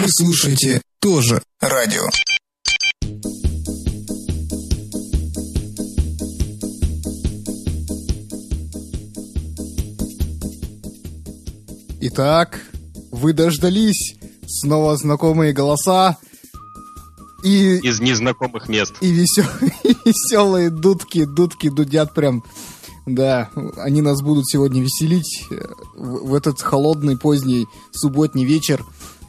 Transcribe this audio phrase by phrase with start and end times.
[0.00, 2.08] Вы слушаете тоже радио.
[12.00, 12.60] Итак,
[13.10, 14.16] вы дождались.
[14.46, 16.18] Снова знакомые голоса.
[17.44, 18.94] И, Из незнакомых мест.
[19.00, 19.46] и весел-
[19.84, 22.44] и веселые дудки, дудки дудят прям.
[23.04, 25.54] Да, они нас будут сегодня веселить э,
[25.96, 28.84] в, в этот холодный поздний субботний вечер.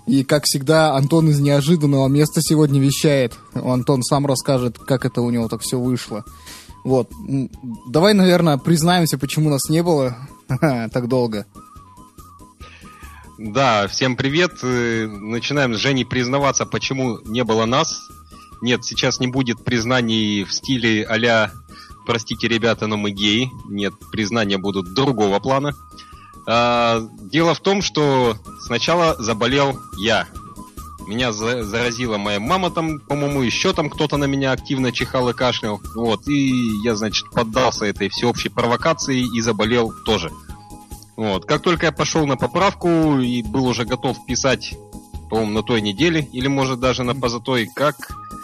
[0.06, 3.38] И, как всегда, Антон из неожиданного места сегодня вещает.
[3.54, 6.26] Антон сам расскажет, как это у него так все вышло.
[6.84, 7.10] Вот.
[7.88, 10.18] Давай, наверное, признаемся, почему нас не было
[10.60, 11.46] так долго.
[13.38, 14.60] Да, всем привет.
[14.62, 18.02] Э, Начинаем с Женей признаваться, почему не было нас.
[18.62, 21.52] Нет, сейчас не будет признаний в стиле а
[22.06, 23.50] «Простите, ребята, но мы геи».
[23.70, 25.74] Нет, признания будут другого плана.
[26.48, 30.28] А, дело в том, что сначала заболел я.
[31.08, 35.34] Меня за- заразила моя мама там, по-моему, еще там кто-то на меня активно чихал и
[35.34, 35.82] кашлял.
[35.96, 40.32] Вот, и я, значит, поддался этой всеобщей провокации и заболел тоже.
[41.18, 41.46] Вот.
[41.46, 44.76] Как только я пошел на поправку и был уже готов писать,
[45.30, 47.96] по-моему, на той неделе, или может даже на позатой, как,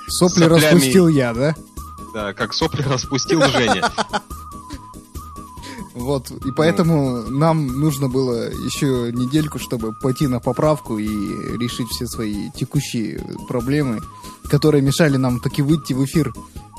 [0.07, 0.63] Сопли Соплями.
[0.65, 1.55] распустил я, да?
[2.13, 3.89] да, как сопли распустил Женя.
[6.00, 11.08] Вот, и поэтому нам нужно было еще недельку, чтобы пойти на поправку и
[11.58, 14.00] решить все свои текущие проблемы,
[14.50, 16.33] которые мешали нам таки выйти в эфир.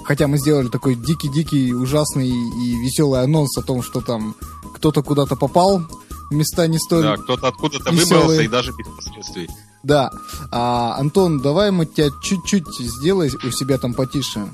[0.05, 4.35] Хотя мы сделали такой дикий-дикий, ужасный и веселый анонс о том, что там
[4.75, 5.83] кто-то куда-то попал
[6.31, 7.03] места не столь...
[7.03, 8.21] Да, кто-то откуда-то Веселые.
[8.21, 9.51] выбрался и даже без последствий.
[9.83, 10.11] Да.
[10.51, 14.49] А, Антон, давай мы тебя чуть-чуть сделай у себя там потише.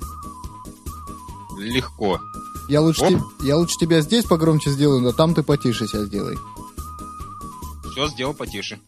[1.58, 2.18] Легко.
[2.68, 3.22] Я лучше, Оп.
[3.42, 6.36] я лучше тебя здесь погромче сделаю, но там ты потише себя сделай.
[7.92, 8.78] Все, сделал потише.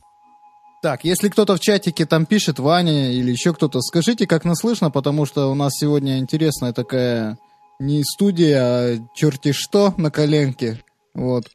[0.82, 4.90] Так, если кто-то в чатике там пишет, Ваня или еще кто-то, скажите, как нас слышно,
[4.90, 7.38] потому что у нас сегодня интересная такая
[7.80, 10.82] не студия, а черти что на коленке.
[11.14, 11.46] Вот.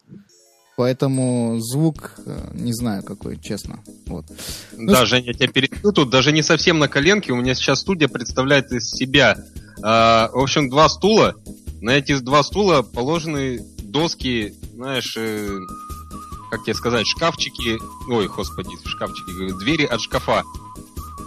[0.75, 3.79] Поэтому звук, э, не знаю какой, честно.
[4.07, 4.25] Вот.
[4.72, 5.91] Ну, да, Женя, я тебя перебью.
[5.91, 7.31] Тут даже не совсем на коленке.
[7.31, 9.38] У меня сейчас студия представляет из себя,
[9.83, 11.35] а, в общем, два стула.
[11.83, 15.59] На эти два стула положены доски, знаешь, э,
[16.49, 17.77] как тебе сказать, шкафчики,
[18.09, 20.44] ой, господи, шкафчики, говорю, двери от шкафа.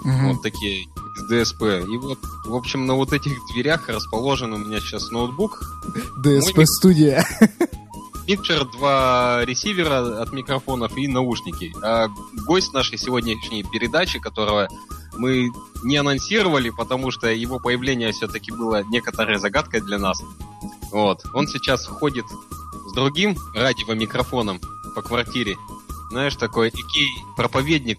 [0.02, 0.32] Мгм.
[0.32, 1.62] Вот такие из ДСП.
[1.62, 5.62] И вот, в общем, на вот этих дверях расположен у меня сейчас ноутбук,
[6.24, 7.22] ДСП мой- студия.
[8.26, 11.74] микшер, два ресивера от микрофонов и наушники.
[11.82, 12.08] А
[12.46, 14.68] гость нашей сегодняшней передачи, которого
[15.18, 15.50] мы
[15.84, 20.18] не анонсировали, потому что его появление все-таки было некоторой загадкой для нас.
[20.92, 21.24] Вот.
[21.34, 22.24] Он сейчас ходит
[22.88, 24.60] с другим радиомикрофоном
[24.94, 25.56] по квартире.
[26.10, 27.98] Знаешь, такой некий проповедник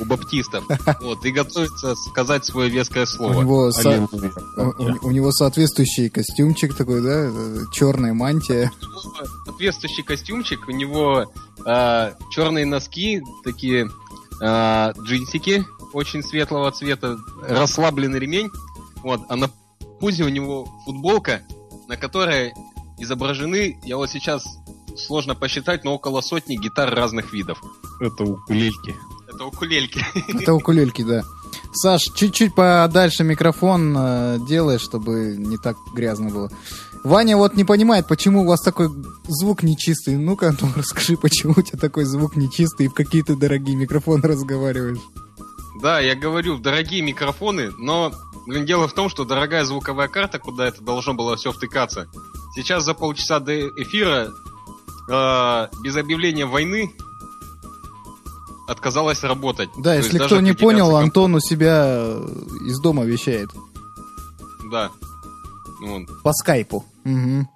[0.00, 0.64] у баптистов.
[1.00, 3.40] Вот, и готовится сказать свое веское У слово.
[3.40, 4.08] него, со-
[4.56, 7.30] у- у- у него соответствующий костюмчик такой, да,
[7.72, 8.70] черная мантия.
[9.44, 11.32] соответствующий костюмчик, у него
[11.64, 13.90] а, черные носки, такие
[14.40, 18.50] а, джинсики очень светлого цвета, расслабленный ремень,
[19.02, 19.50] вот, а на
[20.00, 21.42] пузе у него футболка,
[21.88, 22.52] на которой
[22.98, 24.44] изображены, я вот сейчас
[24.96, 27.62] сложно посчитать, но около сотни гитар разных видов.
[28.00, 28.94] Это укулельки.
[29.28, 30.04] Это укулельки.
[30.40, 31.22] Это укулельки, да.
[31.72, 36.50] Саш, чуть-чуть подальше микрофон э, делай, чтобы не так грязно было.
[37.04, 38.88] Ваня вот не понимает, почему у вас такой
[39.28, 40.16] звук нечистый.
[40.16, 44.22] Ну-ка, Антон, расскажи, почему у тебя такой звук нечистый и в какие ты дорогие микрофоны
[44.22, 44.98] разговариваешь.
[45.80, 48.12] Да, я говорю, дорогие микрофоны, но
[48.46, 52.08] блин, дело в том, что дорогая звуковая карта, куда это должно было все втыкаться,
[52.54, 54.30] сейчас за полчаса до эфира
[55.08, 56.92] э, без объявления войны
[58.66, 59.70] отказалась работать.
[59.76, 62.26] Да, То если кто не понял, ком- Антон у себя э,
[62.66, 63.50] из дома вещает.
[64.70, 64.90] Да.
[65.80, 66.84] Ну, По скайпу.
[67.04, 67.48] Мгм.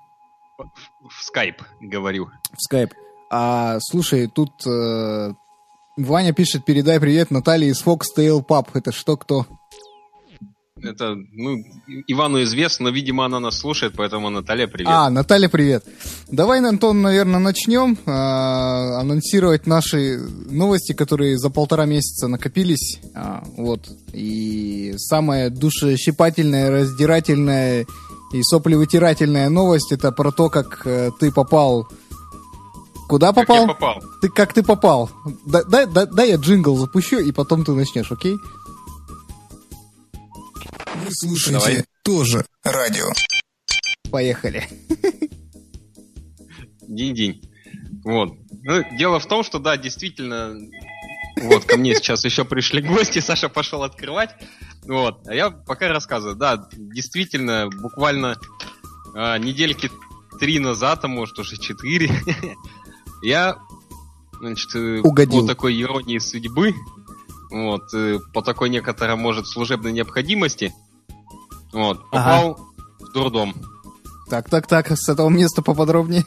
[0.58, 2.30] в скайп говорю.
[2.52, 2.94] В скайп.
[3.30, 5.34] А, слушай, тут э,
[5.96, 8.68] Ваня пишет, передай привет Наталье из Foxtail Pub.
[8.72, 9.46] Это что, кто?
[10.82, 11.58] Это, ну,
[12.08, 14.88] Ивану известно, но, видимо, она нас слушает, поэтому, Наталья, привет.
[14.90, 15.84] А, Наталья, привет.
[16.28, 20.18] Давай, Антон, наверное, начнем а, анонсировать наши
[20.50, 22.98] новости, которые за полтора месяца накопились.
[23.14, 23.88] А, вот.
[24.12, 27.86] И самая душещипательная, раздирательная
[28.32, 31.86] и соплевытирательная новость это про то, как э, ты попал.
[33.08, 33.60] Куда Как попал?
[33.62, 34.02] я попал?
[34.20, 35.10] Ты как ты попал?
[35.46, 38.36] Да- Дай, дай, дай я джингл запущу, и потом ты начнешь, окей?
[40.14, 41.84] Вы слушаете Давай.
[42.04, 43.06] тоже радио.
[44.10, 44.68] Поехали.
[46.82, 47.42] День-день.
[48.04, 48.34] Вот.
[48.62, 50.56] Ну, дело в том, что да, действительно,
[51.42, 54.30] Вот, ко мне сейчас еще пришли гости, Саша пошел открывать.
[54.86, 56.36] Вот, а я пока рассказываю.
[56.36, 58.36] Да, действительно, буквально
[59.14, 59.90] а, недельки
[60.38, 62.10] три назад, а может уже четыре,
[63.22, 63.58] я,
[64.40, 65.42] значит, э, Угодил.
[65.42, 66.74] по такой иронии судьбы,
[67.50, 70.74] вот, э, по такой некоторой, может, служебной необходимости,
[71.72, 72.58] вот, попал
[73.00, 73.54] в дурдом.
[74.28, 76.24] Так, так, так, с этого места поподробнее.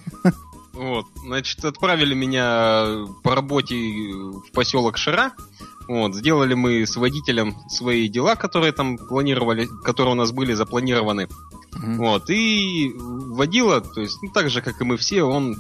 [0.74, 5.32] Вот, значит, отправили меня по работе в поселок Шира.
[5.88, 11.30] Вот, сделали мы с водителем свои дела, которые там планировали, которые у нас были запланированы.
[11.76, 11.98] Мгм.
[11.98, 15.56] Вот, и водила, то есть, ну, так же, как и мы все, он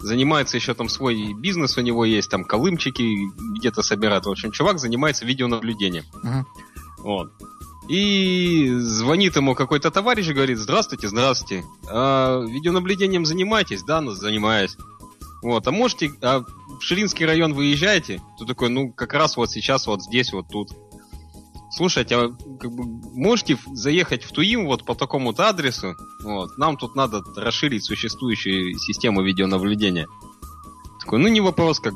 [0.00, 3.02] занимается еще там свой бизнес, у него есть там колымчики,
[3.58, 4.26] где-то собирает.
[4.26, 6.04] В общем, чувак занимается видеонаблюдением.
[6.22, 6.46] Мгм.
[6.98, 7.32] Вот.
[7.88, 11.64] И звонит ему какой-то товарищ и говорит, здравствуйте, здравствуйте.
[11.88, 13.82] А видеонаблюдением занимаетесь?
[13.82, 14.76] Да, ну, занимаюсь.
[15.42, 18.20] Вот, а можете, а в Ширинский район выезжаете?
[18.38, 20.70] Тут такой, ну, как раз вот сейчас, вот здесь, вот тут.
[21.78, 22.82] Слушайте, а как бы,
[23.14, 25.94] можете заехать в Туим вот по такому-то адресу?
[26.24, 30.08] Вот, нам тут надо расширить существующую систему видеонаблюдения.
[30.98, 31.94] Такой, ну, не вопрос, как,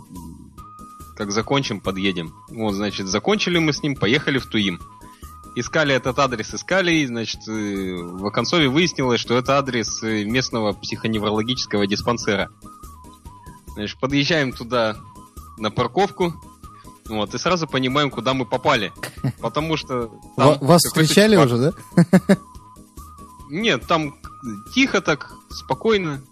[1.17, 2.33] как закончим, подъедем.
[2.51, 4.79] Вот, значит, закончили мы с ним, поехали в Туим
[5.57, 10.75] искали этот адрес, искали, и, значит, э, в оконцове выяснилось, что это адрес э, местного
[10.75, 12.51] психоневрологического диспансера.
[13.75, 14.97] Значит, подъезжаем туда
[15.59, 16.35] на парковку,
[17.17, 18.93] вот, и сразу понимаем, куда мы попали.
[19.41, 20.11] Потому что...
[20.37, 22.37] там Вас встречали чувак- уже, да?
[23.51, 24.15] Нет, там
[24.75, 26.23] тихо так, спокойно.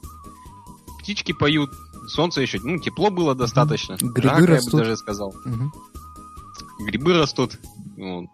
[1.00, 1.71] Птички поют,
[2.09, 3.97] солнце еще, ну, тепло было достаточно.
[4.00, 4.81] Грибы Жарко, я бы растут.
[4.81, 5.35] даже сказал.
[6.79, 7.59] Грибы растут.
[7.97, 8.26] Вот.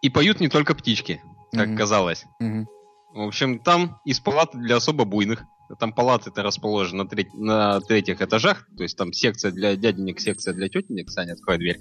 [0.00, 2.24] И поют не только птички, как казалось.
[2.40, 5.44] В общем, там из палаты для особо буйных.
[5.78, 8.66] Там палаты-то расположены на, треть- на третьих этажах.
[8.76, 11.10] То есть там секция для дяденек, секция для тетенек.
[11.10, 11.78] Саня, открой дверь.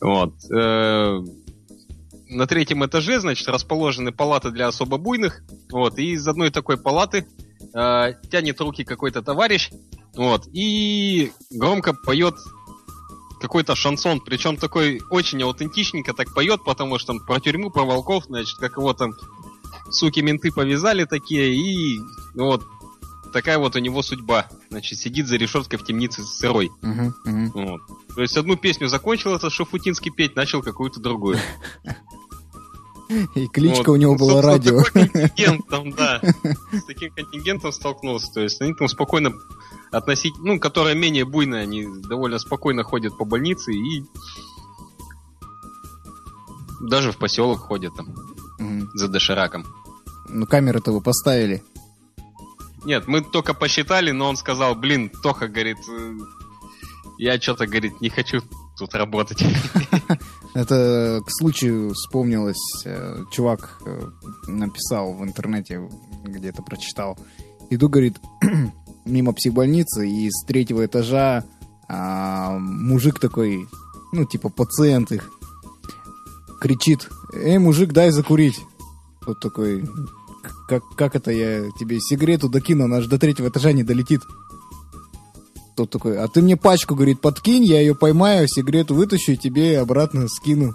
[0.00, 0.34] Вот.
[0.52, 1.20] Э,
[2.30, 5.42] На третьем этаже, значит, расположены палаты для особо буйных.
[5.70, 5.98] Вот.
[5.98, 7.26] И из одной такой палаты
[7.72, 9.70] э, тянет руки какой-то товарищ.
[10.16, 10.48] Вот.
[10.52, 12.34] И громко поет
[13.40, 18.24] какой-то шансон, причем такой очень аутентичненько так поет, потому что там про тюрьму, про волков,
[18.24, 19.12] значит, как его там
[19.90, 22.00] суки менты повязали такие, и
[22.34, 22.62] ну вот
[23.32, 24.48] такая вот у него судьба.
[24.70, 26.70] Значит, сидит за решеткой в темнице сырой.
[26.82, 27.14] Мгм.
[27.24, 27.50] Мгм.
[27.54, 27.80] Вот.
[28.14, 31.38] То есть одну песню закончил этот Шафутинский петь, начал какую-то другую.
[33.34, 33.94] И кличка Вот.
[33.94, 34.82] у него Ну, была радио.
[34.92, 36.20] Контингент там, да.
[36.72, 38.32] С таким контингентом столкнулся.
[38.32, 39.32] То есть они там спокойно
[39.92, 44.04] относить, ну, которые менее буйные, они довольно спокойно ходят по больнице и
[46.80, 48.14] даже в поселок ходят там
[48.58, 48.90] Мгм.
[48.94, 49.64] за дошираком.
[50.28, 51.62] Ну, камеры-то вы поставили.
[52.84, 56.14] Нет, мы только посчитали, но он сказал, блин, Тоха, говорит, э,
[57.18, 58.42] я что-то, говорит, не хочу
[58.76, 59.42] тут работать.
[60.54, 64.10] Это к случаю вспомнилось, э, чувак э,
[64.46, 65.88] написал в интернете,
[66.24, 67.18] где-то прочитал.
[67.70, 68.16] Иду, говорит,
[69.04, 71.44] мимо психбольницы, и с третьего этажа
[71.88, 73.68] а, мужик такой,
[74.12, 75.30] ну, типа пациент их,
[76.60, 78.60] кричит, эй, мужик, дай закурить.
[79.26, 79.84] Вот такой,
[80.68, 84.22] как, как это я тебе сигарету докину, она же до третьего этажа не долетит.
[85.76, 89.80] Тот такой, а ты мне пачку, говорит, подкинь, я ее поймаю, сигарету вытащу и тебе
[89.80, 90.74] обратно скину.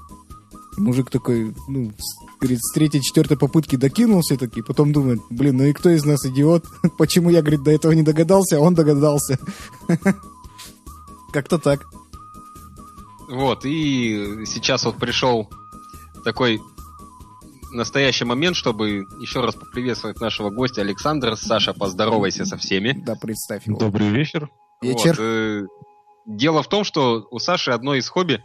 [0.77, 1.91] Мужик такой, ну,
[2.39, 6.25] говорит, с третьей, четвертой попытки докинулся таки, потом думает, блин, ну и кто из нас
[6.25, 6.65] идиот?
[6.97, 9.39] Почему я, говорит, до этого не догадался, а он догадался?
[11.31, 11.85] Как-то так.
[13.29, 15.49] Вот, и сейчас вот пришел
[16.23, 16.59] такой
[17.71, 21.35] настоящий момент, чтобы еще раз поприветствовать нашего гостя Александра.
[21.35, 22.93] Саша, поздоровайся со всеми.
[23.05, 23.77] Да, представь его.
[23.79, 24.49] Добрый вечер.
[24.81, 25.09] Вечер.
[25.09, 25.63] Вот, э,
[26.25, 28.41] дело в том, что у Саши одно из хобби,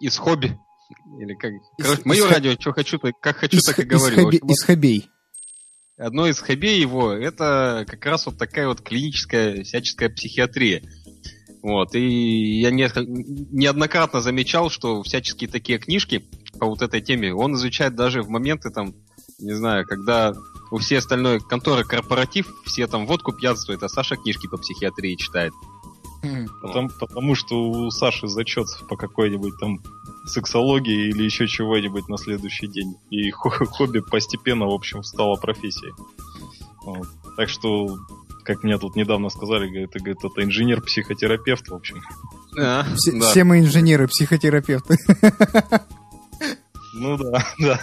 [0.00, 0.58] из хобби,
[1.20, 3.82] или как, короче, из мое хо- радио, что хочу, так, как хочу, Из, так и
[3.82, 4.16] из говорю.
[4.16, 5.10] Хоби- общем, из хобей.
[5.98, 10.82] одно из хоббей его это как раз вот такая вот клиническая всяческая психиатрия.
[11.62, 12.88] Вот, и я не-
[13.52, 16.24] неоднократно замечал, что всяческие такие книжки
[16.58, 18.94] по вот этой теме он изучает даже в моменты там,
[19.40, 20.34] не знаю, когда
[20.70, 25.52] у всей остальной конторы корпоратив, все там водку пьянствуют, а Саша книжки по психиатрии читает.
[26.22, 26.46] Хм.
[26.62, 29.78] Потому, потому что у Саши зачет по какой-нибудь там
[30.26, 32.96] сексологии или еще чего-нибудь на следующий день.
[33.10, 35.92] И хо- хобби постепенно, в общем, стало профессией.
[36.84, 37.06] Вот.
[37.36, 37.96] Так что,
[38.48, 42.02] как мне тут недавно сказали, говорит, это, говорит, это инженер-психотерапевт, в общем.
[42.58, 43.30] А, Все, да.
[43.30, 44.96] все мы инженеры, психотерапевты.
[46.94, 47.80] Ну да, да.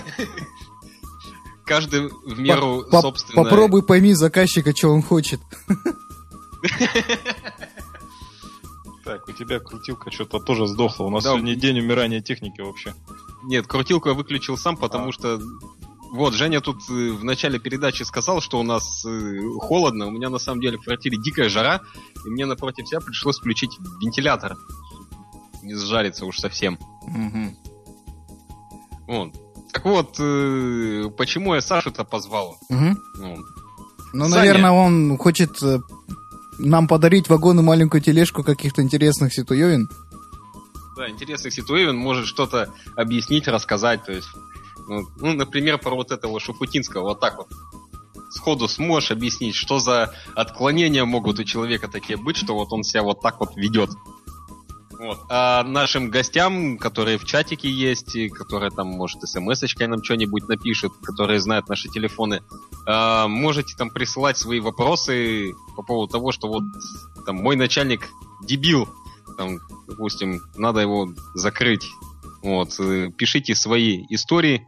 [1.65, 3.43] Каждый в меру По- собственно.
[3.43, 5.39] Попробуй пойми заказчика, что он хочет.
[9.03, 11.03] Так, у тебя крутилка что-то тоже сдохла.
[11.05, 11.29] У нас Да.
[11.33, 12.95] сегодня день умирания техники вообще.
[13.43, 15.11] Нет, крутилку я выключил сам, потому А.
[15.11, 15.39] что...
[16.11, 20.07] Вот, Женя тут э, в начале передачи сказал, что у нас э, холодно.
[20.07, 21.81] У меня на самом деле в квартире дикая жара,
[22.25, 24.55] и мне напротив себя пришлось включить вентилятор.
[25.61, 26.77] Не сжариться уж совсем.
[27.07, 27.55] Мгм.
[29.07, 29.33] Вот.
[29.73, 32.57] Так вот, э, почему я Сашу-то позвал?
[32.69, 32.97] Мгм.
[33.17, 33.37] Ну,
[34.13, 34.35] Ну, Саня.
[34.35, 35.57] наверное, он хочет
[36.57, 39.89] нам подарить вагон и маленькую тележку каких-то интересных ситуевин.
[40.95, 44.05] Да, интересных ситуевин может что-то объяснить, рассказать.
[44.05, 44.29] То есть,
[44.87, 47.47] ну, ну, например, про вот этого Шуфутинского, вот так вот.
[48.31, 53.03] Сходу сможешь объяснить, что за отклонения могут у человека такие быть, что вот он себя
[53.03, 53.89] вот так вот ведет.
[54.97, 55.19] Вот.
[55.29, 60.93] А нашим гостям, которые в чатике есть, и которые там, может, смс-очкой нам что-нибудь напишут,
[61.03, 62.41] которые знают наши телефоны,
[62.87, 66.63] а, можете там присылать свои вопросы по поводу того, что вот
[67.25, 68.09] там мой начальник
[68.43, 68.87] дебил,
[69.37, 71.89] там, допустим, надо его закрыть.
[72.41, 74.67] Вот, э, пишите свои истории.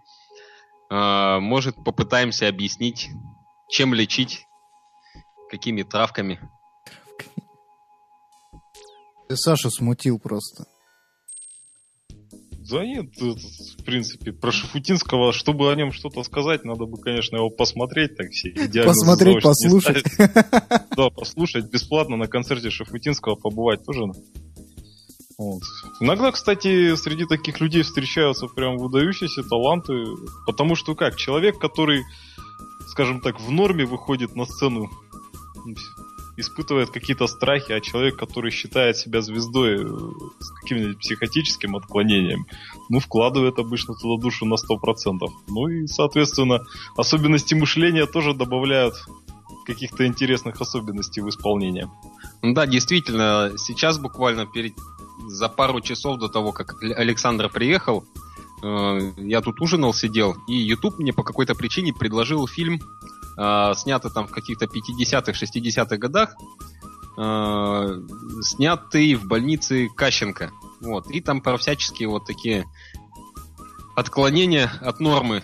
[0.90, 3.10] А, может, попытаемся объяснить,
[3.70, 4.46] чем лечить,
[5.50, 6.40] какими травками.
[9.28, 10.66] Ты Сашу смутил просто.
[12.70, 17.38] Да нет, тут, в принципе, про Шафутинского, чтобы о нем что-то сказать, надо бы, конечно,
[17.38, 18.50] его посмотреть, так все
[18.84, 20.04] Посмотреть, послушать.
[20.18, 24.04] Да, послушать бесплатно на концерте Шафутинского побывать тоже.
[25.38, 25.62] Вот.
[26.00, 29.94] Иногда, кстати, среди таких людей встречаются прям выдающиеся таланты,
[30.48, 32.04] потому что как, человек, который,
[32.88, 34.90] скажем так, в норме выходит на сцену,
[36.38, 39.88] испытывает какие-то страхи, а человек, который считает себя звездой э,
[40.40, 42.46] с каким-нибудь психотическим отклонением,
[42.90, 45.28] ну, вкладывает обычно туда душу на 100%.
[45.48, 46.60] Ну и, соответственно,
[46.96, 48.94] особенности мышления тоже добавляют
[49.66, 51.88] каких-то интересных особенностей в исполнении.
[52.42, 54.74] Ну да, действительно, сейчас буквально перед
[55.28, 58.06] за пару часов до того, как Александр приехал,
[58.64, 62.80] э, я тут ужинал, сидел, и YouTube мне по какой-то причине предложил фильм,
[63.38, 66.36] э, снятый там в каких-то 50-х, 60-х годах,
[67.18, 68.02] э,
[68.42, 70.52] снятый в больнице Кащенко.
[70.82, 71.10] Вот.
[71.12, 72.66] И там про всяческие вот такие
[73.96, 75.42] отклонения от нормы.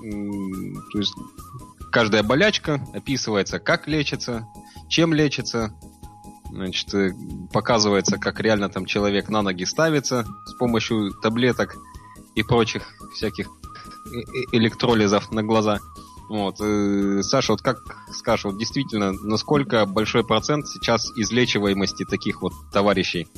[0.00, 1.14] То есть
[1.90, 4.46] каждая болячка описывается, как лечится,
[4.88, 5.74] чем лечится,
[6.50, 7.12] Значит, э,
[7.52, 11.76] показывается, как реально там человек на ноги ставится с помощью таблеток
[12.34, 12.82] и прочих
[13.14, 15.80] всяких э- э- электролизов на глаза.
[16.28, 16.58] Вот.
[17.24, 17.78] Саша, вот как
[18.12, 23.28] скажешь, вот действительно, насколько большой процент сейчас излечиваемости таких вот товарищей?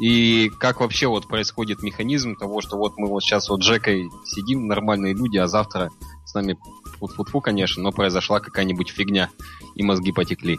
[0.00, 4.66] И как вообще вот происходит механизм того, что вот мы вот сейчас вот Джекой сидим,
[4.66, 5.90] нормальные люди, а завтра
[6.24, 6.58] с нами,
[6.98, 9.30] фу-фу-фу, конечно, но произошла какая-нибудь фигня,
[9.74, 10.58] и мозги потекли.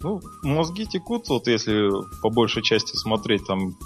[0.00, 1.90] Ну, мозги текут, вот если
[2.22, 3.76] по большей части смотреть, там,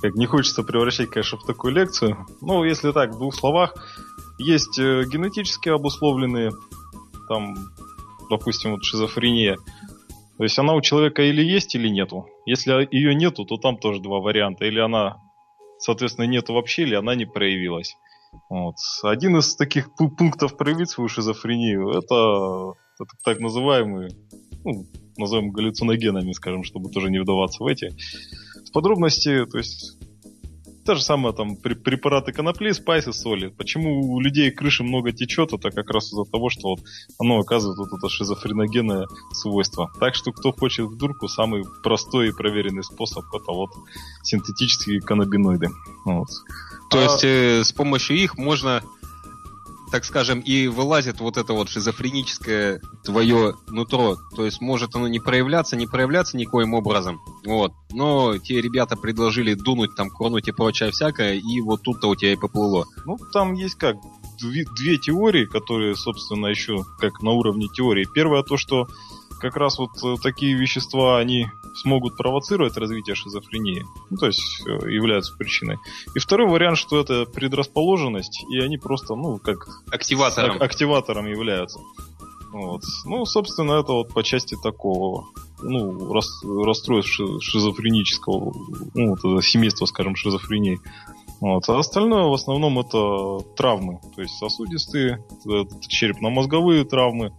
[0.00, 2.26] как не хочется превращать, конечно, в такую лекцию.
[2.40, 3.74] Ну, если так, в двух словах,
[4.38, 6.52] есть э, генетически обусловленные,
[7.28, 7.56] там,
[8.30, 9.56] допустим, вот шизофрения.
[10.36, 12.26] То есть она у человека или есть, или нету.
[12.44, 14.66] Если ее нету, то там тоже два варианта.
[14.66, 15.16] Или она,
[15.78, 17.96] соответственно, нету вообще, или она не проявилась.
[18.50, 18.76] Вот.
[19.02, 24.10] Один из таких пу- пунктов проявить свою шизофрению, это, это так называемые,
[24.64, 24.84] ну,
[25.18, 27.94] назовем галлюциногенами, скажем, чтобы тоже не вдаваться в эти
[28.72, 29.46] подробности.
[29.46, 29.96] То есть
[30.84, 33.48] та же самая там пре- препараты конопли, спайсы, соли.
[33.48, 36.80] Почему у людей крыши много течет, это как раз из-за того, что вот
[37.18, 39.90] оно оказывает вот это шизофреногенное свойство.
[39.98, 43.70] Так что кто хочет в дурку, самый простой и проверенный способ это вот
[44.22, 45.68] синтетические каннабиноиды.
[46.04, 46.28] Вот.
[46.90, 48.82] То А- есть э, с помощью их можно,
[49.90, 54.16] так скажем, и вылазит вот это вот шизофреническое твое нутро.
[54.34, 57.20] То есть может оно не проявляться, не проявляться никоим образом.
[57.44, 57.72] Вот.
[57.92, 62.32] Но те ребята предложили дунуть, там, курнуть и прочее всякое, и вот тут-то у тебя
[62.32, 62.86] и поплыло.
[63.04, 63.96] Ну, там есть как
[64.40, 68.06] две, две теории, которые, собственно, еще как на уровне теории.
[68.12, 68.88] Первое то, что
[69.40, 71.46] как раз вот э, такие вещества, они
[71.82, 73.84] смогут провоцировать развитие шизофрении.
[74.10, 75.76] Ну, то есть э, являются причиной.
[76.14, 80.56] И второй вариант, что это предрасположенность, и они просто, ну, как Активатором.
[80.56, 81.80] ак- активатором являются.
[82.52, 82.82] Вот.
[83.04, 85.26] Ну, собственно, это вот по части такого,
[85.62, 88.54] ну, рас- расстройств ши- шизофренического,
[88.94, 90.80] ну, вот это семейство, скажем, шизофрении.
[91.40, 91.68] Вот.
[91.68, 95.22] А остальное в основном это травмы, то есть сосудистые,
[95.86, 97.32] черепно-мозговые травмы,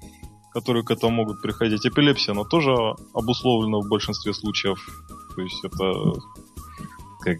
[0.57, 1.85] которые к этому могут приходить.
[1.85, 2.73] Эпилепсия, она тоже
[3.13, 4.79] обусловлена в большинстве случаев.
[5.35, 6.13] То есть это
[7.21, 7.37] как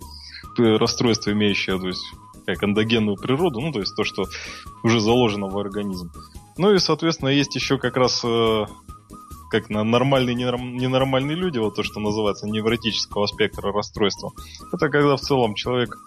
[0.80, 2.06] расстройство, имеющее, то есть
[2.46, 4.26] как эндогенную природу, ну, то есть то, что
[4.84, 6.12] уже заложено в организм.
[6.58, 8.66] Ну и, соответственно, есть еще как раз э,
[9.50, 14.32] как на нормальные ненормальные люди, вот то, что называется невротического спектра расстройства.
[14.72, 15.98] Это когда в целом человек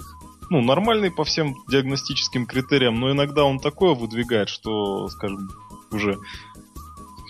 [0.48, 5.48] ну, нормальный по всем диагностическим критериям, но иногда он такое выдвигает, что, скажем,
[5.92, 6.18] уже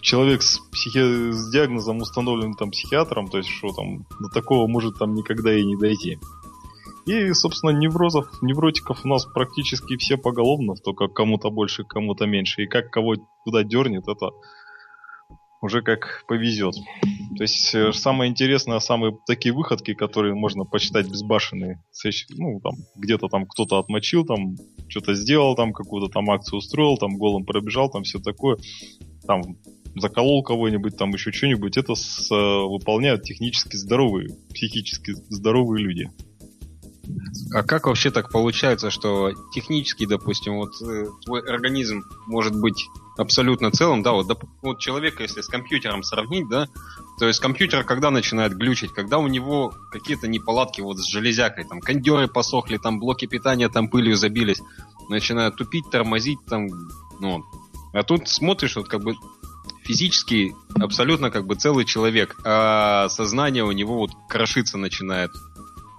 [0.01, 1.33] человек с, психи...
[1.33, 5.65] с диагнозом установленным там психиатром, то есть что там до такого может там никогда и
[5.65, 6.19] не дойти.
[7.07, 12.63] И, собственно, неврозов, невротиков у нас практически все поголовно, только кому-то больше, кому-то меньше.
[12.63, 13.15] И как кого
[13.45, 14.31] куда дернет, это
[15.61, 16.75] уже как повезет.
[17.37, 21.83] То есть э, самое интересное, самые такие выходки, которые можно почитать безбашенные,
[22.37, 24.57] ну, там, где-то там кто-то отмочил, там,
[24.89, 28.57] что-то сделал, там, какую-то там акцию устроил, там, голым пробежал, там, все такое,
[29.27, 29.43] там,
[29.97, 36.11] заколол кого-нибудь, там, еще что-нибудь, это с, э, выполняют технически здоровые, психически здоровые люди.
[37.55, 43.71] А как вообще так получается, что технически, допустим, вот э, твой организм может быть абсолютно
[43.71, 46.69] целым, да, вот, доп, вот человека, если с компьютером сравнить, да,
[47.19, 51.81] то есть компьютер когда начинает глючить, когда у него какие-то неполадки вот с железякой, там
[51.81, 54.63] кондеры посохли, там блоки питания там пылью забились,
[55.09, 56.69] начинают тупить, тормозить, там,
[57.21, 57.45] ну,
[57.93, 59.15] а тут смотришь, вот как бы
[59.85, 65.31] физически абсолютно как бы целый человек, а сознание у него вот крошиться начинает.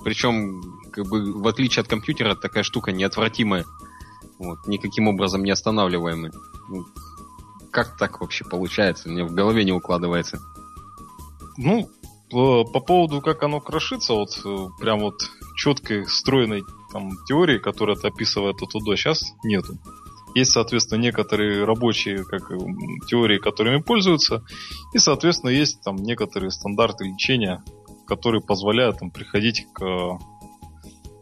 [0.04, 0.62] Причем,
[0.92, 3.66] как бы, в отличие от компьютера, такая штука неотвратимая.
[4.40, 6.32] Вот, никаким образом не останавливаемая.
[6.70, 6.86] Ну,
[7.72, 9.10] как так вообще получается?
[9.10, 10.40] Мне в голове не укладывается.
[11.58, 11.90] Ну,
[12.32, 15.16] по, по поводу, как оно крошится, вот э, прям вот
[15.56, 19.78] четкой, стройной там, теории, которая это описывает от УДО, сейчас нету.
[20.36, 22.50] Есть, соответственно, некоторые рабочие как,
[23.08, 24.44] теории, которыми пользуются,
[24.94, 27.64] и, соответственно, есть там некоторые стандарты лечения,
[28.08, 30.20] которые позволяют там, приходить к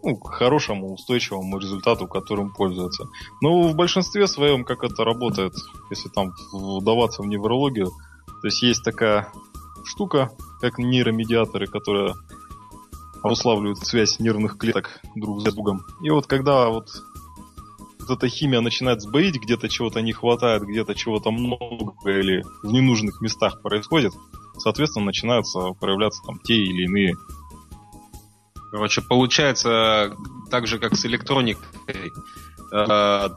[0.01, 3.05] ну, к хорошему, устойчивому результату, которым пользуются.
[3.41, 5.53] Но в большинстве своем, как это работает,
[5.89, 7.87] если там вдаваться в неврологию,
[8.41, 9.29] то есть есть такая
[9.85, 12.13] штука, как нейромедиаторы, которые
[13.21, 15.81] обуславливают связь нервных клеток друг с другом.
[16.01, 16.87] И вот когда вот,
[18.09, 23.21] вот эта химия начинает сбоить, где-то чего-то не хватает, где-то чего-то много или в ненужных
[23.21, 24.13] местах происходит,
[24.57, 27.15] соответственно, начинаются проявляться там те или иные
[28.71, 30.15] Короче, получается
[30.51, 32.11] так же, как с электроникой.
[32.71, 33.29] Э,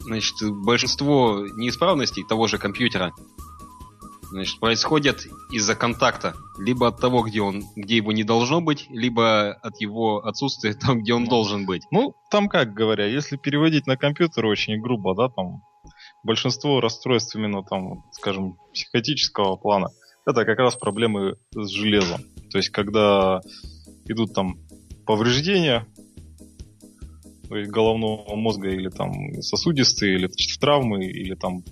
[0.00, 3.12] значит, большинство неисправностей того же компьютера
[4.34, 6.34] значит, происходят из-за контакта.
[6.58, 11.02] Либо от того, где, он, где его не должно быть, либо от его отсутствия там,
[11.02, 11.82] где он должен быть.
[11.90, 15.62] Ну, там как говоря, если переводить на компьютер очень грубо, да, там
[16.24, 19.88] большинство расстройств именно там, скажем, психотического плана,
[20.26, 22.22] это как раз проблемы с железом.
[22.50, 23.40] То есть, когда
[24.06, 24.58] идут там
[25.06, 25.86] повреждения
[27.48, 31.62] головного мозга или там сосудистые, или травмы, или там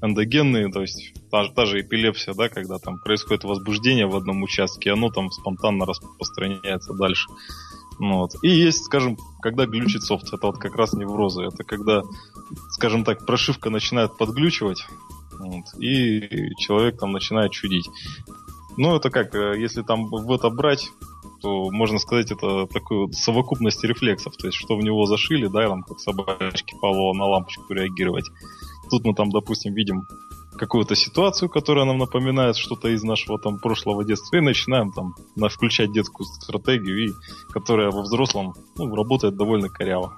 [0.00, 4.92] эндогенные, то есть та, та же эпилепсия, да, когда там происходит возбуждение в одном участке,
[4.92, 7.26] оно там спонтанно распространяется дальше.
[7.98, 8.30] Ну, вот.
[8.42, 12.02] И есть, скажем, когда глючит софт, это вот как раз неврозы, это когда,
[12.70, 14.86] скажем так, прошивка начинает подглючивать,
[15.40, 17.88] вот, и человек там начинает чудить.
[18.76, 20.88] Ну, это как, э, если там в это брать,
[21.42, 24.36] то можно сказать, это такой вот совокупность рефлексов.
[24.36, 28.26] То есть, что в него зашили, да, там, как собачки Павлова на лампочку реагировать.
[28.90, 30.06] Тут мы там, допустим, видим
[30.56, 35.14] какую-то ситуацию, которая нам напоминает что-то из нашего там прошлого детства, и начинаем там
[35.48, 37.12] включать детскую стратегию, и,
[37.52, 40.16] которая во взрослом ну, работает довольно коряво.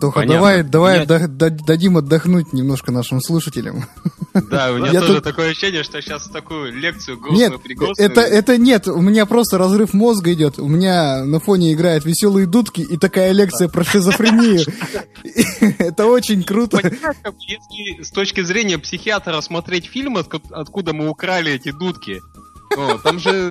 [0.00, 0.34] Тоха, Понятно.
[0.34, 1.50] давай, давай меня...
[1.50, 3.84] дадим отдохнуть немножко нашим слушателям.
[4.50, 5.24] Да, у меня я тоже тут...
[5.24, 9.94] такое ощущение, что сейчас такую лекцию грустную Нет, это, это нет, у меня просто разрыв
[9.94, 10.58] мозга идет.
[10.58, 14.66] У меня на фоне играют веселые дудки и такая лекция про шизофрению.
[15.78, 16.80] Это очень круто.
[16.82, 22.20] Если с точки зрения психиатра смотреть фильм, откуда мы украли эти дудки,
[23.02, 23.50] там же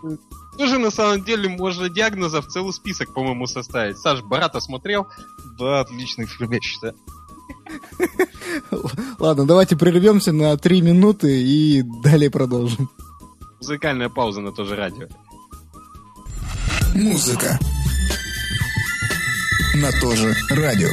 [0.58, 3.98] тоже на самом деле можно диагнозов целый список, по-моему, составить.
[3.98, 5.08] Саш, Барата смотрел?
[5.58, 6.96] Да, отличный фильм, я считаю.
[9.20, 12.90] Ладно, давайте прервемся на три минуты и далее продолжим.
[13.60, 15.08] Музыкальная пауза на то же радио.
[16.94, 17.60] Музыка.
[19.76, 20.90] На то же радио.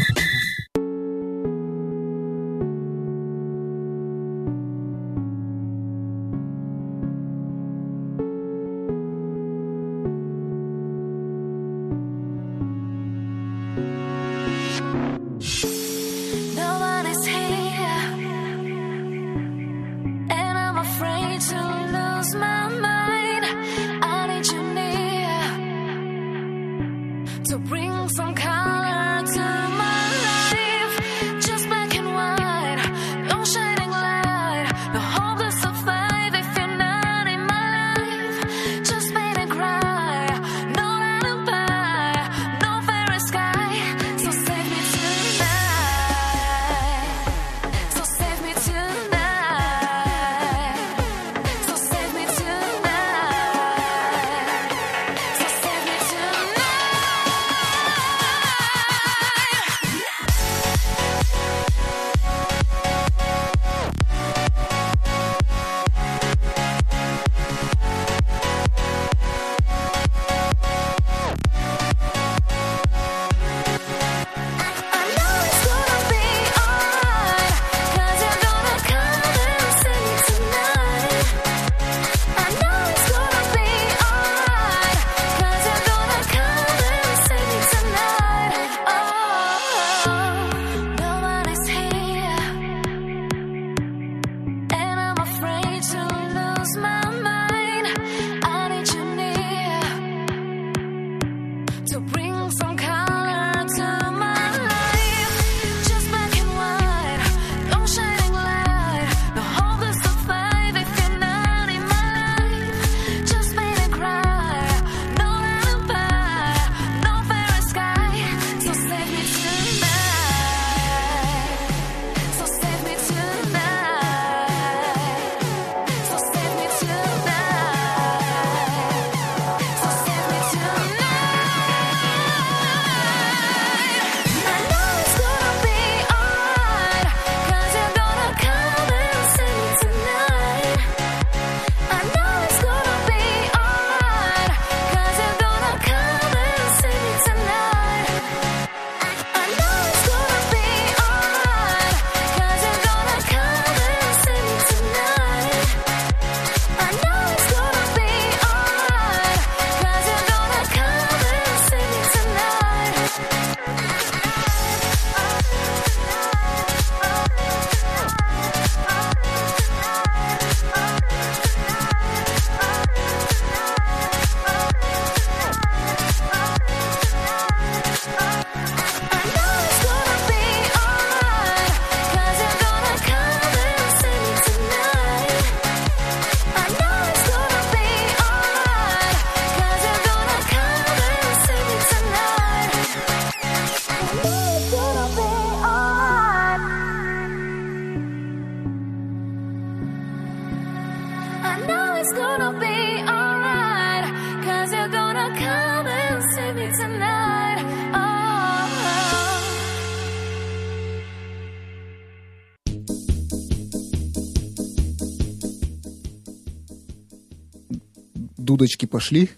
[218.63, 219.29] Дудочки пошли.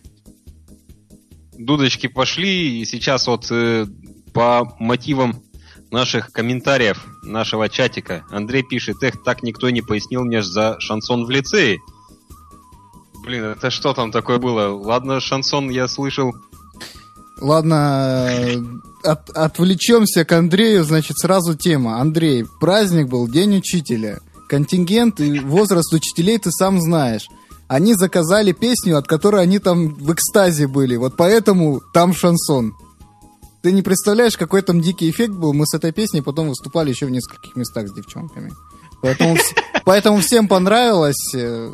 [1.57, 3.87] Дудочки пошли, и сейчас вот э,
[4.35, 5.43] по мотивам
[5.91, 11.31] наших комментариев, нашего чатика, Андрей пишет, эх, так никто не пояснил мне за шансон в
[11.31, 11.79] лицее.
[13.25, 14.75] Блин, это что там такое было?
[14.75, 16.35] Ладно, шансон я слышал.
[17.41, 18.57] Ладно, э,
[19.05, 21.99] от, отвлечемся к Андрею, значит, сразу тема.
[21.99, 24.21] Андрей, праздник был, День учителя.
[24.51, 27.27] Контингент и возраст учителей ты сам знаешь.
[27.68, 30.96] Они заказали песню, от которой они там в экстазе были.
[30.96, 32.74] Вот поэтому там шансон.
[33.62, 35.55] Ты не представляешь, какой там дикий эффект был.
[35.55, 38.53] Мы с этой песней потом выступали еще в нескольких местах с девчонками.
[39.00, 39.37] Поэтому,
[39.85, 41.35] поэтому всем понравилось.
[41.35, 41.70] Э,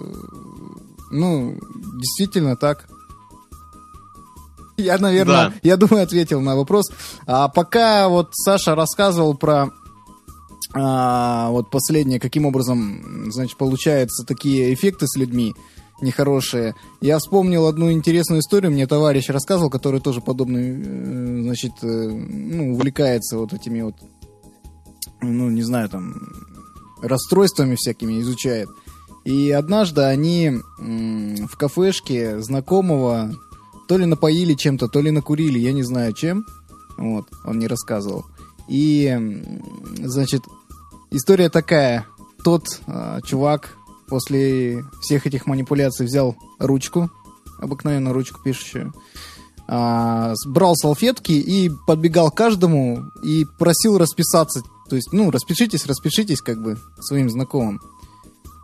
[1.11, 1.59] ну,
[1.99, 2.89] действительно так.
[4.77, 5.55] Я, наверное, да.
[5.63, 6.91] я думаю, ответил на вопрос.
[7.27, 9.71] А пока вот Саша рассказывал про
[10.73, 15.55] а, вот последнее, каким образом, значит, получаются такие эффекты с людьми
[16.03, 16.75] нехорошие.
[17.01, 22.73] Я вспомнил одну интересную историю, мне товарищ рассказывал, который тоже подобный, э, значит, э, ну,
[22.73, 23.97] увлекается вот этими вот,
[25.21, 26.15] ну, не знаю, там,
[27.03, 28.69] расстройствами всякими изучает.
[29.25, 33.35] И однажды они в кафешке знакомого
[33.91, 36.47] то ли напоили чем-то, то ли накурили, я не знаю чем.
[36.97, 38.25] Вот, он не рассказывал.
[38.69, 39.19] И,
[39.99, 40.43] значит,
[41.11, 42.07] история такая.
[42.45, 43.77] Тот э, чувак
[44.11, 47.11] после всех этих манипуляций взял ручку,
[47.59, 48.93] обыкновенную ручку пишущую,
[49.69, 54.63] э, брал салфетки и подбегал к каждому и просил расписаться.
[54.91, 57.81] То есть, ну, распишитесь, распишитесь, как бы, своим знакомым.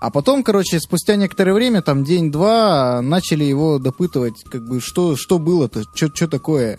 [0.00, 5.38] А потом, короче, спустя некоторое время, там день-два, начали его допытывать, как бы, что, что
[5.38, 6.78] было-то, что такое.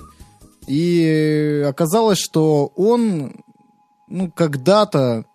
[0.68, 3.38] И оказалось, что он,
[4.08, 5.26] ну, когда-то,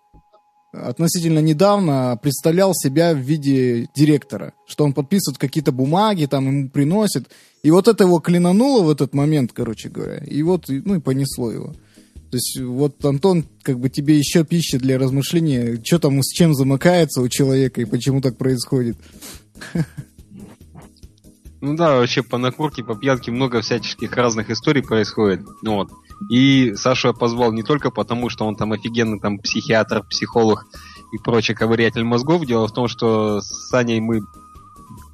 [0.73, 4.53] относительно недавно, представлял себя в виде директора.
[4.67, 7.29] Что он подписывает какие-то бумаги, там ему приносит.
[7.61, 10.17] И вот это его клинануло в этот момент, короче говоря.
[10.17, 11.73] И вот, ну, и понесло его.
[12.31, 16.55] То есть вот, Антон, как бы тебе еще пища для размышления, что там с чем
[16.55, 18.97] замыкается у человека и почему так происходит.
[21.61, 25.41] Ну да, вообще по накурке, по пьянке много всяческих разных историй происходит.
[25.61, 25.91] Ну вот.
[26.29, 30.65] И Сашу я позвал не только потому, что он там офигенный там психиатр, психолог
[31.11, 32.45] и прочий ковырятель мозгов.
[32.45, 34.21] Дело в том, что с Саней мы,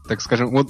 [0.08, 0.70] так скажем, вот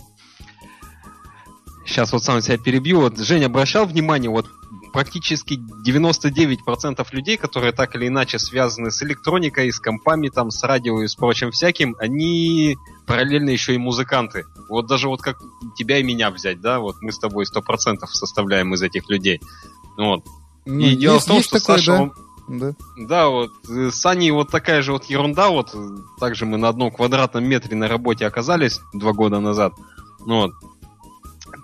[1.86, 3.02] сейчас вот сам себя перебью.
[3.02, 4.48] Вот Женя обращал внимание, вот
[4.94, 11.02] практически 99% людей, которые так или иначе связаны с электроникой, с компами, там, с радио
[11.02, 14.46] и с прочим всяким, они параллельно еще и музыканты.
[14.68, 15.40] Вот даже вот как
[15.76, 19.42] тебя и меня взять, да, вот мы с тобой 100% составляем из этих людей.
[20.00, 20.26] Вот.
[20.66, 21.98] Ну, и дело в том, что такой, Саша...
[21.98, 22.12] Да?
[22.48, 22.74] Да.
[22.98, 25.76] да, вот э, с Аней вот такая же вот ерунда, вот
[26.20, 29.74] также мы на одном квадратном метре на работе оказались два года назад.
[30.26, 30.52] Ну, вот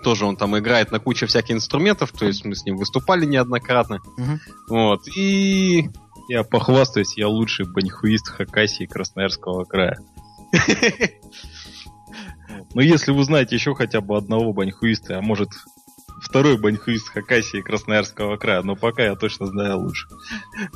[0.03, 4.01] тоже он там играет на куче всяких инструментов, то есть мы с ним выступали неоднократно.
[4.17, 4.39] Угу.
[4.69, 5.07] Вот.
[5.15, 5.89] И
[6.29, 9.97] я похвастаюсь, я лучший банихуист Хакасии Красноярского края.
[12.75, 15.49] Но если вы знаете еще хотя бы одного баньхуиста, а может
[16.21, 20.07] второй баньхуист Хакасии Красноярского края, но пока я точно знаю лучше.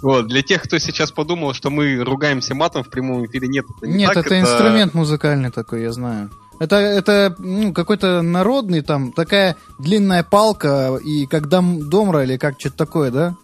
[0.01, 3.87] Вот, для тех, кто сейчас подумал, что мы ругаемся матом в прямом эфире, нет, это
[3.87, 6.29] не Нет, так, это, это инструмент музыкальный такой, я знаю.
[6.59, 12.59] Это, это ну, какой-то народный, там, такая длинная палка, и как дом, домра или как
[12.59, 13.35] что-то такое, да?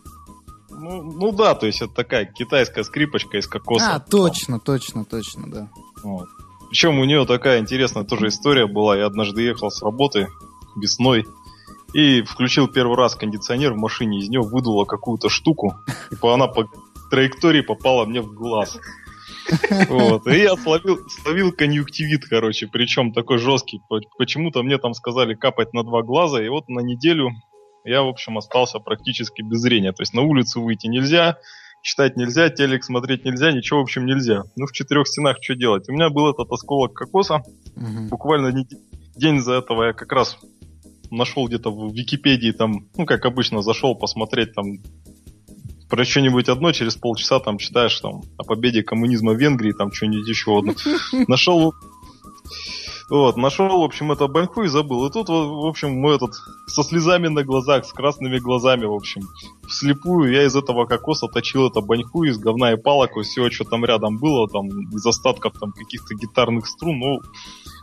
[0.70, 3.96] Ну, ну да, то есть это такая китайская скрипочка из кокоса.
[3.96, 5.70] А, точно, точно, точно, да.
[6.04, 6.28] Вот.
[6.70, 8.98] Причем у нее такая интересная тоже история была.
[8.98, 10.28] Я однажды ехал с работы
[10.76, 11.26] весной
[11.96, 15.76] и включил первый раз кондиционер в машине, из нее выдуло какую-то штуку,
[16.12, 16.68] и она по
[17.10, 18.78] траектории попала мне в глаз.
[19.88, 20.28] Вот.
[20.28, 23.80] И я словил, словил конъюнктивит, короче, причем такой жесткий.
[24.18, 27.30] Почему-то мне там сказали капать на два глаза, и вот на неделю
[27.86, 29.94] я, в общем, остался практически без зрения.
[29.94, 31.38] То есть на улицу выйти нельзя,
[31.82, 34.44] читать нельзя, телек смотреть нельзя, ничего, в общем, нельзя.
[34.58, 35.88] Ну, в четырех стенах что делать?
[35.88, 37.44] У меня был этот осколок кокоса.
[37.78, 38.10] Угу.
[38.10, 38.52] Буквально
[39.16, 40.38] день за этого я как раз
[41.18, 44.80] нашел где-то в Википедии, там, ну, как обычно, зашел посмотреть там
[45.90, 50.28] про что-нибудь одно, через полчаса там читаешь там о победе коммунизма в Венгрии, там что-нибудь
[50.28, 50.74] еще одно.
[51.28, 51.74] Нашел
[53.10, 55.06] вот, нашел, в общем, это баньку и забыл.
[55.06, 56.34] И тут, в общем, мы этот,
[56.66, 59.22] со слезами на глазах, с красными глазами, в общем,
[59.68, 63.64] вслепую я из этого кокоса точил это баньку из говна и палок, и все, что
[63.66, 67.20] там рядом было, там, из остатков там каких-то гитарных струн, ну,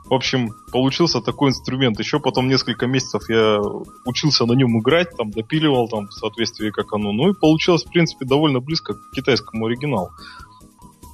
[0.07, 1.99] в общем, получился такой инструмент.
[1.99, 3.61] Еще потом несколько месяцев я
[4.05, 7.13] учился на нем играть, там допиливал там в соответствии как оно.
[7.13, 10.11] Ну и получилось, в принципе, довольно близко к китайскому оригиналу.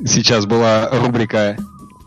[0.05, 1.59] Сейчас была рубрика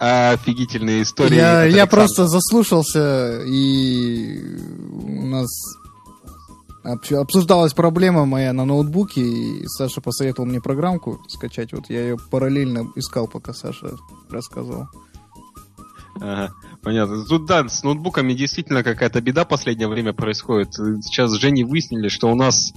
[0.02, 1.36] офигительные истории.
[1.36, 4.58] Я, я просто заслушался, и
[5.04, 5.48] у нас
[6.84, 11.72] об- обсуждалась проблема моя на ноутбуке, и Саша посоветовал мне программку скачать.
[11.72, 13.96] Вот я ее параллельно искал, пока Саша
[14.32, 14.88] рассказывал.
[16.16, 17.24] Ага, понятно.
[17.24, 20.74] Тут, да, с ноутбуками действительно какая-то беда последнее время происходит.
[20.74, 22.74] Сейчас с Женей выяснили, что у нас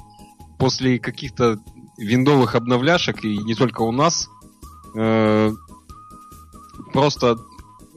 [0.59, 1.59] после каких-то
[1.97, 4.29] виндовых обновляшек, и не только у нас,
[4.95, 5.53] э,
[6.93, 7.39] просто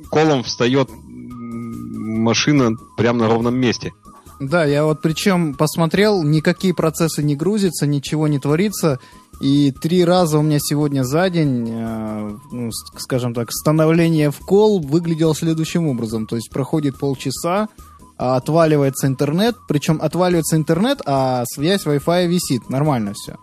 [0.10, 3.94] колом встает машина прямо на ровном месте.
[4.40, 9.00] Да, я вот причем посмотрел, никакие процессы не грузятся, ничего не творится.
[9.42, 14.80] И три раза у меня сегодня за день, э, ну, скажем так, становление в кол
[14.80, 16.26] выглядело следующим образом.
[16.28, 17.70] То есть проходит полчаса,
[18.18, 23.38] а отваливается интернет, причем отваливается интернет, а связь Wi-Fi висит, нормально все.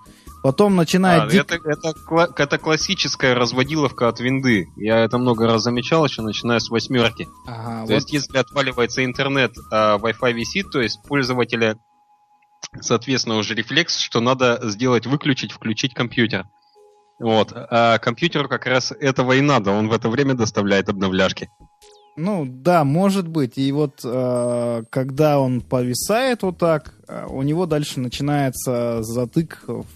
[0.44, 1.22] Потом начинает...
[1.22, 4.66] А, дик- это, это, это классическая разводиловка от винды.
[4.76, 7.26] Я это много раз замечал, еще начиная с восьмерки.
[7.46, 11.78] Ага, То вот есть, если отваливается интернет, а Wi-Fi висит, то есть пользователя,
[12.78, 16.44] соответственно, уже рефлекс, что надо сделать выключить, включить компьютер.
[17.18, 17.50] Вот.
[17.54, 19.70] А компьютеру как раз этого и надо.
[19.70, 21.48] Он в это время доставляет обновляшки.
[22.16, 23.57] Ну да, может быть.
[23.57, 29.87] И вот э, когда он повисает вот так, э, у него дальше начинается затык в,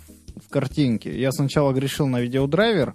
[0.49, 1.19] в картинке.
[1.19, 2.95] Я сначала грешил на видеодрайвер.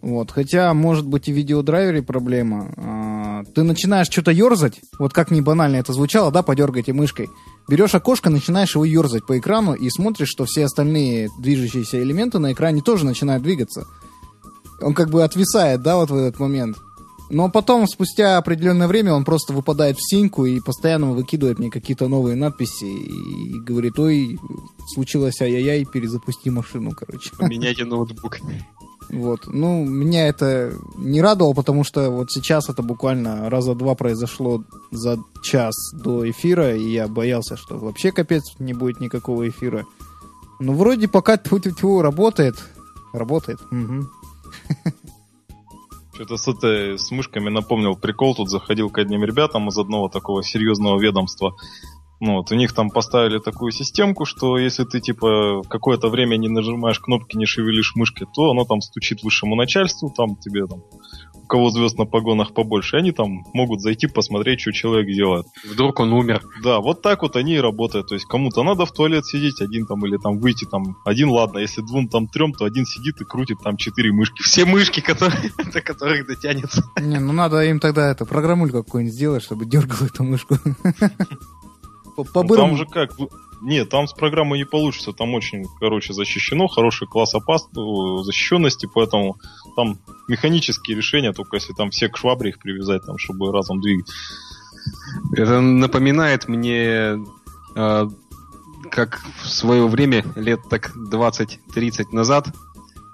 [0.00, 2.72] Вот, хотя, может быть, и в видеодрайвере проблема.
[2.76, 7.28] А, ты начинаешь что-то ерзать, вот как не банально это звучало, да, подергайте мышкой.
[7.68, 12.52] Берешь окошко, начинаешь его ерзать по экрану и смотришь, что все остальные движущиеся элементы на
[12.52, 13.86] экране тоже начинают двигаться.
[14.80, 16.76] Он как бы отвисает, да, вот в этот момент.
[17.30, 22.08] Но потом, спустя определенное время, он просто выпадает в синьку и постоянно выкидывает мне какие-то
[22.08, 24.38] новые надписи и говорит, ой,
[24.94, 27.30] случилось ай-яй-яй, перезапусти машину, короче.
[27.38, 28.38] Поменяйте ноутбук.
[29.10, 29.46] Вот.
[29.46, 35.18] Ну, меня это не радовало, потому что вот сейчас это буквально раза два произошло за
[35.42, 39.84] час до эфира, и я боялся, что вообще капец не будет никакого эфира.
[40.60, 42.56] Ну, вроде пока тьфу -тьфу -тьфу, работает.
[43.12, 43.60] Работает.
[43.70, 44.10] Мгм.
[46.18, 48.34] Что-то с этой с мышками напомнил прикол.
[48.34, 51.54] Тут заходил к одним ребятам из одного такого серьезного ведомства.
[52.18, 56.48] Ну вот, у них там поставили такую системку, что если ты, типа, какое-то время не
[56.48, 60.82] нажимаешь кнопки, не шевелишь мышкой, то оно там стучит высшему начальству, там тебе там,
[61.48, 65.46] кого звезд на погонах побольше, они там могут зайти посмотреть, что человек делает.
[65.68, 66.42] Вдруг он умер.
[66.62, 68.08] Да, вот так вот они и работают.
[68.08, 71.58] То есть кому-то надо в туалет сидеть, один там, или там выйти там, один, ладно,
[71.58, 74.42] если двум там трем, то один сидит и крутит там четыре мышки.
[74.42, 76.84] Все мышки, которые, до которых дотянется.
[77.00, 80.56] Не, ну надо им тогда это, программульку какую-нибудь сделать, чтобы дергал эту мышку.
[82.16, 83.10] По- Ну, там же как?
[83.60, 85.12] Нет, там с программой не получится.
[85.12, 87.68] Там очень, короче, защищено, хороший класс опас...
[87.76, 89.36] э, защищенности, поэтому
[89.76, 94.06] там механические решения, только если там все к швабре их привязать, там, чтобы разом двигать.
[95.34, 97.18] Это напоминает мне,
[97.76, 98.08] э,
[98.90, 102.48] как в свое время, лет так 20-30 назад,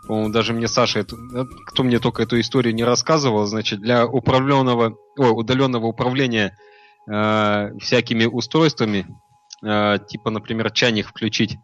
[0.06, 4.06] по-моему, даже мне Саша, эту- э, кто мне только эту историю не рассказывал, значит, для
[4.06, 6.56] управленного, ой, удаленного управления
[7.06, 9.06] э, всякими устройствами,
[10.08, 11.56] типа, например, чайник включить,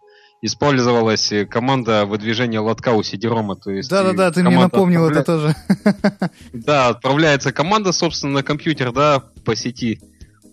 [0.42, 3.56] использовалась э, команда выдвижения лотка у CD-ROM.
[3.62, 6.30] То есть Да-да-да, э, ты мне напомнил отправля- это тоже.
[6.52, 10.00] да, отправляется команда, собственно, на компьютер, да, по сети.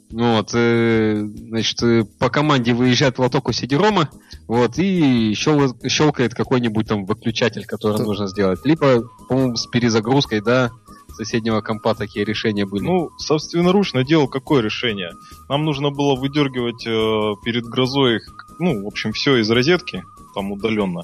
[0.10, 4.08] Вот, э, значит, э, по команде выезжает лоток у CD-ROM,
[4.48, 8.60] вот, и щел- щелкает какой-нибудь там выключатель, который То- нужно сделать.
[8.66, 10.72] Либо, по-моему, с перезагрузкой, да,
[11.18, 12.84] соседнего компа такие решения были.
[12.84, 15.12] Ну, собственноручно делал какое решение?
[15.50, 18.22] Нам нужно было выдергивать э, перед грозой,
[18.60, 20.04] ну, в общем, все из розетки,
[20.36, 21.04] там удаленно.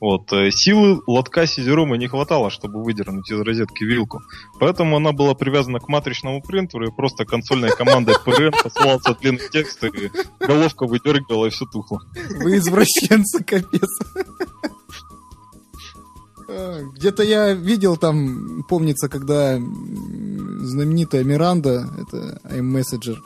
[0.00, 4.20] Вот, э, силы лотка сидерома не хватало, чтобы выдернуть из розетки вилку.
[4.58, 9.84] Поэтому она была привязана к матричному принтеру, и просто консольной командой PRM посылался длинный текст,
[9.84, 12.00] и головка выдергивала, и все тухло.
[12.40, 13.88] Вы извращенцы, капец.
[16.54, 23.16] А, Где-то я видел там, помнится, когда знаменитая Миранда, это iMessenger,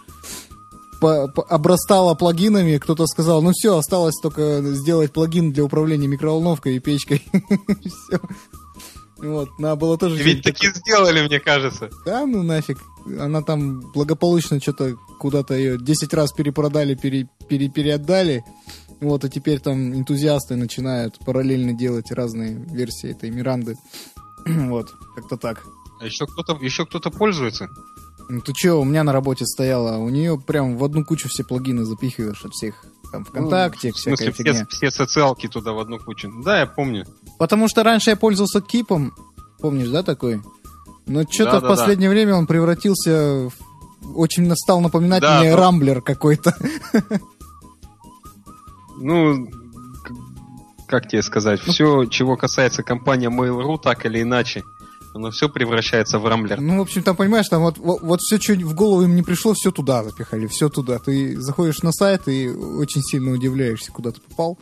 [1.01, 6.77] по- по- обрастала плагинами, кто-то сказал, ну все, осталось только сделать плагин для управления микроволновкой
[6.77, 7.23] и печкой.
[7.85, 8.21] Все.
[9.19, 10.23] Вот, надо было тоже...
[10.23, 11.89] Ведь таки сделали, мне кажется.
[12.05, 12.79] да, ну нафиг.
[13.19, 18.45] Она там благополучно что-то куда-то ее 10 раз перепродали, пере, пере- переотдали.
[19.01, 23.77] Вот, и теперь там энтузиасты начинают параллельно делать разные версии этой Миранды.
[24.47, 25.63] вот, как-то так.
[26.01, 27.69] А еще кто-то, еще кто-то пользуется.
[28.29, 31.45] Ну ты че, у меня на работе стояла, у нее прям в одну кучу все
[31.45, 32.75] плагины запихиваешь от всех.
[33.13, 34.67] Там ВКонтакте, Ну, в смысле, всякая все, фигня.
[34.69, 36.31] все социалки туда в одну кучу.
[36.45, 37.07] Да, я помню.
[37.39, 39.15] Потому что раньше я пользовался Кипом,
[39.61, 40.43] помнишь, да, такой?
[41.07, 41.69] Но что-то в Да-да-да.
[41.69, 43.53] последнее время он превратился в...
[44.19, 46.57] Очень стал напоминать Да, мне но- Рамблер какой-то.
[48.99, 49.49] Ну,
[50.87, 54.63] как тебе сказать, все, чего касается компании Mail.ru, так или иначе,
[55.15, 56.61] оно все превращается в рамблер.
[56.61, 59.55] Ну, в общем, там, понимаешь, там вот, вот, все, что в голову им не пришло,
[59.55, 60.99] все туда запихали, все туда.
[60.99, 64.59] Ты заходишь на сайт и очень сильно удивляешься, куда ты попал.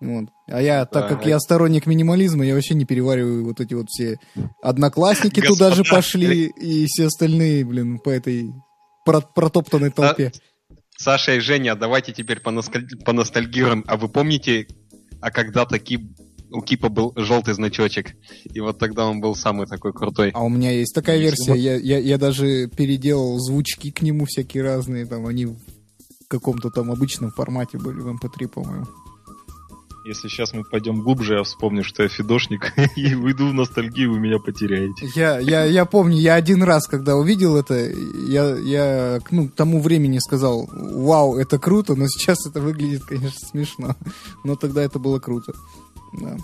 [0.00, 0.26] Вот.
[0.48, 1.14] А я, так Да.
[1.16, 4.18] как я сторонник минимализма, я вообще не перевариваю вот эти вот все
[4.62, 5.96] одноклассники туда же Господа.
[6.02, 8.52] пошли и все остальные, блин, по этой
[9.06, 10.32] про- протоптанной толпе.
[10.96, 13.84] Саша и Женя, давайте теперь поносталь- поностальгируем.
[13.86, 14.66] А вы помните,
[15.20, 16.16] а когда-то Кип-
[16.50, 18.14] у Кипа был желтый значочек?
[18.44, 20.30] И вот тогда он был самый такой крутой.
[20.34, 24.24] А у меня есть такая версия, вот- я, я, я даже переделал звучки к нему
[24.26, 25.56] всякие разные, там они в
[26.28, 28.86] каком-то там обычном формате были в MP3, по-моему.
[30.04, 34.20] Если сейчас мы пойдем глубже, я вспомню, что я фидошник, и уйду в ностальгию, вы
[34.20, 35.08] меня потеряете.
[35.14, 39.80] Я, я, я помню, я один раз, когда увидел это, я, я ну, к тому
[39.80, 43.96] времени сказал, вау, это круто, но сейчас это выглядит, конечно, смешно.
[44.44, 45.54] Но тогда это было круто.
[46.20, 46.36] Да.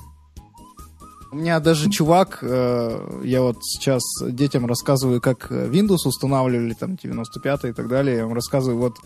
[1.32, 7.64] У меня даже чувак, э, я вот сейчас детям рассказываю, как Windows устанавливали, там, 95
[7.66, 8.96] и так далее, я вам рассказываю, вот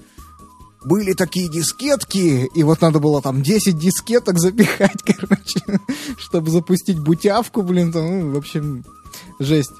[0.84, 5.80] были такие дискетки, и вот надо было там 10 дискеток запихать, короче,
[6.18, 8.84] чтобы запустить бутявку, блин, там, ну, в общем,
[9.38, 9.72] жесть.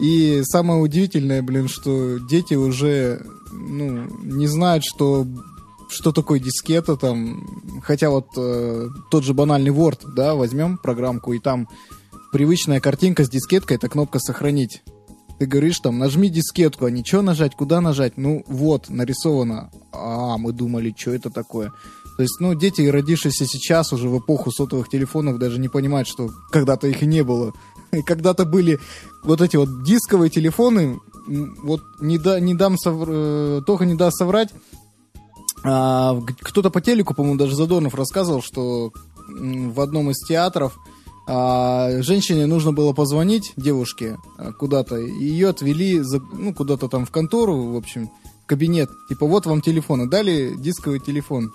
[0.00, 5.26] И самое удивительное, блин, что дети уже, ну, не знают, что
[5.88, 11.40] что такое дискета там, хотя вот э, тот же банальный Word, да, возьмем программку, и
[11.40, 11.68] там
[12.32, 14.82] привычная картинка с дискеткой, это кнопка «Сохранить».
[15.40, 18.18] Ты говоришь там, нажми дискетку, а ничего нажать, куда нажать?
[18.18, 19.70] Ну, вот, нарисовано.
[19.90, 21.72] А, мы думали, что это такое.
[22.18, 26.28] То есть, ну, дети, родившиеся сейчас, уже в эпоху сотовых телефонов, даже не понимают, что
[26.50, 27.54] когда-то их и не было.
[27.92, 28.78] И когда-то были
[29.24, 33.08] вот эти вот дисковые телефоны, вот не, да, не дам совр...
[33.10, 34.50] э, Тоха не даст соврать,
[35.64, 38.92] а, кто-то по телеку, по-моему, даже Задорнов рассказывал, что
[39.26, 40.76] в одном из театров
[41.32, 47.12] а, женщине нужно было позвонить, девушке, а, куда-то, ее отвели за- ну, куда-то там в
[47.12, 48.10] контору, в общем,
[48.42, 48.90] в кабинет.
[49.08, 51.52] Типа, вот вам телефон, и дали дисковый телефон.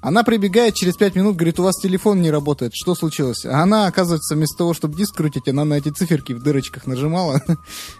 [0.00, 3.44] Она прибегает через пять минут, говорит, у вас телефон не работает, что случилось?
[3.44, 7.42] А она, оказывается, вместо того, чтобы диск крутить, она на эти циферки в дырочках нажимала.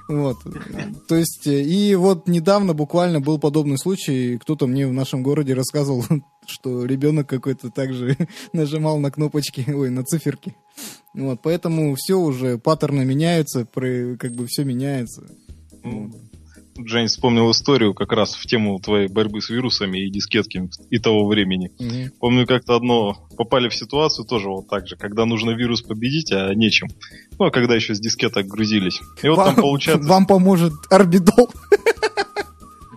[0.08, 0.38] Вот.
[1.06, 6.04] То есть, и вот недавно буквально был подобный случай, кто-то мне в нашем городе рассказывал,
[6.46, 8.16] что ребенок какой-то также
[8.52, 10.56] нажимал на кнопочки, ой, на циферки.
[11.14, 15.26] Вот, поэтому все уже, паттерны меняются, как бы все меняется.
[15.84, 16.12] Ну,
[16.86, 21.26] Жень вспомнил историю как раз в тему твоей борьбы с вирусами и дискетками и того
[21.26, 21.70] времени.
[21.78, 22.12] Мгм.
[22.20, 26.54] Помню, как-то одно попали в ситуацию тоже вот так же, когда нужно вирус победить, а
[26.54, 26.88] нечем.
[27.38, 29.00] Ну, а когда еще с дискеток грузились.
[29.22, 30.08] И вот вам, там получается...
[30.08, 31.50] вам поможет орбидол.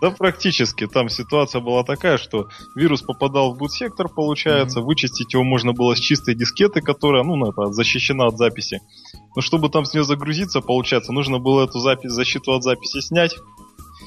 [0.01, 0.87] Да, практически.
[0.87, 5.99] Там ситуация была такая, что вирус попадал в бут-сектор, получается, вычистить его можно было с
[5.99, 8.81] чистой дискеты, которая, ну, это, защищена от записи.
[9.35, 13.37] Но чтобы там с нее загрузиться, получается, нужно было эту запись, защиту от записи снять,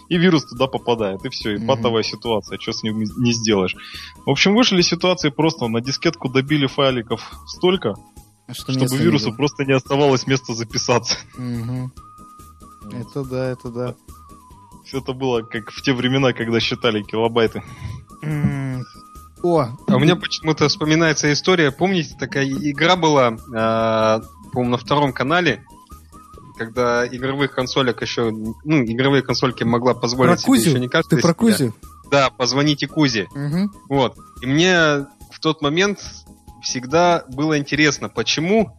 [0.08, 3.74] и вирус туда попадает, и все, и патовая ситуация, что с ним не сделаешь.
[4.26, 7.94] В общем, вышли ситуации просто, на дискетку добили файликов столько,
[8.52, 9.36] Что чтобы не вирусу было.
[9.36, 11.16] просто не оставалось места записаться.
[11.36, 11.92] Мгм.
[12.92, 13.94] Это да, это да.
[14.84, 17.62] Все это было как в те времена, когда считали килобайты.
[19.42, 21.70] О, А у меня почему-то вспоминается история.
[21.70, 24.20] Помните, такая игра была, а,
[24.52, 25.64] по-моему, на втором канале,
[26.56, 30.70] когда игровых консолек еще, ну, игровые консольки могла про позволить себе Кузю?
[30.70, 31.34] еще не каждая Ты про.
[31.34, 31.74] Кузю?
[32.10, 33.26] Да, позвоните Кузе.
[33.34, 33.72] Мгм.
[33.88, 34.16] Вот.
[34.42, 36.00] И мне в тот момент
[36.62, 38.76] всегда было интересно, почему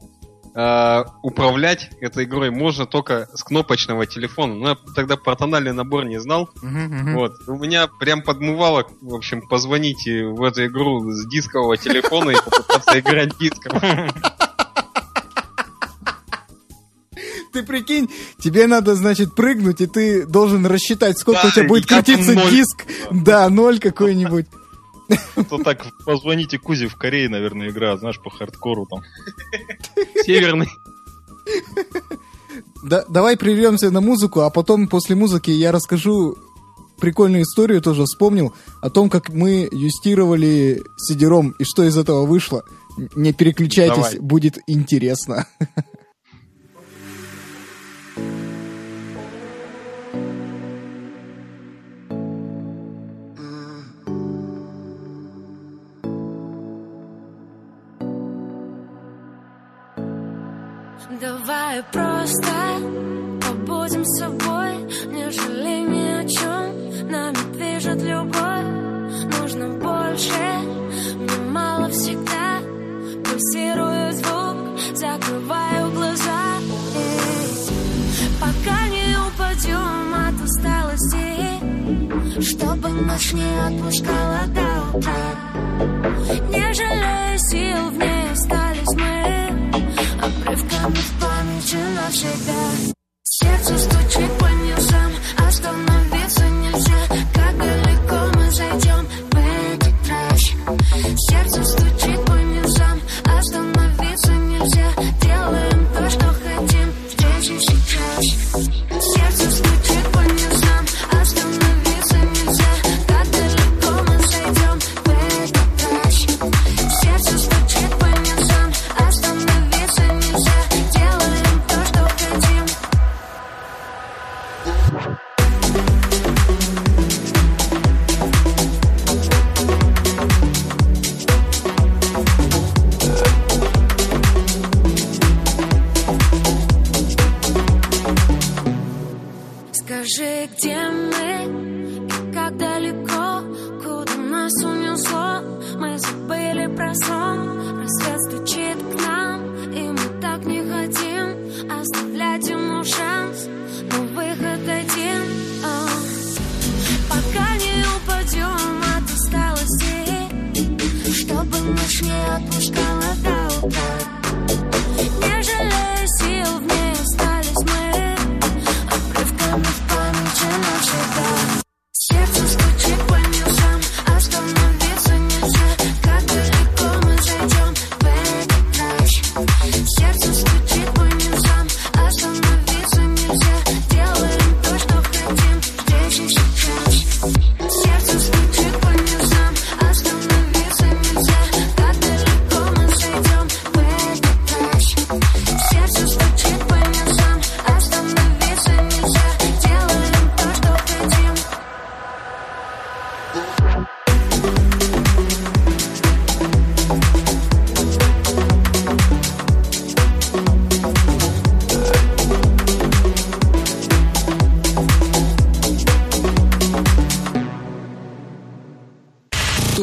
[0.55, 4.55] э, управлять этой игрой можно только с кнопочного телефона.
[4.55, 6.49] Ну, я тогда про тональный набор не знал.
[6.61, 7.15] Мгм.
[7.15, 7.34] Вот.
[7.47, 12.99] У меня прям подмывало, в общем, позвонить в эту игру с дискового телефона и попытаться
[12.99, 13.80] играть диском.
[17.56, 21.86] Ты прикинь, тебе надо, значит, прыгнуть, и ты должен рассчитать, сколько Да, у тебя будет
[21.86, 22.51] крутиться ноль.
[22.51, 22.86] диск.
[23.12, 24.45] Да, ноль какой-нибудь.
[25.38, 29.03] Это так, позвоните Кузе в Корее, наверное, игра, знаешь, по хардкору там.
[30.26, 30.68] Северный.
[32.84, 36.38] Да, давай прервемся на музыку, а потом после музыки я расскажу
[36.99, 42.66] прикольную историю, тоже вспомнил, о том, как мы юстировали сидером и что из этого вышло.
[43.16, 44.20] Не переключайтесь, Давай.
[44.20, 45.47] будет интересно.
[61.66, 62.51] Давай просто
[63.66, 64.76] будем с собой,
[65.07, 67.09] не жалей ни о чем.
[67.09, 70.30] Нами движет любовь, нужно больше.
[71.16, 72.59] Мне мало всегда,
[73.24, 74.57] пульсирует звук,
[74.93, 76.59] закрываю глаза.
[78.39, 81.28] Пока не упадем от усталости,
[82.47, 85.36] чтобы ночь не отпускала до утра.
[86.47, 89.26] Не жалея сил, в ней остались мы
[90.26, 91.14] Обрывками
[91.74, 92.93] навсегда.
[93.24, 95.84] Сердце стучит по низам Остановиться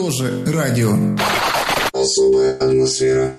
[0.03, 0.97] Тоже радио.
[1.93, 3.37] Особая атмосфера.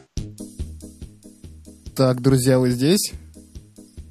[1.94, 3.12] Так, друзья, вы здесь?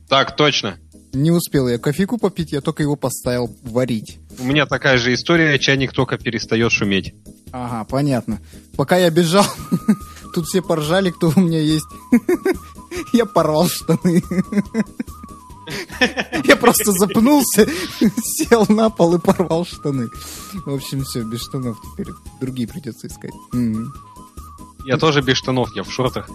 [0.07, 0.77] Так, точно.
[1.15, 4.19] Не успел я кофейку попить, я только его поставил варить.
[4.39, 7.15] У меня такая же история, чайник только перестает шуметь.
[7.53, 8.39] Ага, понятно.
[8.77, 9.47] Пока я бежал,
[10.35, 11.87] тут все поржали, кто у меня есть.
[13.15, 14.23] Я порвал штаны.
[16.45, 17.67] Я просто запнулся,
[18.23, 20.09] сел на пол и порвал штаны.
[20.67, 22.13] В общем, все, без штанов теперь.
[22.41, 23.33] Другие придется искать.
[24.85, 26.29] Я тоже без штанов, я в шортах.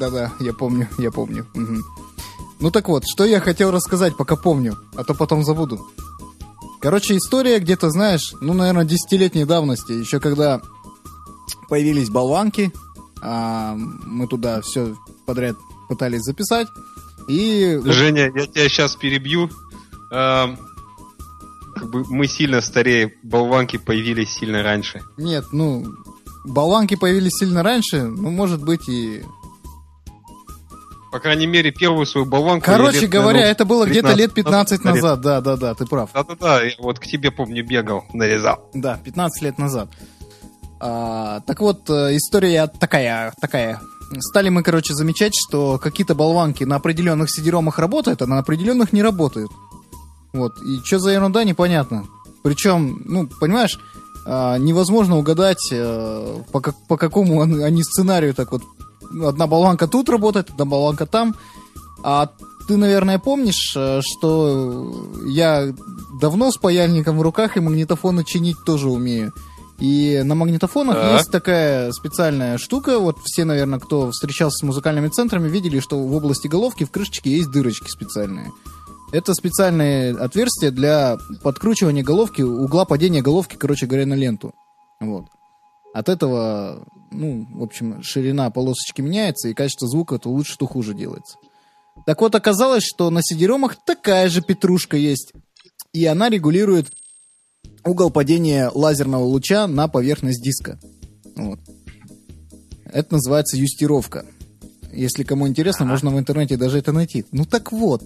[0.00, 1.46] Да-да, я помню, я помню.
[2.60, 5.86] Ну так вот, что я хотел рассказать, пока помню, а то потом забуду.
[6.80, 9.92] Короче, история где-то, знаешь, ну, наверное, десятилетней давности.
[9.92, 10.60] Еще когда
[11.68, 12.72] появились болванки,
[13.20, 15.56] а, мы туда все подряд
[15.88, 16.68] пытались записать.
[17.28, 19.50] И Женя, я тебя сейчас перебью.
[20.10, 20.58] Эм,
[21.74, 25.02] как бы мы сильно старее, болванки появились сильно раньше.
[25.16, 25.84] Нет, ну,
[26.44, 29.22] болванки появились сильно раньше, ну, может быть, и...
[31.12, 32.66] По крайней мере, первую свою болванку...
[32.66, 34.94] Короче лет, говоря, наверное, это было где-то лет 15 назад.
[34.94, 36.10] назад, да-да-да, ты прав.
[36.12, 38.68] Да-да-да, я вот к тебе, помню, бегал, нарезал.
[38.74, 39.88] Да, 15 лет назад.
[40.80, 43.80] А, так вот, э, история такая, такая.
[44.20, 49.02] Стали мы, короче, замечать, что какие-то болванки на определенных сидеромах работают, а на определенных не
[49.02, 49.50] работают.
[50.32, 50.52] Вот.
[50.62, 52.06] И что за ерунда, непонятно.
[52.42, 53.78] Причем, ну, понимаешь,
[54.26, 58.62] а, невозможно угадать, э, по, как- по какому он- они сценарию так вот.
[59.24, 61.34] Одна болванка тут работает, одна болванка там.
[62.02, 62.30] А
[62.66, 65.74] ты, наверное, помнишь, э, что я
[66.20, 69.32] давно с паяльником в руках и магнитофоны чинить тоже умею.
[69.80, 71.18] И на магнитофонах Так.
[71.18, 72.98] есть такая специальная штука.
[72.98, 77.30] Вот все, наверное, кто встречался с музыкальными центрами, видели, что в области головки в крышечке
[77.30, 78.50] есть дырочки специальные.
[79.12, 84.52] Это специальные отверстия для подкручивания головки, угла падения головки, короче говоря, на ленту.
[85.00, 85.26] Вот.
[85.94, 90.92] От этого, ну, в общем, ширина полосочки меняется, и качество звука то лучше, то хуже
[90.92, 91.38] делается.
[92.04, 95.32] Так вот, оказалось, что на CD-ромах такая же петрушка есть.
[95.92, 96.88] И она регулирует
[97.84, 100.78] угол падения лазерного луча на поверхность диска.
[101.36, 101.60] Вот.
[102.84, 104.24] Это называется юстировка.
[104.92, 107.24] Если кому интересно, можно в интернете даже это найти.
[107.32, 108.02] Ну так вот,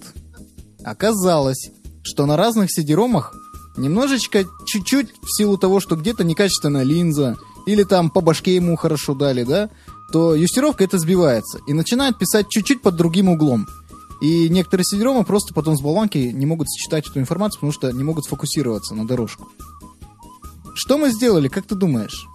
[0.83, 1.71] Оказалось,
[2.03, 3.33] что на разных CD-ромах
[3.77, 9.13] немножечко, чуть-чуть, в силу того, что где-то некачественная линза, или там по башке ему хорошо
[9.13, 9.69] дали, да,
[10.11, 13.65] то юстировка это сбивается и начинает писать чуть-чуть под другим углом.
[14.23, 18.03] И некоторые CD-ромы просто потом с болванки не могут считать эту информацию, потому что не
[18.03, 19.49] могут сфокусироваться на дорожку.
[20.75, 22.25] Что мы сделали, как ты думаешь?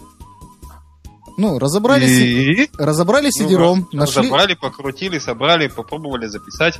[1.38, 2.70] Ну, разобрали, си- И...
[2.78, 4.22] разобрали Ну, CD-ROM, раз- нашли...
[4.22, 6.78] Разобрали, покрутили, собрали, попробовали записать.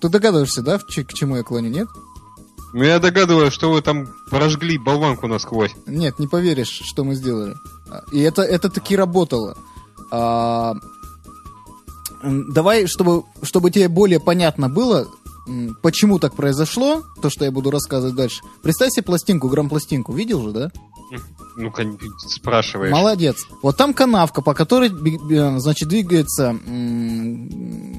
[0.00, 1.88] Ты догадываешься, да, к чему я клоню, нет?
[2.74, 5.74] Ну я догадываюсь, что вы там прожгли болванку насквозь.
[5.86, 7.54] Нет, не поверишь, что мы сделали.
[7.90, 9.56] А, И это, это таки работало.
[10.10, 10.74] А,
[12.24, 15.06] давай, чтобы, чтобы тебе более понятно было,
[15.82, 18.42] почему так произошло, то, что я буду рассказывать дальше.
[18.62, 20.12] Представь себе пластинку, грамм-пластинку.
[20.12, 20.70] Видел же, да?
[21.56, 21.72] Ну,
[22.26, 22.92] спрашиваешь.
[22.92, 23.46] Молодец.
[23.62, 26.56] Вот там канавка, по которой, э, значит, двигается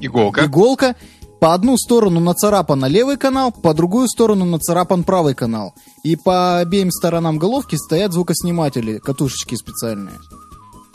[0.00, 0.44] Иголка.
[0.44, 0.96] иголка.
[1.40, 5.74] По одну сторону нацарапан левый канал, по другую сторону нацарапан правый канал.
[6.02, 10.18] И по обеим сторонам головки стоят звукосниматели, катушечки специальные.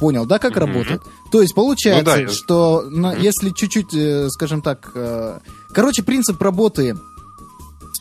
[0.02, 0.60] Понял, да, как Мгм.
[0.62, 1.02] работает?
[1.32, 5.40] То есть получается, Ну да, что на- если чуть-чуть, э, скажем так, э,
[5.74, 6.98] короче, принцип работы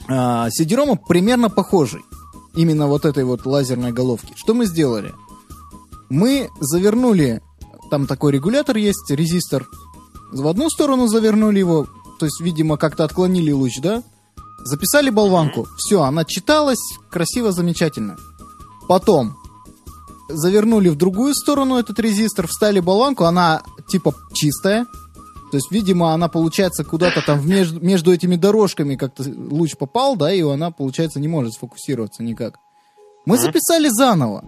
[0.09, 0.13] э,
[0.49, 2.01] CD-ROM примерно похожий.
[2.57, 4.33] Именно вот этой вот лазерной головки.
[4.35, 5.15] Что мы сделали?
[6.09, 7.43] Мы завернули,
[7.91, 9.69] там такой регулятор есть, резистор.
[10.33, 11.87] В одну сторону завернули его,
[12.19, 14.03] то есть, видимо, как-то отклонили луч, да?
[14.65, 15.69] Записали болванку.
[15.77, 16.81] Все, она читалась,
[17.11, 18.17] красиво, замечательно.
[18.89, 19.37] Потом
[20.33, 24.87] завернули в другую сторону этот резистор, встали болванку, она типа чистая.
[25.51, 30.33] То есть, видимо, она, получается, куда-то там меж- между этими дорожками как-то луч попал, да,
[30.33, 32.55] и она, получается, не может сфокусироваться никак.
[33.27, 34.45] Мы записали заново.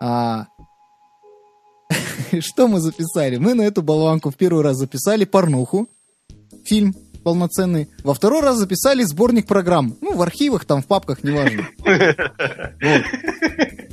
[0.00, 0.46] А...
[2.40, 3.36] Что мы записали?
[3.36, 5.88] Мы на эту болванку в первый раз записали порнуху,
[6.64, 6.94] фильм
[7.28, 7.88] полноценный.
[8.04, 9.96] Во второй раз записали сборник программ.
[10.00, 11.68] Ну, в архивах, там, в папках, неважно.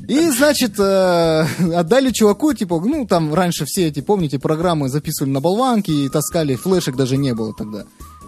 [0.08, 5.42] И, значит, э, отдали чуваку, типа, ну, там раньше все эти, помните, программы записывали на
[5.42, 7.84] болванки и таскали, флешек даже не было тогда.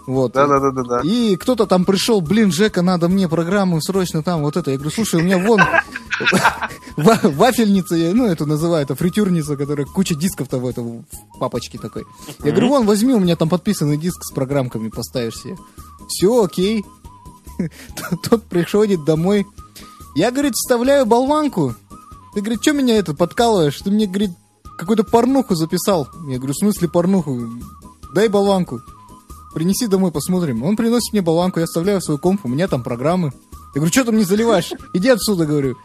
[0.07, 0.31] Вот.
[0.31, 1.01] Да-да-да-да.
[1.03, 4.71] И кто-то там пришел, блин, Жека, надо мне программу срочно там, вот это.
[4.71, 5.59] Я говорю, слушай, у меня вон
[6.97, 11.05] ва- вафельница, ну, это называют, а фритюрница, которая куча дисков-то в этом
[11.41, 12.05] папочке такой.
[12.41, 15.57] Я говорю, вон, возьми, у меня там подписанный диск с программками, поставишь себе.
[16.07, 16.85] Все, окей.
[18.29, 19.45] Тот приходит домой.
[20.15, 21.75] Я, говорит, вставляю болванку.
[22.33, 23.81] Ты, говорит, что меня это подкалываешь?
[23.81, 24.31] Ты мне, говорит,
[24.77, 26.07] какую-то порнуху записал.
[26.29, 27.41] Я говорю, в смысле порнуху?
[28.13, 28.79] Дай болванку.
[29.53, 30.63] Принеси домой, посмотрим.
[30.63, 33.31] Он приносит мне болванку, я вставляю в свой комп, у меня там программы.
[33.73, 34.71] Я говорю, что ты мне заливаешь?
[34.93, 35.77] Иди отсюда, говорю.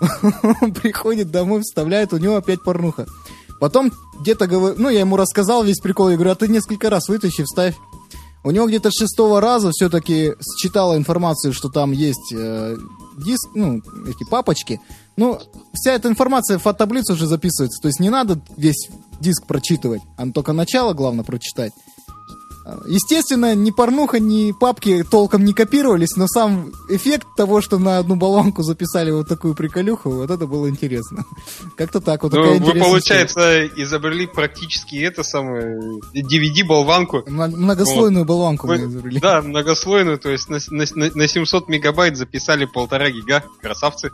[0.62, 3.06] Он приходит домой, вставляет, у него опять порнуха.
[3.60, 7.08] Потом где-то говорю, ну, я ему рассказал весь прикол, я говорю, а ты несколько раз
[7.08, 7.76] вытащи, вставь.
[8.42, 12.76] У него где-то шестого раза все-таки считала информацию, что там есть э,
[13.18, 14.80] диск, ну, эти папочки.
[15.16, 15.38] Ну,
[15.74, 17.82] вся эта информация в таблицу уже записывается.
[17.82, 18.88] То есть не надо весь
[19.20, 21.72] диск прочитывать, а только начало, главное, прочитать.
[22.86, 28.16] Естественно, ни порнуха, ни папки толком не копировались, но сам эффект того, что на одну
[28.16, 31.24] баллонку записали вот такую приколюху, вот это было интересно.
[31.76, 35.78] Как-то так, вот Ну, вы, получается, изобрели практически это самое
[36.14, 37.20] DVD-болванку.
[37.20, 37.46] история.
[37.56, 39.20] Многослойную баллонку мы Вы- изобрели.
[39.20, 43.42] Да, многослойную, то есть на- на- на 700 мегабайт записали полтора гига.
[43.62, 44.10] Красавцы.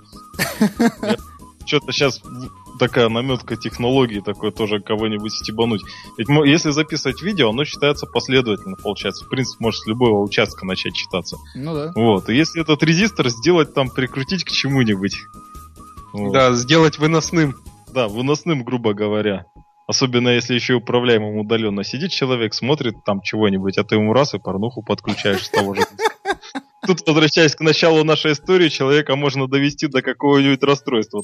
[1.67, 2.21] Что-то сейчас
[2.79, 5.83] такая наметка технологии такой тоже кого-нибудь стебануть.
[6.19, 9.25] Ведь мо- если записывать видео, оно читается последовательно, получается.
[9.25, 11.37] В принципе, может с любого участка начать читаться.
[11.55, 11.93] Ну да.
[11.95, 12.29] Вот.
[12.29, 15.17] И если этот резистор сделать там, прикрутить к чему-нибудь.
[16.13, 16.33] Вот.
[16.33, 17.57] Да, сделать выносным.
[17.93, 19.47] Да, выносным, грубо говоря.
[19.87, 24.35] Особенно если еще и управляемым удаленно сидит человек, смотрит там чего-нибудь, а ты ему раз
[24.35, 25.83] и порнуху подключаешь с того же.
[26.87, 31.23] Тут, возвращаясь к началу нашей истории, человека можно довести до какого-нибудь расстройства.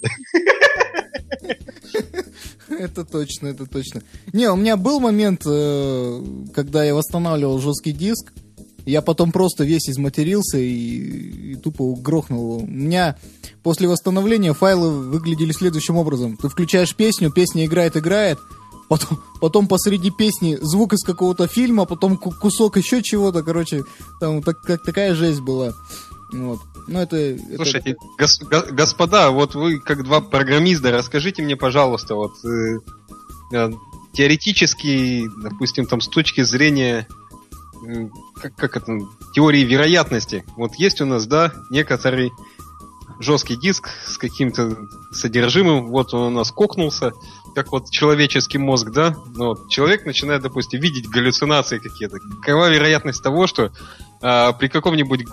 [2.68, 4.02] Это точно, это точно.
[4.32, 6.24] Не, у меня был момент, э,
[6.54, 8.32] когда я восстанавливал жесткий диск.
[8.84, 12.62] Я потом просто весь изматерился и, и тупо грохнул.
[12.62, 13.16] У меня
[13.62, 16.36] после восстановления файлы выглядели следующим образом.
[16.36, 18.38] Ты включаешь песню, песня играет, играет.
[18.88, 23.42] Потом, потом посреди песни звук из какого-то фильма, потом ку- кусок еще чего-то.
[23.44, 23.84] Короче,
[24.20, 25.72] там так, как, такая жесть была.
[26.32, 26.58] Вот.
[26.88, 27.16] Ну, это...
[27.16, 32.78] это- Слушайте, гос- го- господа, вот вы как два программиста, расскажите мне, пожалуйста, вот э,
[33.52, 33.70] э,
[34.12, 37.06] теоретически, допустим, там с точки зрения
[37.86, 38.10] м,
[38.40, 38.98] как, как это,
[39.34, 40.44] теории вероятности.
[40.56, 42.32] Вот есть у нас, да, некоторый
[43.20, 44.76] жесткий диск с каким-то
[45.12, 47.12] содержимым, вот он у нас кокнулся,
[47.54, 49.14] как вот человеческий мозг, да?
[49.34, 52.18] Ну, вот, человек начинает, допустим, видеть галлюцинации какие-то.
[52.42, 53.70] Какова вероятность того, что
[54.22, 55.26] а, при каком-нибудь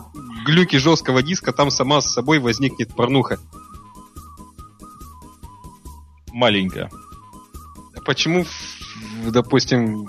[0.44, 3.40] глюке жесткого диска там сама с собой возникнет порнуха?
[6.32, 6.90] Маленькая.
[8.06, 8.46] Почему,
[9.26, 10.08] допустим,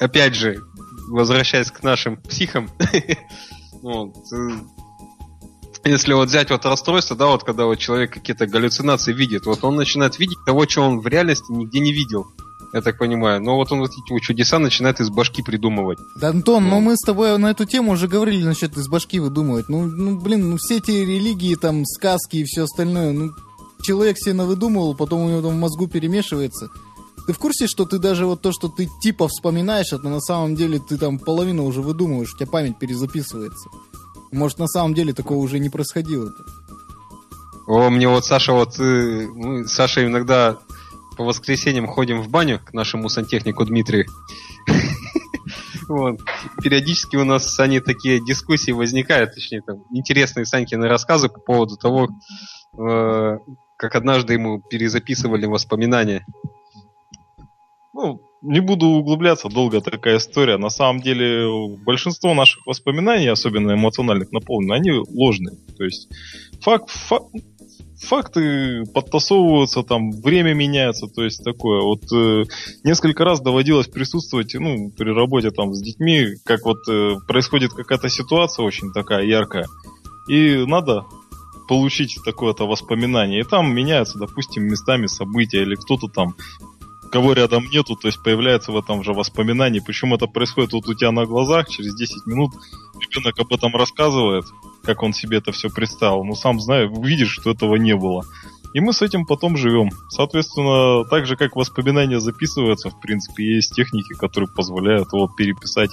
[0.00, 0.62] опять же,
[1.08, 2.70] возвращаясь к нашим психам,
[3.82, 4.50] вот, э,
[5.84, 9.76] если вот взять вот расстройство, да, вот когда вот человек какие-то галлюцинации видит, вот он
[9.76, 12.26] начинает видеть того, чего он в реальности нигде не видел.
[12.72, 13.42] Я так понимаю.
[13.42, 15.98] Но вот он вот эти чудеса начинает из башки придумывать.
[16.14, 19.68] Да, Антон, ну мы с тобой на эту тему уже говорили насчет из башки выдумывать.
[19.68, 23.32] Ну, ну, блин, ну все эти религии, там, сказки и все остальное, ну,
[23.82, 26.68] человек себе навыдумывал, потом у него там в мозгу перемешивается.
[27.26, 30.54] Ты в курсе, что ты даже вот то, что ты типа вспоминаешь, это на самом
[30.54, 33.68] деле ты там половину уже выдумываешь, у тебя память перезаписывается.
[34.32, 36.32] Может, на самом деле такого уже не происходило.
[37.66, 40.58] О, мне вот Саша, вот э, мы с Сашей иногда
[41.16, 44.06] по воскресеньям ходим в баню к нашему сантехнику Дмитрию.
[45.88, 46.20] Вот.
[46.62, 51.76] Периодически у нас с Саней такие дискуссии возникают, точнее, там, интересные Санькины рассказы по поводу
[51.76, 52.08] того,
[52.78, 53.38] э,
[53.76, 56.24] как однажды ему перезаписывали воспоминания.
[57.92, 60.56] Ну, не буду углубляться, долго такая история.
[60.56, 65.56] На самом деле, большинство наших воспоминаний, особенно эмоциональных наполненных, они ложные.
[65.76, 66.08] То есть
[66.60, 67.34] факт, факт,
[68.00, 71.82] факты подтасовываются, там время меняется, то есть такое.
[71.82, 72.44] Вот э,
[72.82, 78.08] несколько раз доводилось присутствовать, ну, при работе там с детьми, как вот э, происходит какая-то
[78.08, 79.66] ситуация очень такая яркая,
[80.28, 81.04] и надо
[81.68, 83.40] получить такое-то воспоминание.
[83.40, 86.34] И там меняются, допустим, местами события, или кто-то там
[87.12, 89.82] кого рядом нету, то есть появляется в этом же воспоминании.
[89.84, 92.52] Причем это происходит вот у тебя на глазах, через 10 минут
[93.00, 94.44] ребенок об этом рассказывает,
[94.82, 96.24] как он себе это все представил.
[96.24, 98.24] Но сам знаю, видишь, что этого не было.
[98.72, 99.90] И мы с этим потом живем.
[100.10, 105.90] Соответственно, так же как воспоминания записываются, в принципе, есть техники, которые позволяют его переписать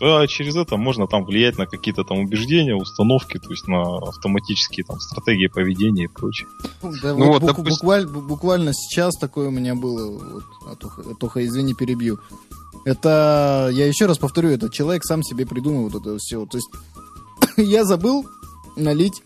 [0.00, 4.84] а через это можно там влиять на какие-то там убеждения, установки, то есть на автоматические
[4.84, 6.48] там стратегии поведения и прочее.
[6.82, 7.74] Да, ну, вот, вот допустим...
[7.74, 12.18] буквально, буквально сейчас такое у меня было, вот, Атуха, Атуха, извини, перебью.
[12.84, 16.44] Это, я еще раз повторю, этот человек сам себе придумал вот это все.
[16.46, 16.68] То есть
[17.56, 18.26] я забыл
[18.76, 19.22] налить,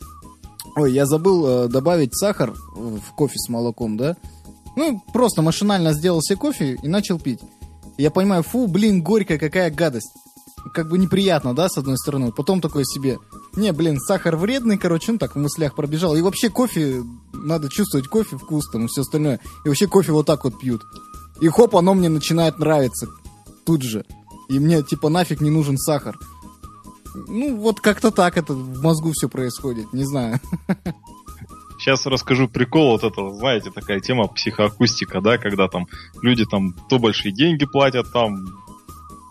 [0.76, 4.16] ой, я забыл э, добавить сахар в кофе с молоком, да?
[4.76, 7.40] Ну, просто машинально сделал себе кофе и начал пить.
[7.96, 10.12] Я понимаю, фу, блин, горькая какая гадость
[10.72, 12.32] как бы неприятно, да, с одной стороны.
[12.32, 13.18] Потом такой себе,
[13.54, 16.16] не, блин, сахар вредный, короче, ну так в мыслях пробежал.
[16.16, 17.02] И вообще кофе,
[17.32, 19.40] надо чувствовать кофе, вкус там и все остальное.
[19.64, 20.82] И вообще кофе вот так вот пьют.
[21.40, 23.06] И хоп, оно мне начинает нравиться
[23.64, 24.04] тут же.
[24.48, 26.16] И мне типа нафиг не нужен сахар.
[27.28, 30.40] Ну, вот как-то так это в мозгу все происходит, не знаю.
[31.78, 35.86] Сейчас расскажу прикол вот этого, знаете, такая тема психоакустика, да, когда там
[36.22, 38.46] люди там то большие деньги платят, там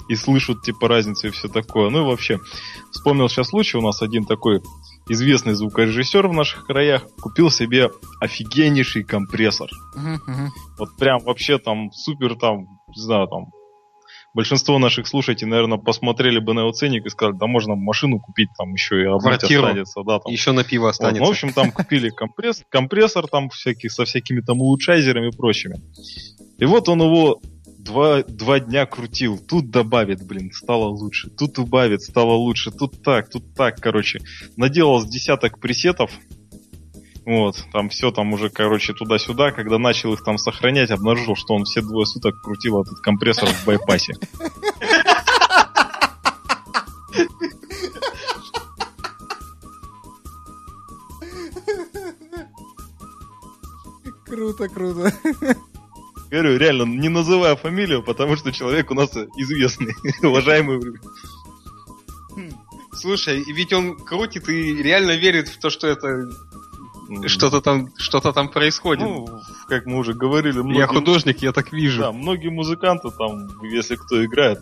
[0.08, 1.90] и слышат, типа, разницу и все такое.
[1.90, 2.40] Ну и вообще,
[2.92, 4.62] вспомнил сейчас случай, у нас один такой
[5.10, 9.70] известный звукорежиссер в наших краях купил себе офигеннейший компрессор.
[9.98, 10.50] Uh-huh.
[10.78, 13.46] Вот прям вообще там супер там, не знаю, там
[14.36, 18.50] большинство наших слушателей, наверное, посмотрели бы на его ценник и сказали, да можно машину купить,
[18.58, 20.04] там еще и обмыть останется.
[20.06, 20.32] Да, там.
[20.32, 21.22] Еще на пиво останется.
[21.22, 25.36] Вот, ну, в общем, там купили компресс, компрессор там всяких, со всякими там улучшайзерами и
[25.36, 25.78] прочими.
[26.58, 27.40] И вот он его
[27.80, 29.40] два, два дня крутил.
[29.40, 31.30] Тут добавит, блин, стало лучше.
[31.30, 32.72] Тут убавит, стало лучше.
[32.72, 34.20] Тут так, тут так, короче.
[34.58, 36.12] Наделал с десяток пресетов.
[37.26, 39.52] Вот, там все там уже, короче, туда-сюда.
[39.52, 43.66] Когда начал их там сохранять, обнаружил, что он все двое суток крутил этот компрессор в
[43.66, 44.14] байпасе.
[54.26, 55.14] Круто, круто.
[56.30, 61.00] Говорю, реально, не называя фамилию, потому что человек у нас известный, уважаемый.
[62.94, 66.30] Слушай, ведь он крутит и реально верит в то, что это
[67.28, 69.04] что-то там, что-то там происходит.
[69.04, 69.28] Ну,
[69.68, 70.80] как мы уже говорили, многие...
[70.80, 72.02] я художник, я так вижу.
[72.02, 74.60] Да, многие музыканты там, если кто играет,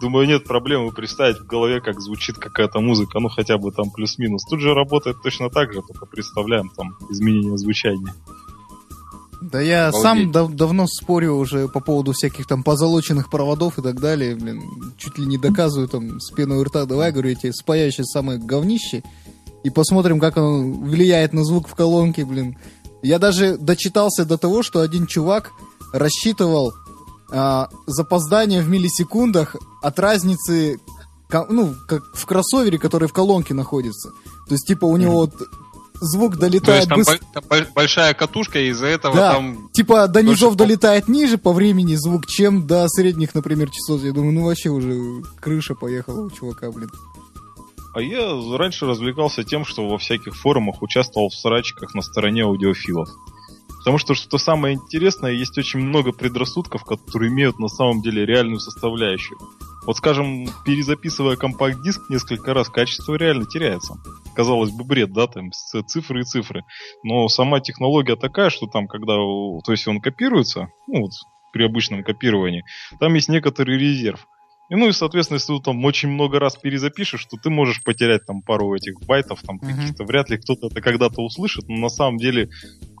[0.00, 4.44] думаю, нет проблемы представить в голове, как звучит какая-то музыка, ну хотя бы там плюс-минус.
[4.48, 8.14] Тут же работает точно так же, только представляем там изменение звучания.
[9.40, 10.02] Да я Обалдеть.
[10.02, 14.62] сам дав давно спорю уже по поводу всяких там позолоченных проводов и так далее, блин,
[14.98, 19.02] чуть ли не доказываю там с пеной у рта, давай, говорю, эти спаящие самые говнище,
[19.62, 22.56] и посмотрим, как он влияет на звук в колонке, блин.
[23.02, 25.52] Я даже дочитался до того, что один чувак
[25.92, 26.72] рассчитывал
[27.30, 30.78] а, запоздание в миллисекундах от разницы,
[31.48, 34.10] ну, как в кроссовере, который в колонке находится.
[34.48, 35.34] То есть, типа, у него вот
[36.00, 39.68] звук То долетает есть там, боль- большая катушка, и из-за этого Да, там...
[39.72, 44.02] типа до низов долетает ниже по времени звук, чем до средних, например, часов.
[44.02, 46.90] Я думаю, ну вообще уже крыша поехала у чувака, блин.
[47.92, 53.08] А я раньше развлекался тем, что во всяких форумах участвовал в срачках на стороне аудиофилов.
[53.78, 58.60] Потому что, что самое интересное, есть очень много предрассудков, которые имеют на самом деле реальную
[58.60, 59.38] составляющую.
[59.86, 63.94] Вот, скажем, перезаписывая компакт-диск несколько раз, качество реально теряется.
[64.36, 66.62] Казалось бы, бред, да, там цифры и цифры.
[67.02, 71.12] Но сама технология такая, что там, когда, то есть он копируется, ну вот
[71.52, 72.64] при обычном копировании,
[73.00, 74.26] там есть некоторый резерв.
[74.70, 78.24] И, ну и, соответственно, если ты там очень много раз перезапишешь, то ты можешь потерять
[78.24, 79.76] там пару этих байтов, там Мгм.
[79.76, 80.04] каких-то.
[80.04, 82.48] Вряд ли кто-то это когда-то услышит, но на самом деле,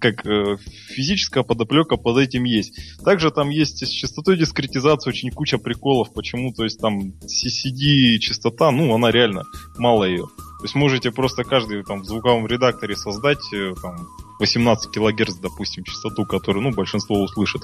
[0.00, 0.56] как э,
[0.88, 2.78] физическая подоплека под этим есть.
[3.04, 6.12] Также там есть с частотой дискретизации очень куча приколов.
[6.12, 6.52] Почему?
[6.52, 9.44] То есть там CCD частота, ну, она реально
[9.78, 10.24] мало ее.
[10.58, 14.08] То есть можете просто каждый там в звуковом редакторе создать э, там
[14.40, 17.62] 18 килогерц, допустим, частоту, которую, ну, большинство услышит.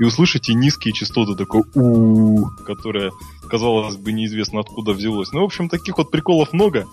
[0.00, 3.12] И услышите низкие частоты, такой у которая,
[3.48, 5.32] казалось бы, неизвестно откуда взялось.
[5.32, 6.86] Ну, в общем, таких вот приколов много.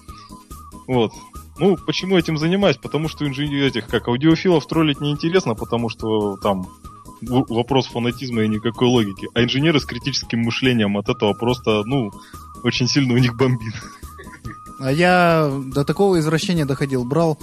[0.88, 1.13] Вот.
[1.57, 2.77] Ну, почему этим занимаюсь?
[2.77, 6.67] Потому что инженер этих, как аудиофилов, троллить неинтересно, потому что там
[7.21, 9.27] вопрос фанатизма и никакой логики.
[9.34, 12.11] А инженеры с критическим мышлением от этого просто, ну,
[12.63, 13.73] очень сильно у них бомбит.
[14.79, 17.05] А я до такого извращения доходил.
[17.05, 17.38] Брал,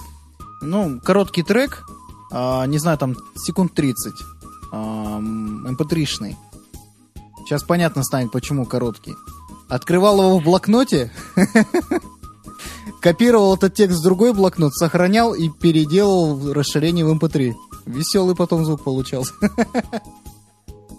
[0.61, 1.85] ну, короткий трек,
[2.31, 4.13] а, не знаю, там секунд 30,
[4.73, 6.37] mp3-шный.
[7.45, 9.15] Сейчас понятно станет, почему короткий.
[9.69, 11.11] Открывал его в блокноте,
[13.01, 17.55] копировал этот текст в другой блокнот, сохранял и переделал расширение в mp3.
[17.87, 19.33] Веселый потом звук получался.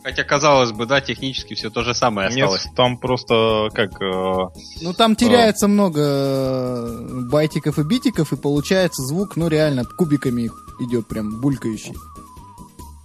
[0.03, 2.67] Хотя, казалось бы, да, технически все то же самое Нет, осталось.
[2.75, 4.01] там просто как...
[4.01, 4.33] э,
[4.81, 11.07] Ну, там теряется много э, байтиков и битиков, и получается звук, ну, реально, кубиками идет
[11.07, 11.93] прям булькающий.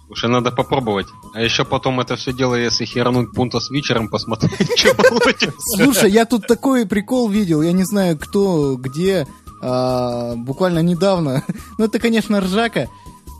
[0.07, 1.07] Слушай, надо попробовать.
[1.33, 5.51] А еще потом это все дело, если херануть пунта с вечером, посмотреть, что получится.
[5.75, 9.27] Слушай, я тут такой прикол видел, я не знаю кто, где,
[9.61, 11.43] а, буквально недавно.
[11.77, 12.87] Ну, это, конечно, ржака.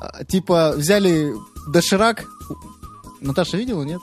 [0.01, 1.33] А, Типа, взяли
[1.67, 2.25] доширак.
[3.25, 4.01] Наташа видела, нет?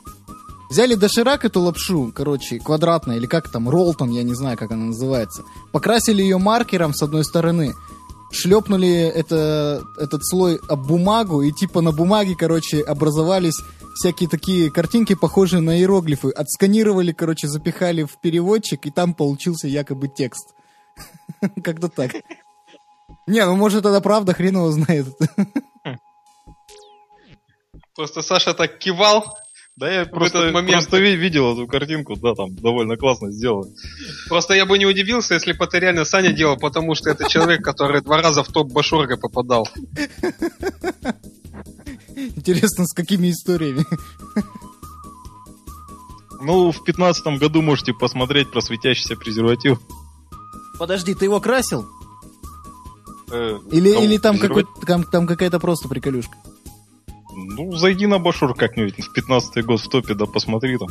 [0.70, 4.86] Взяли доширак, эту лапшу, короче, квадратная, или как там, ролтон, я не знаю, как она
[4.86, 5.42] называется.
[5.70, 7.74] Покрасили ее маркером с одной стороны.
[8.30, 13.60] Шлепнули это, этот слой об бумагу, и типа на бумаге, короче, образовались
[13.94, 16.30] всякие такие картинки, похожие на иероглифы.
[16.30, 20.54] Отсканировали, короче, запихали в переводчик, и там получился якобы текст.
[21.62, 22.12] Как-то так.
[23.26, 25.06] Не, ну может это правда, хрен его знает.
[27.94, 29.36] Просто Саша так кивал.
[29.74, 33.30] Да я В просто, этот момент- просто ви- видел эту картинку, да, там довольно классно
[33.32, 33.70] сделано.
[34.28, 37.64] Просто я бы не удивился, если бы это реально Саня делал, потому что это человек,
[37.64, 39.66] который два раза в топ Башорга попадал.
[42.14, 43.84] Интересно, с какими историями.
[46.42, 49.78] Ну, в пятнадцатом году можете посмотреть про светящийся презерватив.
[50.78, 51.88] Подожди, ты его красил?
[53.30, 56.36] Э, Или, или там, какой, там, там какая-то просто приколюшка?
[57.34, 60.88] Ну, зайди на Башур как-нибудь в пятнадцатый год в топе, да посмотри там.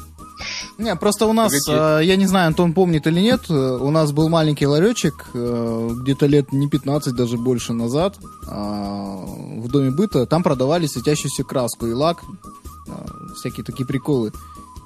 [0.78, 2.02] Не, просто у нас, Погоди.
[2.04, 5.90] э, я не знаю, Антон помнит или нет, э, у нас был маленький ларечек, э,
[6.02, 8.18] где-то лет не 15, даже больше назад,
[8.48, 12.24] э, в доме быта, там продавали светящуюся краску и лак,
[12.88, 12.92] э,
[13.36, 14.32] всякие такие приколы.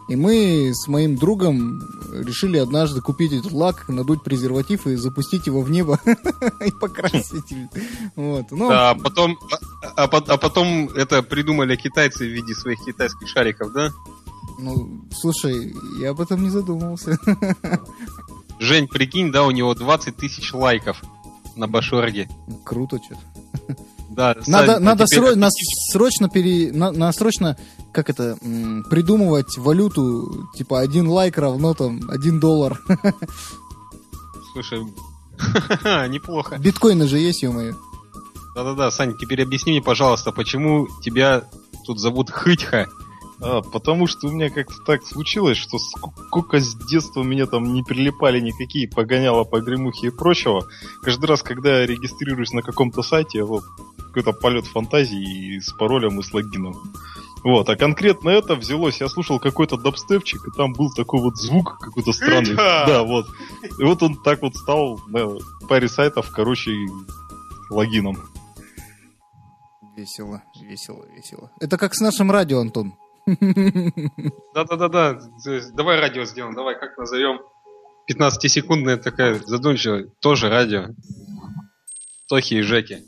[0.07, 1.81] И мы с моим другом
[2.13, 5.99] решили однажды купить этот лак, надуть презерватив и запустить его в небо
[6.65, 7.53] и покрасить.
[8.15, 8.51] Вот.
[8.51, 9.37] Ну, А потом,
[9.95, 13.89] а, а а потом это придумали китайцы в виде своих китайских шариков, да?
[14.59, 17.17] ну, слушай, я об этом не задумывался.
[18.59, 21.01] Жень, прикинь, да, у него 20 тысяч лайков
[21.55, 22.29] на Башорге.
[22.63, 23.17] Круто, что
[24.09, 27.57] Да, Надо, Сань, а надо теперь сро- на- объясни, срочно пере, на, на срочно,
[27.95, 28.37] как это,
[28.89, 32.79] придумывать валюту, типа один лайк равно там один доллар.
[34.51, 34.81] Слушай,
[36.09, 36.57] неплохо.
[36.57, 37.73] Биткоины же есть, ё-моё.
[38.53, 41.45] Да-да-да, Сань, теперь объясни мне, пожалуйста, почему тебя
[41.85, 42.87] тут зовут Хытьха?
[43.41, 47.83] А, потому что у меня как-то так случилось, что сколько с детства меня там не
[47.83, 50.67] прилипали никакие погоняла по гремухе и прочего.
[51.01, 53.63] Каждый раз, когда я регистрируюсь на каком-то сайте, вот
[53.97, 56.75] какой-то полет фантазии и с паролем и с логином.
[57.45, 61.77] Вот, а конкретно это взялось, я слушал какой-то дабстепчик, и там был такой вот звук
[61.79, 62.55] какой-то странный.
[62.55, 62.87] Да.
[62.87, 63.27] Да, вот.
[63.77, 65.37] И вот он так вот стал на
[65.69, 66.71] паре сайтов, короче,
[67.69, 68.17] логином.
[69.95, 71.51] Весело, весело, весело.
[71.61, 72.95] Это как с нашим радио, Антон.
[73.27, 75.19] Да-да-да-да,
[75.75, 77.41] давай радио сделаем, давай, как назовем?
[78.11, 80.87] 15-секундная такая задумчивая, тоже радио.
[82.27, 83.03] Тохи и Жеки.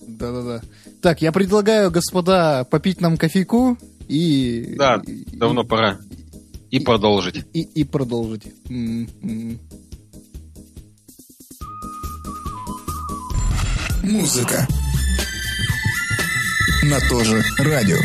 [0.00, 0.62] Да-да-да.
[1.02, 3.76] Так, я предлагаю, господа, попить нам кофейку
[4.08, 4.74] и...
[4.78, 5.98] Да, и- давно пора.
[6.70, 7.44] И продолжить.
[7.52, 8.44] И, и продолжить.
[8.70, 9.58] М, м.
[14.04, 14.66] Музыка.
[16.84, 17.96] На то же радио.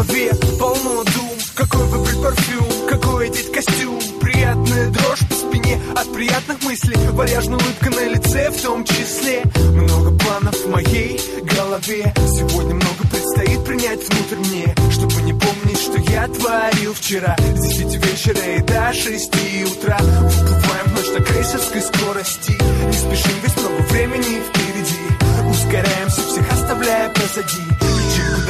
[0.00, 1.30] Голове полно дум.
[1.54, 3.98] Какой выбрать парфюм, какой одеть костюм?
[4.20, 6.96] Приятная дрожь по спине от приятных мыслей.
[7.10, 9.42] Вальяжная улыбка на лице в том числе.
[9.74, 12.12] Много планов в моей голове.
[12.16, 17.36] Сегодня много предстоит принять внутрь мне Чтобы не помнить, что я творил вчера.
[17.38, 19.32] С 10 вечера и до 6
[19.72, 19.98] утра.
[19.98, 22.52] Выплываем в ночь на крейсерской скорости.
[22.52, 25.50] Не спешим, ведь много времени впереди.
[25.50, 27.79] Ускоряемся, всех оставляя позади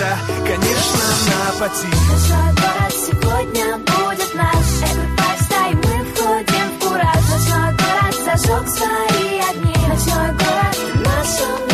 [0.01, 0.17] Куда?
[0.47, 4.67] Конечно, на пути Ночной город сегодня будет наш.
[4.89, 7.25] Everybody stay, мы входим в кураж.
[7.29, 9.75] Ночной город зажег свои огни.
[9.89, 11.31] Ночной город наш
[11.67, 11.70] мир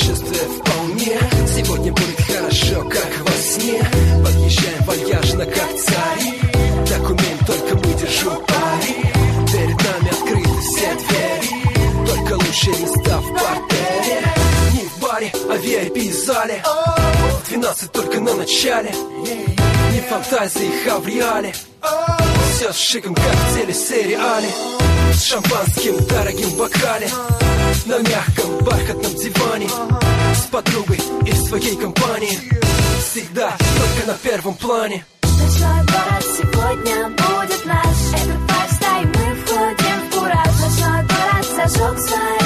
[0.00, 1.18] Самочувствие вполне.
[1.54, 3.82] Сегодня будет хорошо, как во сне.
[4.24, 6.40] Подъезжаем вальяжно, как цари.
[6.88, 8.96] Так умеем только мы, держу пари.
[9.52, 12.06] Перед нами открыты все двери.
[12.06, 14.22] Только лучшие места в партере
[14.72, 16.62] Не в баре, а в VIP-зале
[17.48, 18.90] 12 только на начале.
[19.92, 21.52] Не фантазии, а в реале
[22.60, 24.48] все с шиком, как в телесериале.
[25.14, 27.08] С шампанским дорогим бокале.
[27.86, 29.66] На мягком бархатном диване.
[30.34, 32.38] С подругой и в своей компании.
[33.10, 35.06] Всегда только на первом плане.
[35.22, 37.96] Ночной город сегодня будет наш.
[38.12, 40.54] Everybody stay, мы входим в кураж.
[40.60, 42.39] Ночной город зажег свои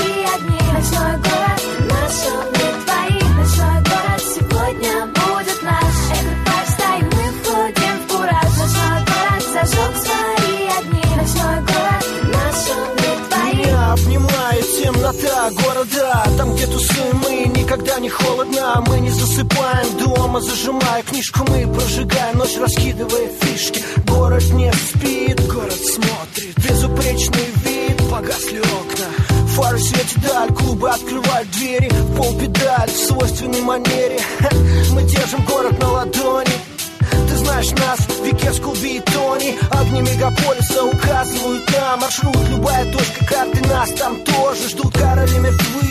[15.50, 18.82] города Там, где тусуем мы, никогда не холодно.
[18.86, 23.82] Мы не засыпаем дома, зажимая книжку Мы прожигаем ночь, раскидывая фишки.
[24.06, 26.56] Город не спит, город смотрит.
[26.56, 29.06] Безупречный вид, погасли окна.
[29.54, 31.90] Фары светят даль, клубы открывают двери.
[32.16, 34.20] Пол педаль в свойственной манере.
[34.92, 36.74] Мы держим город на ладони
[37.10, 39.58] ты знаешь нас, Викес, Кулби и Тони.
[39.70, 44.94] Огни мегаполиса указывают нам Маршрут, любая точка карты Нас там тоже ждут.
[44.94, 45.88] Короли мертвы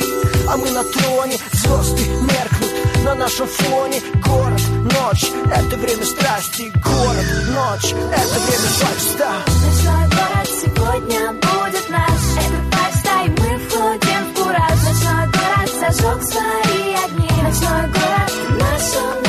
[0.49, 4.01] А мы на троне, звезды меркнут На нашем фоне.
[4.25, 6.71] Город, ночь Это время страсти.
[6.83, 9.31] Город, ночь, это время фальста.
[9.65, 12.21] Ночной город сегодня будет наш.
[12.43, 14.79] Everybody stay, мы входим в кураж.
[14.83, 17.29] Ночной город зажег свои огни.
[17.43, 19.22] Ночной город мир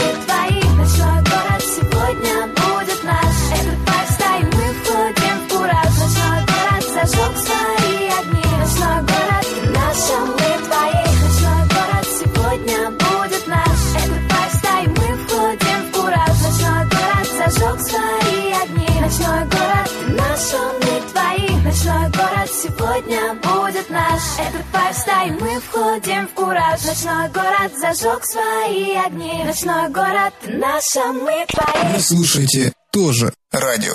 [22.94, 29.88] сегодня будет наш Everybody stay, мы входим в кураж Ночной город зажег свои огни Ночной
[29.90, 33.94] город наш мы твоих Вы слушаете тоже радио.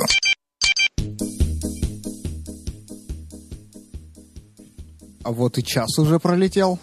[5.23, 6.79] А вот и час уже пролетел.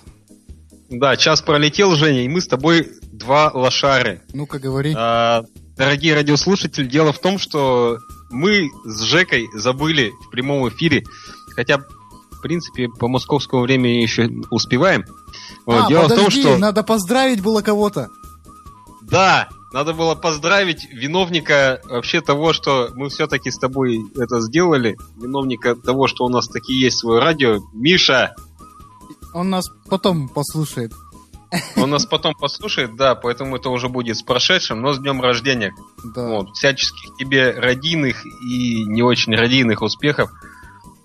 [0.88, 4.22] Да, час пролетел, Женя, и мы с тобой два лошары.
[4.32, 4.94] Ну-ка, говори.
[4.96, 5.44] А,
[5.76, 7.98] дорогие радиослушатели, дело в том, что
[8.30, 11.04] мы с Жекой забыли в прямом эфире,
[11.56, 11.82] хотя,
[12.47, 15.05] принципе, по московскому времени еще успеваем.
[15.64, 16.59] Вот, а, дело в том, подожди, что...
[16.59, 18.09] надо поздравить было кого-то.
[19.03, 24.97] Да, надо было поздравить виновника вообще того, что мы все-таки с тобой это сделали.
[25.16, 27.59] Виновника того, что у нас таки есть свое радио.
[27.72, 28.34] Миша!
[29.34, 30.92] Он нас потом послушает.
[31.76, 35.74] Он нас потом послушает, да, поэтому это уже будет с прошедшим, но с днем рождения.
[36.05, 36.28] Да.
[36.28, 40.30] Вот, всяческих тебе родийных и не очень родийных успехов.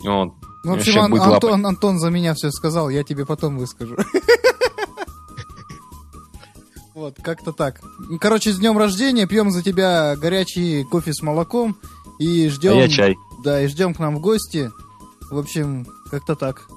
[0.03, 0.33] Вот.
[0.63, 3.97] Ну, в общем, Ан- Антон, Антон за меня все сказал, я тебе потом выскажу.
[6.93, 7.81] Вот, как-то так.
[8.09, 11.75] Ну, Короче, с днем рождения, пьем за тебя горячий кофе с молоком
[12.19, 12.73] и ждем...
[12.73, 13.15] А я чай.
[13.43, 14.69] Да, и ждем к нам в гости.
[15.31, 16.67] В общем, как-то так.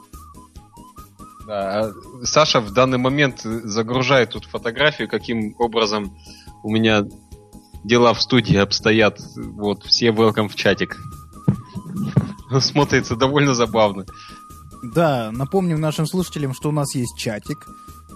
[1.46, 6.16] Да, а Саша в данный момент загружает тут фотографию, каким образом
[6.62, 7.04] у меня
[7.82, 9.20] дела в студии обстоят.
[9.36, 10.96] Вот, все welcome в чатик.
[12.60, 14.06] Смотрится довольно забавно.
[14.82, 17.66] Да, напомним нашим слушателям, что у нас есть чатик.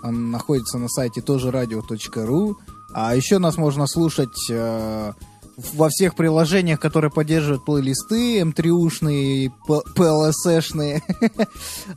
[0.02, 2.54] Он находится на сайте тоже radio.ru.
[2.92, 5.12] А еще нас можно слушать э,
[5.56, 11.02] во всех приложениях, которые поддерживают плейлисты М3-ушные, PLSS-шные.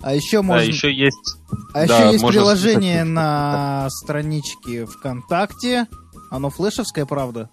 [0.01, 0.63] А еще можно...
[0.63, 1.37] еще есть...
[1.73, 5.87] А еще есть приложение на страничке ВКонтакте.
[6.29, 7.49] Оно флешевское, правда?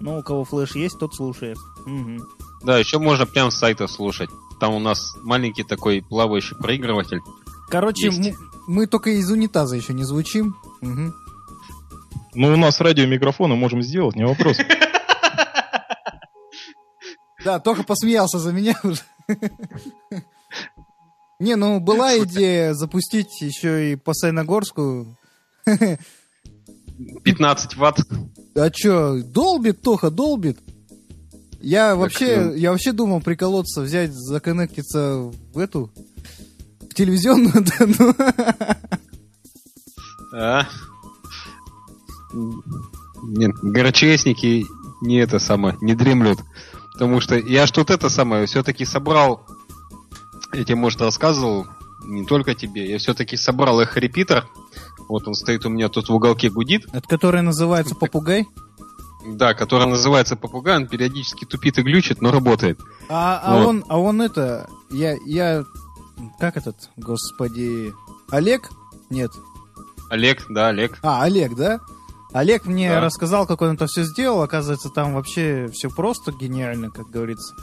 [0.00, 1.58] Ну, у кого флеш есть, тот слушает.
[1.84, 2.20] Мгм.
[2.64, 4.30] Да, еще можно прям с сайта слушать.
[4.60, 7.20] Там у нас маленький такой плавающий проигрыватель.
[7.68, 8.18] Короче, Есть.
[8.28, 8.36] м-
[8.66, 10.56] мы только из унитаза еще не звучим.
[10.80, 11.14] Мгм.
[12.34, 14.56] Ну, у нас радиомикрофоны можем сделать, не вопрос.
[17.44, 19.02] Да, только посмеялся за меня уже.
[21.38, 25.14] Не, ну была идея запустить еще и по Сайногорску.
[27.24, 27.98] 15 ватт.
[28.54, 30.58] А чё, долбит, Тоха, долбит.
[31.64, 35.90] Я вообще, я вообще думал приколоться, взять, законнектиться в эту,
[36.90, 37.54] в телевизионную,
[37.98, 38.14] ну.
[40.34, 40.68] А?
[43.22, 44.66] Нет, ГРЧСники
[45.00, 46.38] не это самое, не дремлют.
[46.92, 49.46] Потому что я что-то это самое все-таки собрал,
[50.52, 51.66] я тебе, может, рассказывал,
[52.04, 54.46] не только тебе, я все-таки собрал их репитер.
[55.08, 56.86] Вот он стоит у меня тут в уголке гудит.
[56.92, 58.46] Это который называется попугай.
[59.26, 62.78] Да, который называется попугай, он периодически тупит и глючит, но работает.
[63.08, 63.66] А, а Вот.
[63.66, 65.64] он, а он это, я, я,
[66.38, 67.92] как этот, господи,
[68.30, 68.68] Олег?
[69.10, 69.30] Нет.
[70.10, 70.98] Олег, да, Олег.
[71.02, 71.80] А, Олег, да?
[72.32, 73.00] Олег мне Да.
[73.00, 74.42] рассказал, как он это все сделал.
[74.42, 77.54] Оказывается, там вообще все просто гениально, как говорится.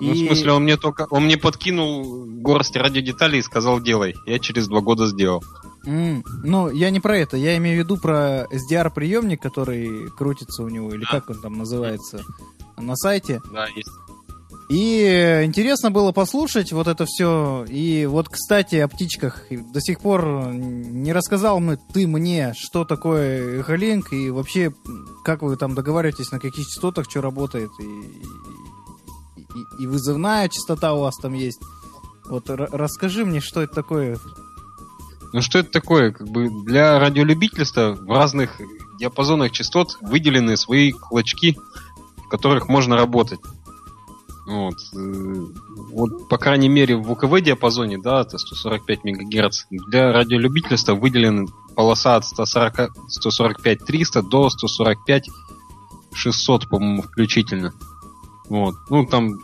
[0.00, 4.14] Ну, в смысле, он мне только, он мне подкинул горсть радиодеталей и сказал, делай.
[4.26, 5.42] Я через два года сделал.
[5.86, 7.36] М, ну, я не про это.
[7.36, 11.12] Я имею в виду про SDR-приемник, который крутится у него, или А.
[11.12, 12.22] как он там называется,
[12.76, 13.40] на сайте.
[13.52, 13.90] Да, есть.
[14.68, 17.64] И интересно было послушать вот это все.
[17.68, 19.44] И вот, кстати, о птичках.
[19.72, 24.74] До сих пор не рассказал мы, ты мне, что такое Эхолинк, и вообще,
[25.24, 27.84] как вы там договариваетесь, на каких частотах что работает, и,
[29.78, 31.60] и, и- вызывная частота у вас там есть.
[32.28, 34.18] Вот расскажи мне, что это такое.
[35.32, 36.12] Ну что это такое?
[36.12, 38.60] Как бы для радиолюбительства в разных
[38.98, 41.56] диапазонах частот выделены свои клочки,
[42.16, 43.40] в которых можно работать.
[44.46, 44.76] Вот.
[44.94, 45.34] э,
[45.92, 52.14] вот, по крайней мере, в УКВ диапазоне, да, это 145 МГц, для радиолюбительства выделена полоса
[52.16, 55.28] от 140, 145 300 до 145
[56.14, 57.74] 600, по-моему, включительно.
[58.48, 58.76] Вот.
[58.88, 59.40] Ну, там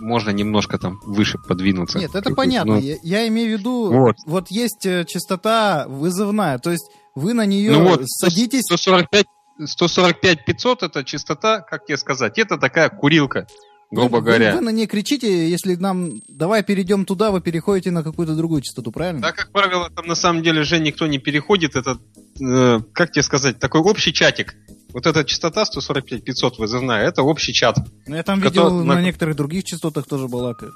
[0.00, 1.98] можно немножко там выше подвинуться.
[1.98, 2.74] Нет, это понятно.
[2.74, 4.16] ну, Я, я имею в виду, Вот.
[4.26, 8.64] вот, есть э, частота вызывная, то есть вы на нее Ну вот, садитесь.
[8.64, 9.26] 145,
[9.64, 13.46] 145 500 это частота, как тебе сказать, это такая курилка,
[13.90, 14.54] грубо вы, говоря.
[14.54, 18.90] Вы на ней кричите, если нам давай перейдем туда, вы переходите на какую-то другую частоту,
[18.92, 19.20] правильно?
[19.20, 21.76] Да, как правило, там на самом деле же никто не переходит.
[21.76, 21.98] Это,
[22.40, 24.54] э, как тебе сказать, такой общий чатик.
[24.92, 27.76] Вот эта частота 145-500 вызывная, это общий чат.
[28.06, 28.94] Ну, я там Который видел на...
[28.94, 30.74] на- некоторых других частотах тоже балакают.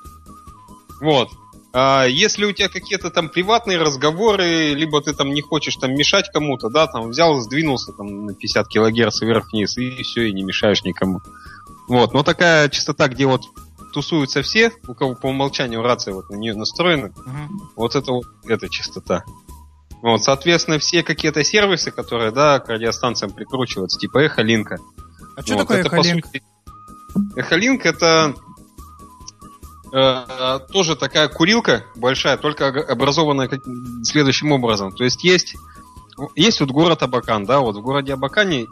[1.01, 1.31] Вот.
[1.77, 6.31] А если у тебя какие-то там приватные разговоры, либо ты там не хочешь там мешать
[6.33, 10.85] кому-то, да, там взял, сдвинулся там на 50 килогерц вверх-вниз, и все, и не мешаешь
[10.85, 11.21] никому.
[11.89, 13.43] Вот, но такая частота, где вот
[13.93, 17.13] тусуются все, у кого по умолчанию рация вот на нее настроена,
[17.75, 19.25] вот это вот эта частота.
[20.05, 24.77] Вот, соответственно, все какие-то сервисы, которые, да, к радиостанциям прикручиваются, типа эхолинка.
[25.35, 26.27] А что Вот, такое это, эхолинк?
[26.27, 26.43] сути,
[27.37, 28.35] Эхолинк это
[29.95, 33.63] э, тоже такая курилка большая, только образованная как-
[34.03, 34.93] следующим образом.
[34.93, 35.55] То есть есть,
[36.37, 38.67] есть вот город Абакан, да, вот в городе Абакане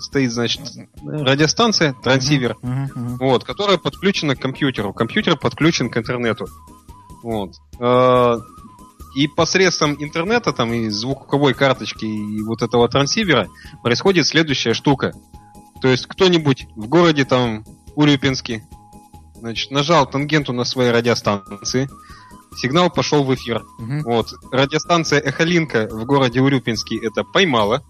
[0.00, 0.62] стоит, значит,
[1.04, 3.16] радиостанция, трансивер, Мгм, мгм.
[3.18, 4.92] вот, которая подключена к компьютеру.
[4.92, 6.46] Компьютер подключен к интернету.
[7.22, 7.52] Вот.
[7.78, 8.38] Э,
[9.14, 13.48] И посредством интернета, там, и звуковой карточки, и вот этого трансивера
[13.82, 15.12] происходит следующая штука.
[15.82, 18.64] То есть кто-нибудь в городе, там, Урюпинске,
[19.38, 21.90] значит, нажал тангенту на своей радиостанции,
[22.56, 23.62] сигнал пошел в эфир.
[23.78, 24.02] Мгм.
[24.02, 24.32] Вот.
[24.50, 27.82] Радиостанция Эхолинка в городе Урюпинске это поймала.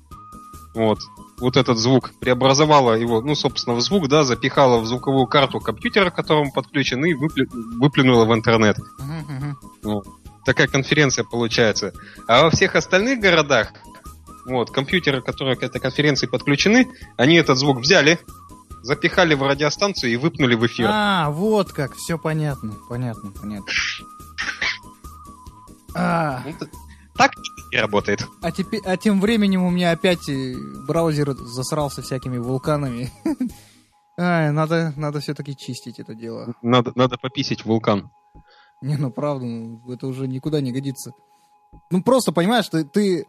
[0.75, 0.99] Вот.
[1.39, 6.11] Вот этот звук преобразовала его, ну, собственно, в звук, да, запихала в звуковую карту компьютера,
[6.11, 7.49] к которому подключен, и выплю-
[7.79, 8.79] выплюнула в интернет.
[8.99, 10.03] Мгм, мгм.
[10.45, 11.93] Такая конференция получается.
[12.27, 13.73] А во всех остальных городах,
[14.47, 18.19] вот, компьютеры, которые к этой конференции подключены, они этот звук взяли,
[18.83, 20.89] запихали в радиостанцию и выпнули в эфир.
[20.91, 23.73] А, вот как, все понятно, понятно, понятно.
[25.95, 26.67] А, Ну,
[27.17, 27.33] Так
[27.71, 28.27] и работает.
[28.41, 30.55] а, теперь, а тем временем у меня опять э,
[30.87, 33.13] браузер засрался всякими вулканами.
[34.19, 36.55] Ай, надо, надо все-таки чистить это дело.
[36.63, 38.11] Надо, надо пописить вулкан.
[38.83, 41.13] Не, ну правда, ну, это уже никуда не годится.
[41.91, 43.27] Ну просто, понимаешь, ты, ты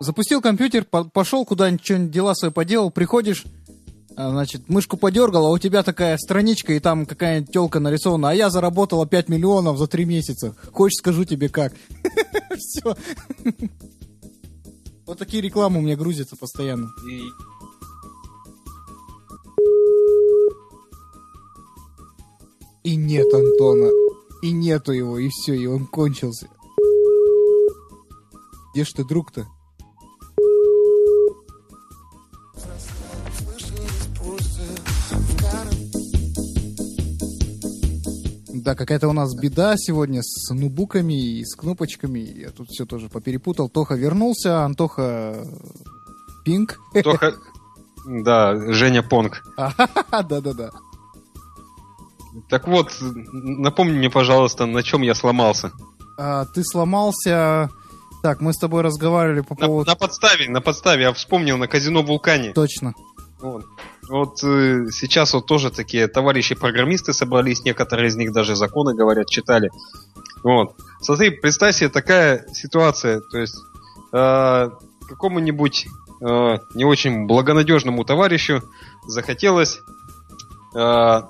[0.00, 3.44] запустил компьютер, по- пошел куда-нибудь, что-нибудь дела свои поделал, приходишь,
[4.16, 8.34] а, значит, мышку подергал, а у тебя такая страничка, и там какая-нибудь телка нарисована, а
[8.34, 10.54] я заработала 5 миллионов за 3 месяца.
[10.72, 11.72] Хочешь, скажу тебе как.
[12.56, 12.94] Все.
[15.06, 16.88] Вот такие рекламы у меня грузятся постоянно.
[22.84, 23.90] И нет Антона.
[24.44, 26.50] И нету его, и все, и он кончился.
[28.74, 29.46] Где ж ты, друг-то?
[38.52, 42.18] Да, какая-то у нас беда сегодня с нубуками и с кнопочками.
[42.18, 43.70] Я тут все тоже поперепутал.
[43.70, 45.42] Тоха вернулся, Антоха
[46.44, 46.78] Пинг.
[47.02, 47.32] Тоха...
[48.06, 49.42] Да, Женя Понг.
[49.56, 50.70] Да-да-да.
[52.48, 52.96] Так вот,
[53.32, 55.72] напомни мне, пожалуйста, на чем я сломался.
[56.18, 57.70] А, Ты сломался...
[58.22, 59.90] Так, мы с тобой разговаривали по На, поводу...
[59.90, 62.54] на подставе, на подставе, я вспомнил на казино Вулкане.
[62.54, 62.94] Точно.
[63.38, 63.66] Вот,
[64.08, 69.70] Вот, э, сейчас вот тоже такие товарищи-программисты собрались, некоторые из них даже законы, говорят, читали.
[70.42, 70.74] Вот.
[71.02, 73.56] Смотри, представь себе такая ситуация, то есть
[74.14, 74.70] э,
[75.06, 75.86] какому-нибудь
[76.22, 78.62] э, не очень благонадежному товарищу
[79.06, 79.80] захотелось
[80.74, 81.22] э,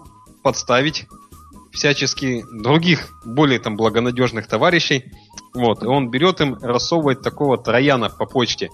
[0.44, 1.06] подставить
[1.72, 5.12] всячески других, более там благонадежных товарищей.
[5.54, 8.70] Вот, и он берет им, рассовывает такого трояна по почте.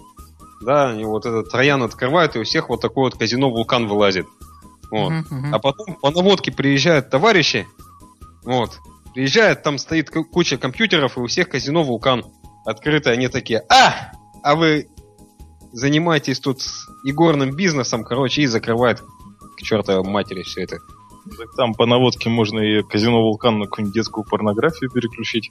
[0.61, 4.27] Да, и вот этот троян открывает, и у всех вот такой вот казино вулкан вылазит.
[4.91, 5.11] Вот.
[5.11, 5.55] Мгм, мгм.
[5.55, 7.67] А потом по наводке приезжают товарищи,
[8.45, 8.79] вот,
[9.15, 12.25] приезжают, там стоит ку- куча компьютеров, и у всех казино вулкан
[12.67, 14.89] открыто, они такие, а, а вы
[15.73, 16.61] занимаетесь тут
[17.05, 19.01] игорным бизнесом, короче, и закрывают
[19.57, 20.79] к чертовой матери все это.
[21.39, 25.51] Так там по наводке можно и казино Вулкан на какую-нибудь детскую порнографию переключить.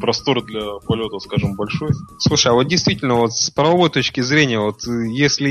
[0.00, 1.90] Простор для полета, скажем, большой.
[2.18, 5.50] Слушай, а вот действительно, вот с правовой точки зрения, вот э, если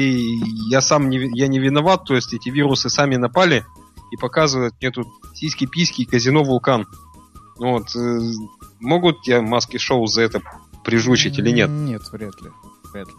[0.70, 3.66] я сам не, ви- я не виноват, то есть эти вирусы сами напали
[4.12, 6.86] и показывают мне тут сиськи-письки и казино вулкан.
[7.60, 8.20] Ну Вот, э,
[8.80, 10.42] могут тебя маски шоу за это
[10.84, 11.70] прижучить или нет?
[11.70, 12.50] Нет, вряд ли.
[12.94, 13.14] Вряд ли.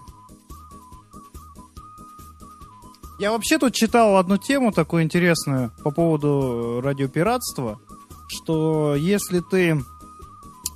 [3.18, 7.80] Я вообще тут читал одну тему такую интересную по поводу э, радиопиратства,
[8.28, 9.80] что если ты,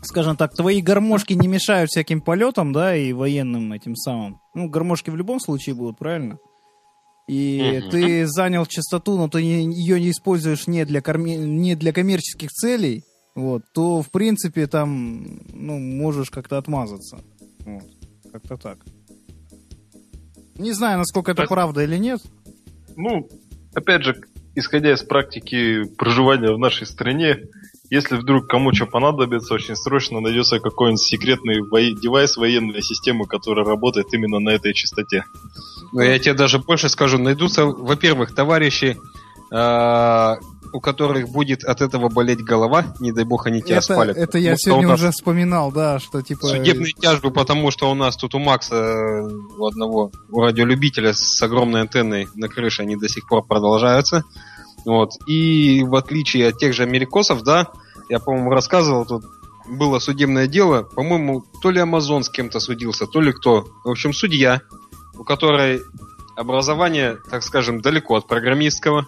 [0.02, 5.10] скажем так, твои гармошки не мешают всяким полетам, да, и военным этим самым, ну, гармошки
[5.10, 6.38] в любом случае будут, правильно?
[7.28, 7.90] И Мгм.
[7.90, 13.04] ты занял частоту, но ты ее не используешь не для, корме- не для коммерческих целей,
[13.36, 17.20] вот, то, в принципе, там, ну, можешь как-то отмазаться.
[17.64, 17.84] Вот,
[18.32, 18.78] как-то так.
[20.56, 21.48] Не знаю, насколько это Так.
[21.48, 22.20] правда или нет.
[22.96, 23.28] Ну,
[23.74, 24.16] опять же,
[24.54, 27.38] исходя из практики проживания в нашей стране,
[27.90, 33.64] если вдруг кому что понадобится, очень срочно найдется какой-нибудь секретный воe- девайс военной системы, который
[33.64, 35.24] работает именно на этой частоте.
[35.92, 38.96] Но я тебе даже больше скажу, найдутся, во-первых, товарищи,
[39.50, 40.38] а,
[40.72, 44.16] у которых будет от этого болеть голова, не дай бог они тебя Это, спалят.
[44.16, 46.46] это я сегодня нас уже вспоминал, да, что типа...
[46.46, 49.28] Судебные тяжбы, потому что у нас тут у Макса, э,
[49.58, 54.24] у одного, у радиолюбителя с огромной антенной на крыше, они до сих пор продолжаются.
[54.84, 55.10] Вот.
[55.26, 57.68] И в отличие от тех же америкосов, да,
[58.08, 59.24] я, по-моему, рассказывал, тут
[59.66, 63.66] было судебное дело, по-моему, то ли Амазон с кем-то судился, то ли кто.
[63.84, 64.62] В общем, судья,
[65.18, 65.82] у которой
[66.36, 69.06] образование, так скажем, далеко от программистского,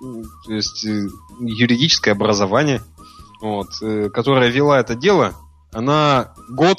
[0.00, 1.08] то есть э,
[1.40, 2.82] юридическое образование,
[3.40, 5.34] вот, э, которая вела это дело,
[5.72, 6.78] она год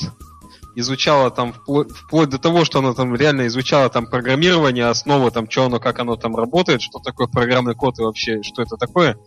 [0.76, 5.50] изучала там вплоть, вплоть до того, что она там реально изучала там программирование, основы там,
[5.50, 9.18] что оно, как оно там работает, что такое программный код и вообще, что это такое.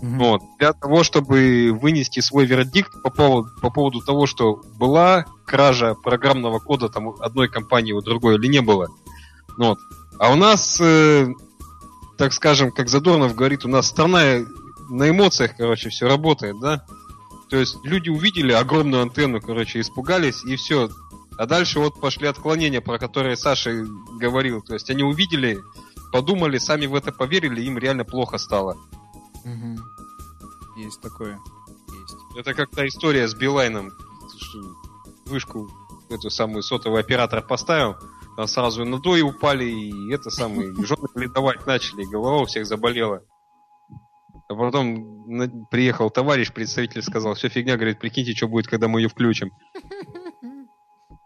[0.00, 0.18] Мгм.
[0.18, 0.42] Вот.
[0.58, 6.58] Для того, чтобы вынести свой вердикт по поводу, по поводу того, что была кража программного
[6.58, 8.88] кода там одной компании у другой или не было.
[9.58, 9.78] Вот.
[10.18, 11.26] А у нас, э,
[12.16, 14.44] так скажем, как Задорнов говорит, у нас страна
[14.88, 16.84] на эмоциях, короче, все работает, да?
[17.50, 20.90] То есть люди увидели огромную антенну, короче, испугались, и все.
[21.36, 23.84] А дальше вот пошли отклонения, про которые Саша
[24.18, 24.62] говорил.
[24.62, 25.60] То есть они увидели,
[26.12, 28.76] подумали, сами в это поверили, им реально плохо стало.
[29.44, 29.78] Мгм.
[30.76, 31.40] Есть такое.
[31.88, 32.16] Есть.
[32.36, 33.92] Это как та история с Билайном.
[35.26, 35.70] Вышку
[36.10, 37.96] эту самую сотовый оператор поставил,
[38.36, 42.66] там сразу и надои упали, и это самое, жены ледовать начали, и голова у всех
[42.66, 43.22] заболела.
[44.48, 49.00] А потом на- приехал товарищ, представитель сказал, все фигня, говорит, прикиньте, что будет, когда мы
[49.00, 49.50] ее включим.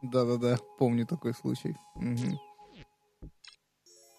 [0.02, 1.76] Да-да-да, помню такой случай.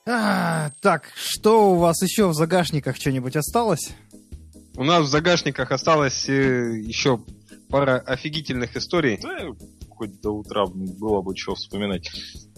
[0.06, 3.92] А, так, что у вас еще в загашниках что-нибудь осталось?
[4.76, 7.20] У нас в загашниках осталось э, еще
[7.70, 9.20] пара офигительных историй.
[9.22, 9.38] Да,
[10.00, 12.10] хоть до утра было бы что вспоминать.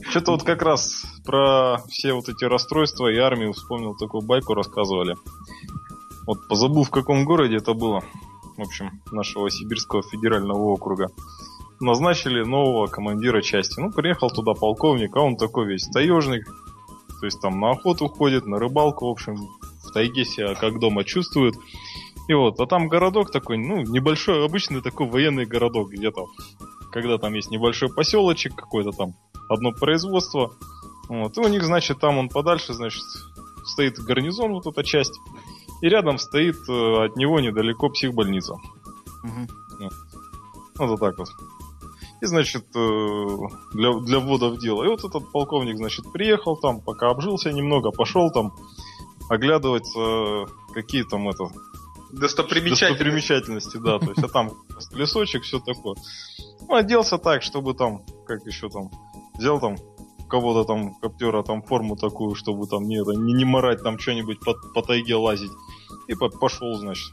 [0.02, 5.16] Что-то вот как раз про все вот эти расстройства и армию вспомнил, такую байку рассказывали.
[6.28, 8.04] Вот позабыл, в каком городе это было.
[8.58, 11.10] В общем, нашего Сибирского федерального округа.
[11.80, 13.80] Назначили нового командира части.
[13.80, 16.46] Ну, приехал туда полковник, а он такой весь таежник.
[17.20, 19.36] То есть там на охоту ходит, на рыбалку, в общем,
[19.84, 21.56] в тайге себя как дома чувствует.
[22.28, 26.28] И вот, а там городок такой, ну, небольшой, обычный такой военный городок где-то.
[26.92, 29.14] Когда там есть небольшой поселочек какой-то там,
[29.50, 30.54] одно производство.
[31.10, 33.04] Вот, и у них, значит, там он подальше, значит,
[33.66, 35.20] стоит гарнизон, вот эта часть.
[35.82, 38.56] И рядом стоит э, от него недалеко психбольница.
[39.24, 39.48] Мгм.
[39.80, 41.30] Ну, Вот так вот.
[42.22, 43.38] И, значит, э,
[43.74, 44.84] для, для ввода в дело.
[44.84, 48.54] И вот этот полковник, значит, приехал там, пока обжился немного, пошел там
[49.28, 51.46] оглядывать, э, какие там это,
[52.14, 54.00] достопримечательности, да.
[54.00, 54.52] То есть, а там
[54.92, 55.96] лесочек, все такое.
[56.68, 58.90] Ну, оделся так, чтобы там, как еще там,
[59.36, 59.78] взял там
[60.30, 64.40] кого-то там коптера там форму такую, чтобы там не, это, не, не морать там что-нибудь
[64.40, 65.52] по, по тайге лазить.
[66.08, 67.12] И по- пошел, значит.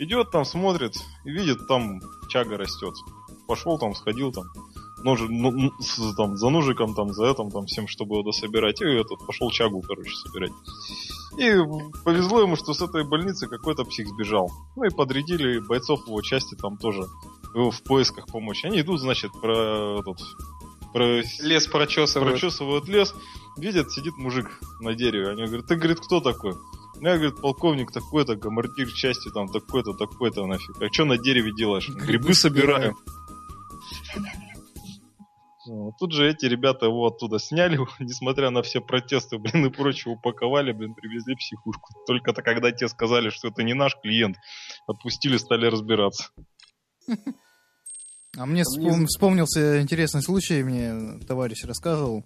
[0.00, 0.94] Идет там, смотрит,
[1.24, 2.94] видит, там чага растет.
[3.46, 4.44] Пошел там, сходил там,
[5.02, 8.80] нож, ну, ну, с- там, за ножиком, там, за этим, там, всем, чтобы его дособирать.
[8.80, 10.52] И этот пошел чагу, короче, собирать.
[11.36, 11.52] И
[12.04, 14.50] повезло ему, что с этой больницы какой-то псих сбежал.
[14.76, 17.02] Ну и подрядили бойцов его части там тоже
[17.54, 18.66] в поисках помочи.
[18.66, 20.18] Они идут, значит, про этот
[20.92, 22.30] про Лес прочесывают.
[22.30, 23.14] прочесывают лес,
[23.58, 24.48] видят, сидит мужик
[24.80, 25.30] на дереве.
[25.30, 26.54] Они говорят, ты, говорит, кто такой?
[27.00, 30.80] Я, говорит, полковник такой-то, командир части там такой-то, такой-то нафиг.
[30.80, 31.88] А что на дереве делаешь?
[31.88, 32.96] Грибы собираем.
[35.98, 40.72] Тут же эти ребята его оттуда сняли, несмотря на все протесты, блин, и прочее, упаковали,
[40.72, 41.92] блин, привезли в психушку.
[42.06, 44.36] Только-то когда те сказали, что это не наш клиент,
[44.86, 46.30] отпустили, стали разбираться.
[48.36, 52.24] А мне вспом- вспомнился интересный случай, мне товарищ рассказывал.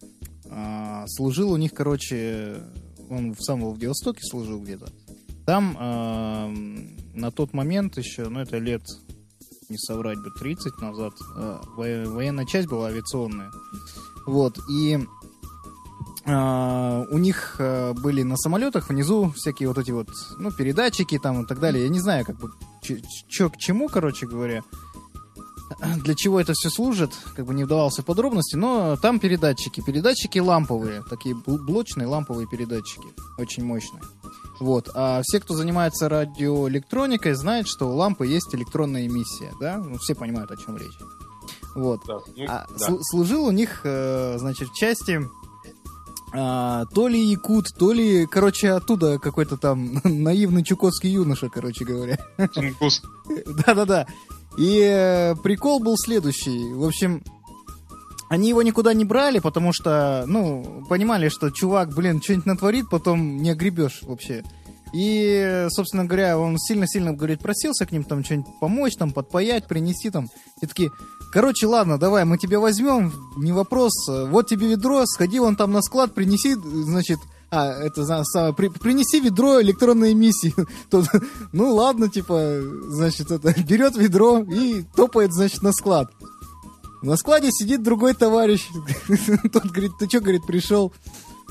[0.51, 2.61] А, служил у них, короче,
[3.09, 4.93] он в самом Владивостоке служил где-то.
[5.47, 6.49] Там а,
[7.15, 8.83] на тот момент еще, ну это лет,
[9.73, 11.15] не соврать бы, 30 назад,
[11.77, 13.51] во- военная часть была авиационная.
[14.27, 15.05] Вот, и
[16.25, 20.09] а, у них а, были на самолетах внизу всякие вот эти вот,
[20.39, 21.85] ну, передатчики там и так далее.
[21.85, 22.51] Я не знаю, как бы,
[23.29, 24.63] что к чему, короче говоря
[26.05, 29.81] для чего это все служит, как бы не вдавался в подробности, но там передатчики.
[29.81, 33.07] Передатчики ламповые, такие бл- блочные ламповые передатчики,
[33.39, 34.03] очень мощные.
[34.63, 34.89] Вот.
[34.95, 39.79] А все, кто занимается радиоэлектроникой, знают, что у лампы есть электронная эмиссия, да?
[39.79, 40.97] Ну, все понимают, о чем речь.
[41.75, 42.01] Вот.
[42.07, 42.89] Да, ну, А да.
[42.89, 45.21] сл- служил у них, э, значит, в части
[46.35, 52.19] а, то ли якут, то ли, короче, оттуда какой-то там наивный чукотский юноша, короче говоря.
[53.67, 54.07] Да-да-да.
[54.57, 56.73] И э, прикол был следующий.
[56.73, 57.23] В общем,
[58.33, 63.37] они его никуда не брали, потому что, ну, понимали, что чувак, блин, что-нибудь натворит, потом
[63.37, 64.43] не огребешь вообще.
[64.95, 70.09] И, собственно говоря, он сильно-сильно, говорит, просился к ним там что-нибудь помочь, там, подпаять, принести
[70.09, 70.31] там.
[70.63, 70.91] И такие,
[71.31, 75.83] короче, ладно, давай, мы тебя возьмем, не вопрос, вот тебе ведро, сходи вон там на
[75.83, 77.19] склад, принеси, значит,
[77.51, 80.55] а, это самое, при- принеси ведро электронной эмиссии.
[80.91, 81.05] Тот,
[81.53, 86.11] ну ладно, типа, значит, это, берет ведро и топает, значит, на склад.
[87.03, 88.69] На складе сидит другой товарищ.
[89.53, 90.93] Тот говорит, ты что, говорит, пришел?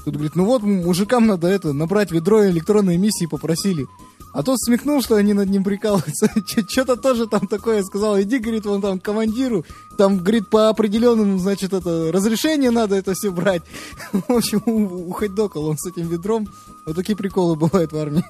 [0.06, 3.86] Тут говорит, ну вот мужикам надо это, набрать ведро электронной эмиссии попросили.
[4.34, 6.32] А тот смехнул, что они над ним прикалываются.
[6.70, 8.20] Что-то тоже там такое сказал.
[8.20, 9.66] Иди, говорит, вон там к командиру.
[9.98, 13.62] Там, говорит, по определенному, значит, это разрешение надо это все брать.
[14.14, 16.48] В общем, у- уходокал он с этим ведром.
[16.86, 18.24] Вот такие приколы бывают в армии.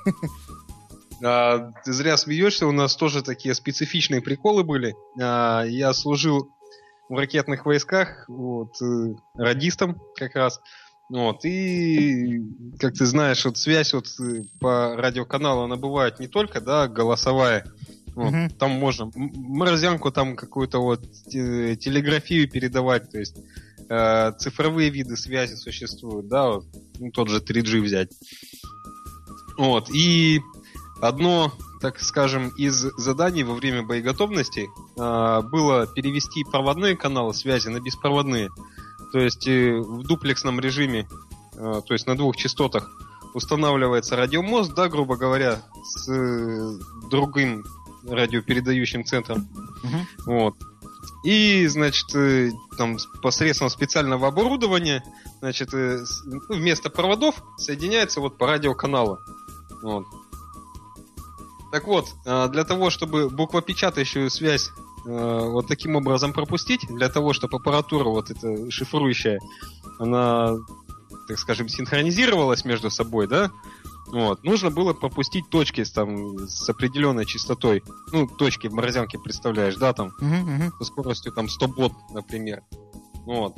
[1.24, 4.96] А, ты зря смеешься, у нас тоже такие специфичные приколы были.
[5.22, 6.50] А, я служил
[7.12, 10.62] в ракетных войсках, вот, э, радистом как раз.
[11.10, 12.42] Вот, и,
[12.80, 17.66] как ты знаешь, вот связь вот э, по радиоканалу, она бывает не только, да, голосовая,
[18.16, 18.50] Вот, Мгм.
[18.52, 23.36] Там можно морозянку, там какую-то вот те- телеграфию передавать, то есть
[23.90, 26.66] э, цифровые виды связи существуют, да, вот,
[26.98, 28.10] ну, тот же 3G взять.
[29.58, 30.40] Вот, и
[31.02, 31.52] одно,
[31.82, 38.50] так скажем, из заданий во время боеготовности э, было перевести проводные каналы связи на беспроводные.
[39.12, 41.08] То есть э, в дуплексном режиме,
[41.56, 42.90] э, то есть на двух частотах,
[43.34, 46.78] устанавливается радиомост, да, грубо говоря, с э,
[47.10, 47.66] другим
[48.08, 49.50] радиопередающим центром.
[49.84, 50.08] Мгм.
[50.26, 50.56] Вот.
[51.24, 55.04] И, значит, э, там посредством специального оборудования,
[55.40, 59.18] значит, ну, вместо проводов соединяется вот по радиоканалу.
[59.82, 60.06] Вот.
[61.72, 64.70] Так вот, э, для того, чтобы буквопечатающую связь
[65.06, 65.10] э,
[65.50, 69.40] вот таким образом пропустить, для того, чтобы аппаратура вот эта шифрующая,
[69.98, 70.58] она,
[71.28, 73.52] так скажем, синхронизировалась между собой, да,
[74.12, 77.82] вот, нужно было пропустить точки с, там, с определенной частотой.
[78.12, 80.74] Ну, точки в морозянке представляешь, да, там, Мгм, мгм.
[80.78, 82.64] со скоростью там 100 бот, например.
[83.26, 83.56] Вот.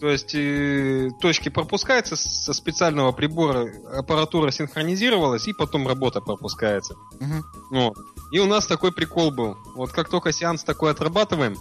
[0.00, 6.96] То есть э, точки пропускаются со специального прибора, аппаратура синхронизировалась, и потом работа пропускается.
[7.20, 7.44] Мгм.
[7.70, 7.96] Вот.
[8.32, 9.56] И у нас такой прикол был.
[9.74, 11.56] Вот как только сеанс такой отрабатываем,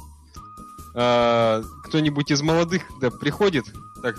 [0.95, 3.65] а, кто-нибудь из молодых да, приходит,
[4.01, 4.15] так,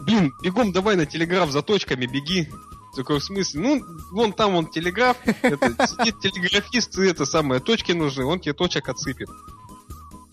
[0.00, 2.48] блин, бегом давай на телеграф за точками, беги.
[2.96, 7.92] Такой в смысле, ну, вон там он телеграф, это, сидит телеграфист, и это самое, точки
[7.92, 9.28] нужны, он тебе точек отсыпет.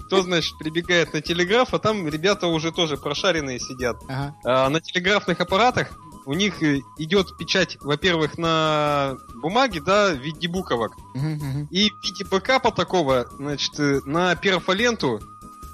[0.08, 3.98] Кто, значит, прибегает на телеграф, а там ребята уже тоже прошаренные сидят.
[4.08, 4.36] Ага.
[4.44, 5.90] А, на телеграфных аппаратах
[6.26, 10.94] у них э, идет печать, во-первых, на бумаге, да, в виде буковок.
[11.70, 15.22] И в виде бэкапа такого, значит, э, на перфоленту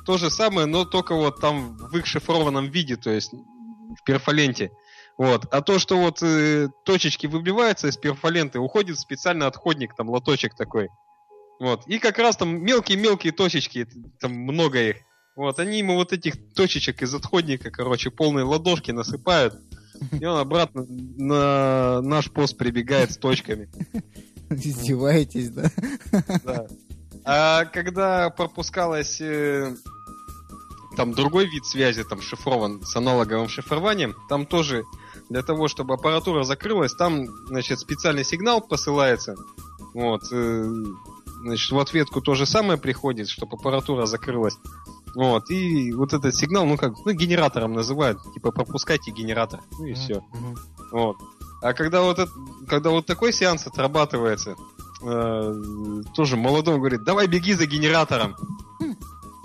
[0.05, 4.71] то же самое, но только вот там в их шифрованном виде, то есть в перфоленте.
[5.17, 5.45] Вот.
[5.51, 10.55] А то, что вот э, точечки выбиваются из перфоленты, уходит в специальный отходник, там лоточек
[10.55, 10.89] такой.
[11.61, 11.85] Вот.
[11.85, 13.88] И как раз там мелкие-мелкие точечки,
[14.19, 14.95] там много их.
[15.35, 19.53] Вот, они ему вот этих точечек из отходника, короче, полные ладошки насыпают.
[20.19, 23.69] И он обратно на наш пост прибегает с точками.
[24.49, 25.71] Издеваетесь, да?
[26.43, 26.67] Да.
[27.25, 29.75] А когда пропускалось э,
[30.97, 34.83] там другой вид связи, там шифрован с аналоговым шифрованием, там тоже
[35.29, 39.35] для того, чтобы аппаратура закрылась, там, значит, специальный сигнал посылается.
[39.93, 40.23] Вот.
[40.31, 40.67] э,
[41.41, 44.57] значит, в ответку то же самое приходит, чтобы аппаратура закрылась.
[45.15, 45.49] Вот.
[45.49, 48.19] И вот этот сигнал, ну как, ну генератором называют.
[48.34, 49.59] Типа пропускайте генератор.
[49.77, 50.23] Ну и все.
[50.34, 50.57] Мгм.
[50.91, 51.18] Вот.
[51.61, 52.31] А когда вот, это,
[52.68, 54.55] когда вот такой сеанс отрабатывается,
[55.03, 58.35] э, тоже молодой говорит, давай беги за генератором.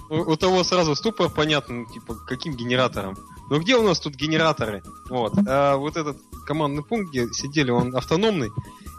[0.08, 3.16] У, у того сразу ступор понятно, ну, типа, каким генератором?
[3.50, 4.82] Ну где у нас тут генераторы?
[5.10, 5.34] Вот.
[5.46, 6.16] А вот этот
[6.46, 8.50] командный пункт, где сидели, он автономный,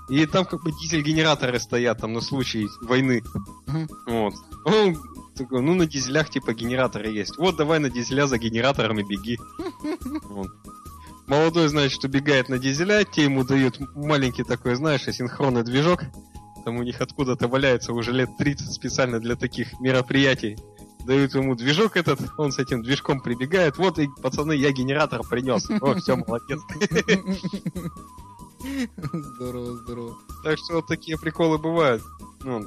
[0.09, 3.23] и там как бы дизель-генераторы стоят там на случай войны.
[3.65, 3.89] Мгм.
[4.05, 4.33] Вот.
[4.65, 4.97] Он
[5.35, 7.37] такой, ну на дизелях типа генераторы есть.
[7.37, 9.37] Вот давай на дизеля за генераторами беги.
[10.29, 10.47] Вот.
[11.27, 16.03] Молодой, значит, убегает на дизеля, те ему дают маленький такой, знаешь, асинхронный движок.
[16.63, 20.57] Там у них откуда-то валяется уже лет 30 специально для таких мероприятий.
[21.05, 23.77] Дают ему движок этот, он с этим движком прибегает.
[23.77, 25.69] Вот, и, пацаны, я генератор принес.
[25.81, 26.61] О, все, молодец.
[29.13, 30.15] Здорово, здорово.
[30.43, 32.01] Так что вот такие приколы бывают.
[32.43, 32.65] Ну.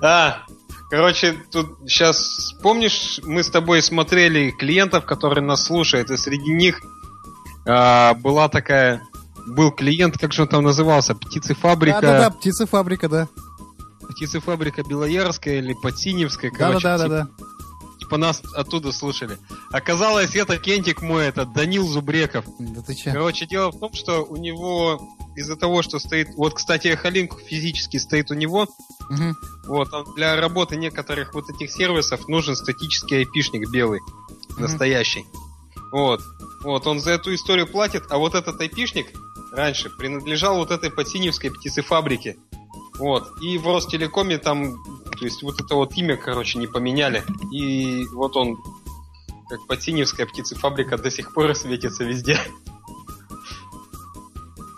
[0.00, 0.42] А,
[0.90, 6.80] короче, тут сейчас, помнишь, мы с тобой смотрели клиентов, которые нас слушают, и среди них
[7.66, 9.02] а, была такая,
[9.46, 13.28] был клиент, как же он там назывался, птицефабрика, Да-да-да, птицефабрика, да.
[14.08, 17.26] птицефабрика Белоярская или Подсиневская, короче, Да-да-да-да.
[17.26, 17.53] типа,
[18.04, 19.38] типа нас оттуда слушали.
[19.70, 22.44] Оказалось, это кентик мой, это Данил Зубреков.
[22.58, 23.12] Да ты че?
[23.12, 25.00] Короче, дело в том, что у него
[25.36, 26.28] из-за того, что стоит...
[26.36, 28.68] Вот, кстати, Эхолинк физически стоит у него.
[29.08, 29.36] Мгм.
[29.66, 34.00] Вот, он для работы некоторых вот этих сервисов нужен статический айпишник белый.
[34.50, 34.62] Мгм.
[34.62, 35.24] Настоящий.
[35.90, 36.20] Вот.
[36.62, 39.06] Вот, он за эту историю платит, а вот этот айпишник
[39.52, 42.36] раньше принадлежал вот этой подсиневской птицефабрике.
[42.98, 43.26] Вот.
[43.42, 44.82] И в Ростелекоме там,
[45.18, 47.24] то есть вот это вот имя, короче, не поменяли.
[47.52, 48.56] И вот он,
[49.48, 52.38] как подсиневская птицефабрика, до сих пор светится везде.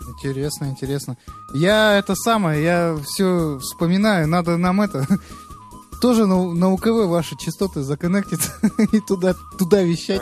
[0.09, 1.17] Интересно, интересно.
[1.53, 5.05] Я это самое, я все вспоминаю, надо нам это
[6.01, 8.49] тоже на, на УКВ ваши частоты законнектить
[8.93, 10.21] и туда, туда вещать.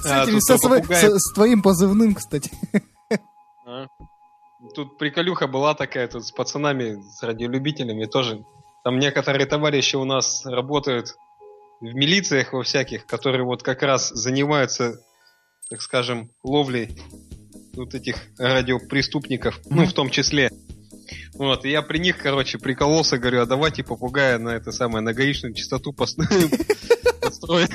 [0.00, 2.50] С, А, этими- тут со с- с твоим позывным, кстати.
[3.66, 3.86] А.
[4.74, 8.42] Тут приколюха была такая, тут с пацанами, с радиолюбителями тоже.
[8.84, 11.14] Там некоторые товарищи у нас работают
[11.80, 14.98] в милициях во всяких, которые вот как раз занимаются,
[15.68, 16.96] так скажем, ловлей
[17.74, 19.86] вот этих радиопреступников, ну, Мгм.
[19.86, 20.50] в том числе.
[21.34, 25.12] Вот, и я при них, короче, прикололся, говорю, а давайте попугая на это самое, на
[25.12, 26.16] гаишную частоту пос-
[27.20, 27.68] построим.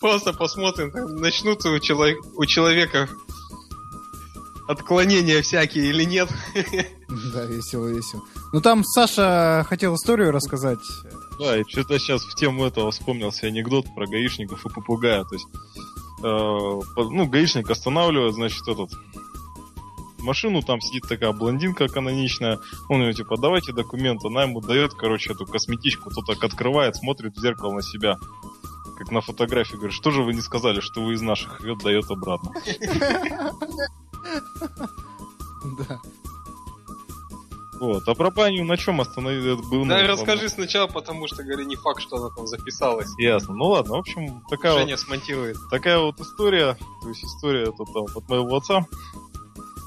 [0.00, 1.78] Просто посмотрим, начнутся у
[2.46, 3.08] человека
[4.68, 6.28] отклонения всякие или нет.
[7.32, 8.22] Да, весело, весело.
[8.52, 10.78] Ну там Саша хотел историю рассказать.
[11.38, 15.24] Да, и что-то сейчас в тему этого вспомнился анекдот про гаишников и попугая.
[15.24, 15.46] То есть,
[16.22, 18.90] э, ну, гаишник останавливает, значит, этот
[20.26, 25.32] машину, там сидит такая блондинка каноничная, он ее типа, давайте документы, она ему дает, короче,
[25.32, 28.16] эту косметичку, тот так открывает, смотрит в зеркало на себя,
[28.98, 32.10] как на фотографии, говорит, что же вы не сказали, что вы из наших, и отдает
[32.10, 32.52] обратно.
[35.88, 36.00] Да.
[37.80, 39.54] Вот, а про баню на чем остановили?
[39.54, 43.10] Был, ну, Да, расскажи сначала, потому что, говорю, не факт, что она там записалась.
[43.18, 43.54] Ясно.
[43.54, 45.56] Ну ладно, в общем, такая вот Женя смонтирует.
[45.70, 48.86] такая вот история, то есть история это там от моего отца.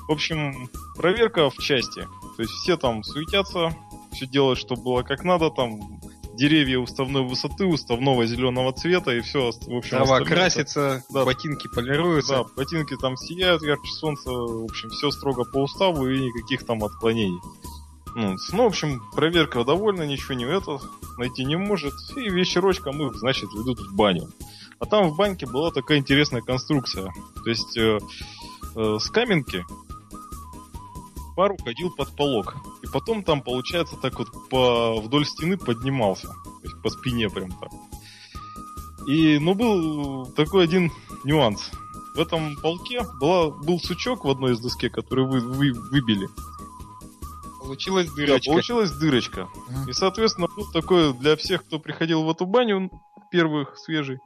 [0.07, 2.07] В общем, проверка в части.
[2.35, 3.75] То есть все там суетятся,
[4.13, 5.99] все делают, чтобы было как надо, там
[6.39, 11.25] деревья уставной высоты, уставного зеленого цвета и все, в общем, Трава красится, Да.
[11.25, 12.37] ботинки полируются.
[12.37, 16.83] Да, ботинки там сияют ярче солнца, в общем, все строго по уставу и никаких там
[16.83, 17.39] отклонений.
[18.15, 20.79] Ну, ну, в общем, проверка довольна, ничего не это,
[21.17, 21.93] найти не может.
[22.15, 24.29] И вечерочком их, значит, ведут в баню.
[24.79, 27.11] А там в баньке была такая интересная конструкция.
[27.43, 27.99] То есть э,
[28.75, 29.63] э, с каменки
[31.39, 32.57] пар уходил под полок.
[32.83, 36.27] И потом там, получается, так вот по, вдоль стены поднимался.
[36.27, 37.69] То есть по спине прям так.
[39.07, 40.91] И, ну, был такой один
[41.23, 41.71] нюанс.
[42.13, 46.27] В этом полке была, был сучок в одной из доске, который вы, вы выбили.
[47.61, 48.51] Получилась Да, дырочка.
[48.51, 49.47] получилась дырочка.
[49.87, 52.91] И, соответственно, был такой для всех, кто приходил в эту баню,
[53.31, 54.19] первых, свежий,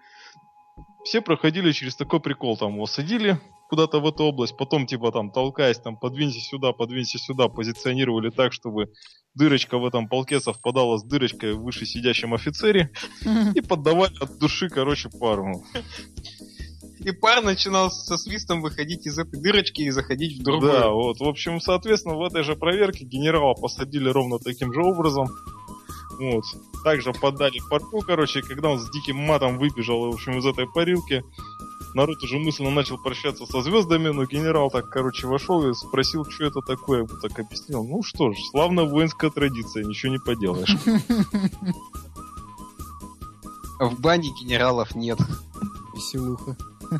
[1.05, 2.57] все проходили через такой прикол.
[2.57, 7.17] Там его садили куда-то в эту область, потом, типа, там, толкаясь, там, подвинься сюда, подвинься
[7.17, 8.91] сюда, позиционировали так, чтобы
[9.35, 12.91] дырочка в этом полке совпадала с дырочкой в выше сидящем офицере
[13.55, 15.63] и поддавали от души, короче, пару.
[16.99, 20.71] И пар начинал со свистом выходить из этой дырочки и заходить в другую.
[20.71, 25.27] Да, вот, в общем, соответственно, в этой же проверке генерала посадили ровно таким же образом.
[26.19, 26.45] Вот.
[26.83, 31.23] Также подали парку, короче, когда он с диким матом выбежал, в общем, из этой парилки,
[31.93, 36.45] народ уже мысленно начал прощаться со звездами, но генерал так, короче, вошел и спросил, что
[36.45, 37.83] это такое, ему так объяснил.
[37.83, 40.75] Ну что ж, славная воинская традиция, ничего не поделаешь.
[43.79, 45.19] А в бане генералов нет.
[45.93, 46.57] Веселуха.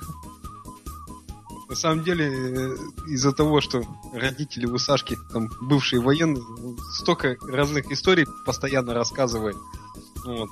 [1.74, 2.76] На самом деле, э,
[3.08, 3.82] из-за того, что
[4.14, 6.44] родители у Сашки, там, бывшие военные,
[6.92, 9.58] столько разных историй постоянно рассказывают.
[10.24, 10.50] Вот.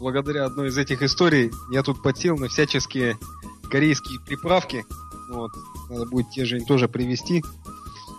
[0.00, 3.18] Благодаря одной из этих историй я тут подсел на всяческие
[3.66, 4.84] корейские приправки.
[5.30, 5.50] Вот.
[5.90, 7.42] Надо будет те же тоже привезти.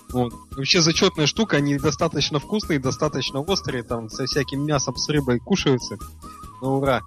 [0.09, 0.33] Вот.
[0.51, 5.97] Вообще зачетная штука, они достаточно вкусные, достаточно острые, там со всяким мясом с рыбой кушаются.
[6.61, 7.01] На ура.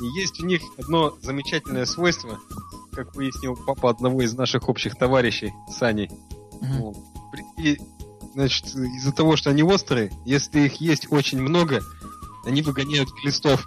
[0.00, 2.38] И есть у них одно замечательное свойство,
[2.92, 6.10] как выяснил папа одного из наших общих товарищей, Сани.
[6.60, 6.96] Вот.
[7.58, 7.78] И,
[8.34, 11.82] значит, из-за того, что они острые, если их есть очень много,
[12.44, 13.66] они выгоняют глистов.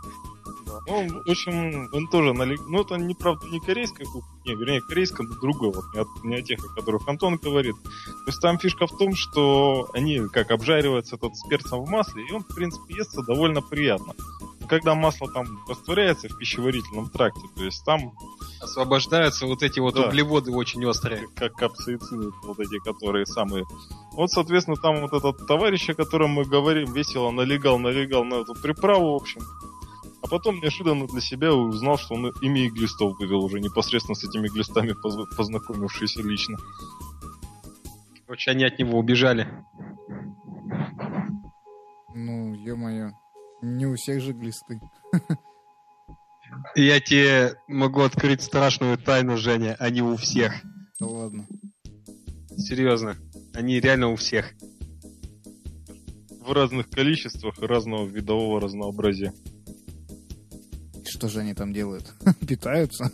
[0.85, 2.59] Ну, в общем, он тоже налег...
[2.67, 6.23] Ну, это, не, правда, не корейская кухня, не, вернее, корейская, но другой, вот, не, от-
[6.23, 7.75] не о тех, о которых Антон говорит.
[7.83, 12.23] То есть там фишка в том, что они, как обжариваются этот с перцем в масле,
[12.27, 14.13] и он, в принципе, естся довольно приятно.
[14.59, 18.13] Но когда масло там растворяется в пищеварительном тракте, то есть там,
[18.59, 20.07] Освобождаются вот эти вот Да.
[20.07, 21.27] углеводы очень острые.
[21.35, 23.65] как капсаициды, вот эти, которые самые...
[24.13, 28.55] Вот, соответственно, там вот этот товарищ, о котором мы говорим, весело налегал, налегал на эту
[28.55, 29.41] приправу, в общем.
[30.27, 34.25] А потом неожиданно для себя узнал, что он ими и глистов вывел уже непосредственно с
[34.25, 36.57] этими глистами, поз- познакомившись лично.
[38.25, 39.47] Короче, они от него убежали.
[42.13, 43.11] Ну, ё-моё.
[43.61, 44.81] Не у всех же глисты.
[46.75, 49.77] Я тебе могу открыть страшную тайну, Женя.
[49.79, 50.53] Они у всех.
[50.99, 51.47] Да ладно.
[52.57, 53.15] Серьезно.
[53.53, 54.51] Они реально у всех.
[56.41, 59.31] В разных количествах и разного видового разнообразия.
[61.09, 62.13] Что же они там делают?
[62.47, 63.11] Питаются?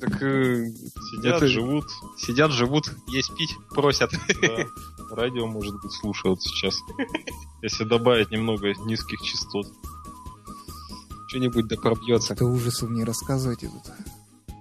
[0.00, 0.66] Так э,
[1.10, 1.84] Сидят, Это- живут,
[2.18, 4.10] сидят, живут, есть пить, просят.
[4.42, 4.66] да.
[5.14, 6.76] Радио, может быть, слушают сейчас.
[7.62, 9.66] Если добавить немного низких частот.
[11.28, 12.34] Что-нибудь да пробьется.
[12.34, 13.92] Это ужасов не рассказывайте тут.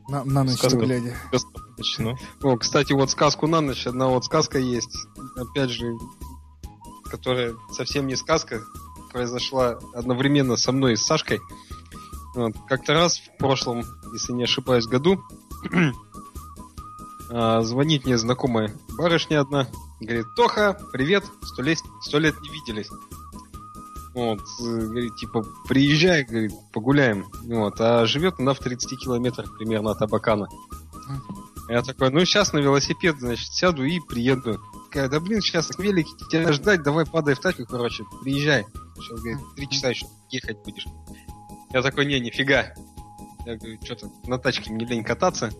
[0.07, 0.77] На, на ночь Сказка.
[0.79, 1.15] глядя.
[1.31, 2.17] Достаточно.
[2.41, 4.95] О, кстати, вот сказку на ночь, одна вот сказка есть,
[5.35, 5.93] опять же,
[7.05, 8.61] которая совсем не сказка,
[9.11, 11.39] произошла одновременно со мной и с Сашкой.
[12.35, 12.53] Вот.
[12.67, 13.83] Как-то раз в прошлом,
[14.13, 15.19] если не ошибаюсь, году
[17.31, 19.67] а, звонит мне знакомая барышня одна,
[20.01, 22.89] Говорит, Тоха, привет, сто лет, сто лет не виделись.
[24.13, 27.25] Вот, э, говорит, типа, приезжай, говорит, погуляем.
[27.43, 30.47] Вот, а живет она в 30 километрах примерно от Абакана.
[31.69, 34.59] Я такой, ну сейчас на велосипед, значит, сяду и приеду.
[34.85, 38.65] Такая, да блин, сейчас на велике тебя ждать, давай падай в тачку, короче, приезжай.
[38.97, 40.85] Сейчас, говорит, три часа еще ехать будешь.
[41.71, 42.73] Я такой, не, нифига.
[43.45, 45.51] Я говорю, что-то на тачке мне лень кататься.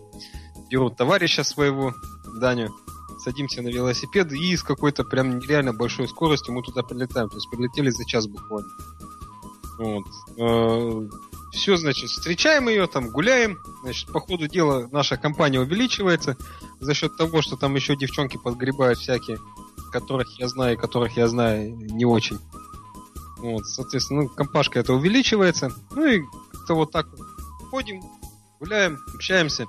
[0.70, 1.94] Беру товарища своего,
[2.40, 2.70] Даню,
[3.18, 7.28] садимся на велосипед и с какой-то прям нереально большой скоростью мы туда прилетаем.
[7.28, 8.68] То есть прилетели за час буквально.
[9.78, 11.10] Вот.
[11.52, 13.58] Все, значит, встречаем ее, там гуляем.
[13.82, 16.36] Значит, по ходу дела наша компания увеличивается
[16.80, 19.38] за счет того, что там еще девчонки подгребают всякие,
[19.92, 22.38] которых я знаю которых я знаю не очень.
[23.38, 25.72] Вот, соответственно, ну, компашка это увеличивается.
[25.90, 26.22] Ну и
[26.52, 27.06] как-то вот так
[27.70, 28.02] ходим,
[28.58, 29.66] гуляем, общаемся.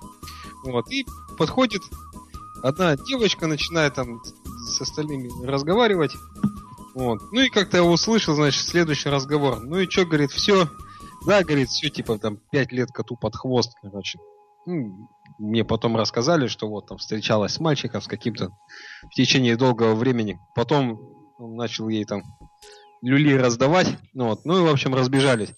[0.64, 1.06] Вот, и
[1.38, 1.81] подходит
[2.64, 4.22] одна девочка, начинает там
[4.68, 6.15] с остальными разговаривать.
[6.94, 7.19] Вот.
[7.31, 9.60] Ну и как-то я услышал, значит, следующий разговор.
[9.61, 10.68] Ну и что, говорит, все.
[11.27, 14.18] Да, говорит, все, типа, там, пять лет коту под хвост, короче.
[14.65, 18.49] Ну, мне потом рассказали, что вот там встречалась с мальчиком, с каким-то
[19.03, 20.39] в течение долгого времени.
[20.56, 20.99] Потом
[21.38, 22.23] он начал ей там
[23.02, 23.98] люли раздавать.
[24.14, 24.45] Ну, вот.
[24.45, 25.53] ну и, в общем, разбежались.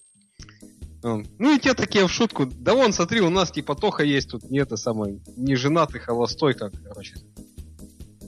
[1.04, 4.32] Он, Ну и те такие в шутку, да вон, смотри, у нас типа Тоха есть
[4.32, 7.16] тут, не это самое, не женатый, холостой, как, короче.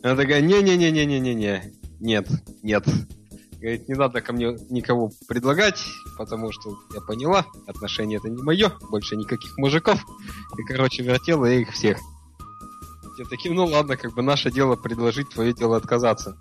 [0.03, 2.27] Она такая, не-не-не-не-не-не-не, нет,
[2.63, 2.85] нет.
[3.59, 5.83] Говорит, не надо ко мне никого предлагать,
[6.17, 10.03] потому что я поняла, отношения это не мое, больше никаких мужиков.
[10.57, 11.99] И, короче, вертела я их всех.
[13.19, 16.39] Я таким, ну ладно, как бы наше дело предложить, твое дело отказаться.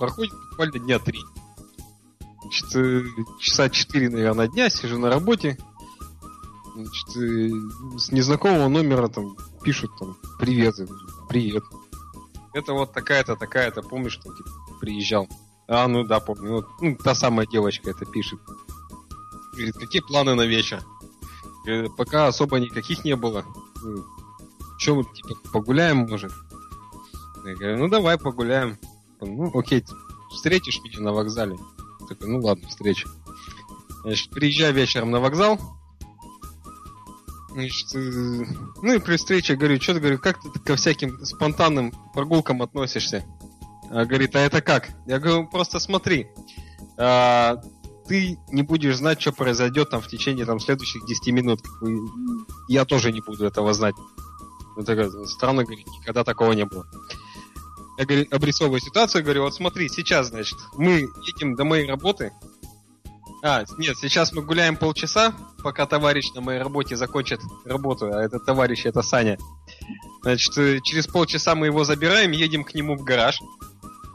[0.00, 1.20] Проходит буквально дня три.
[2.74, 3.02] Э,
[3.40, 5.58] часа четыре, наверное, дня сижу на работе.
[6.74, 7.50] Значит, э,
[7.98, 10.74] с незнакомого номера там пишут там привет,
[11.28, 11.64] привет.
[12.52, 14.50] Это вот такая-то, такая-то, помнишь, там типа,
[14.80, 15.28] приезжал.
[15.68, 16.52] А, ну да, помню.
[16.52, 18.38] Вот, ну, та самая девочка это пишет.
[19.52, 20.82] Говорит, какие планы на вечер?
[21.64, 23.44] Говорит, пока особо никаких не было.
[24.78, 26.32] Че, вот, типа, погуляем, может?
[27.44, 28.78] Я говорю, ну давай погуляем.
[29.20, 29.84] Ну, окей,
[30.30, 31.56] встретишь меня на вокзале?
[32.06, 33.08] Такой, ну ладно, встреча.
[34.02, 35.58] Значит, приезжаю вечером на вокзал.
[37.50, 38.44] Значит, э,
[38.82, 43.24] ну и при встрече говорю, что ты говорю, как ты ко всяким спонтанным прогулкам относишься?
[43.90, 44.90] А, говорит, а это как?
[45.06, 46.28] Я говорю, просто смотри,
[46.98, 47.60] а,
[48.06, 51.60] ты не будешь знать, что произойдет там в течение там следующих 10 минут.
[52.68, 53.94] Я тоже не буду этого знать.
[54.76, 56.86] Ну, странно говорит, никогда такого не было.
[57.98, 62.32] Я обрисовываю ситуацию, говорю, вот смотри, сейчас, значит, мы едем до моей работы.
[63.42, 68.44] А, нет, сейчас мы гуляем полчаса, пока товарищ на моей работе закончит работу, а этот
[68.44, 69.38] товарищ это Саня.
[70.22, 73.38] Значит, э, через полчаса мы его забираем, едем к нему в гараж,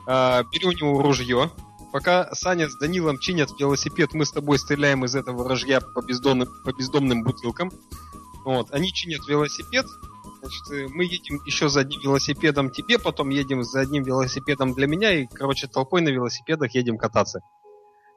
[0.08, 1.52] а, берем у него ружье.
[1.92, 6.48] Пока Саня с Данилом чинят велосипед, мы с тобой стреляем из этого ружья по бездомным,
[6.64, 7.72] по бездомным бутылкам.
[8.46, 9.86] Вот, они чинят велосипед,
[10.42, 14.88] Значит, э, мы едем еще за одним велосипедом тебе, потом едем за одним велосипедом для
[14.88, 17.42] меня, и, короче, толпой на велосипедах едем кататься.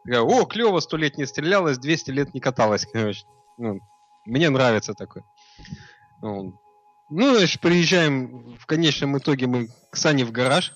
[0.05, 3.25] Такая, О, клево, сто лет не стрелялась, 200 лет не каталась, короче.
[3.59, 3.81] Ну,
[4.25, 5.25] мне нравится такое.
[6.23, 6.59] Ну,
[7.11, 10.73] значит, приезжаем, в конечном итоге мы к Сане в гараж.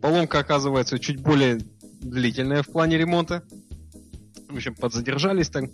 [0.00, 1.58] Поломка оказывается чуть более
[2.00, 3.44] длительная в плане ремонта.
[4.48, 5.64] В общем, подзадержались так.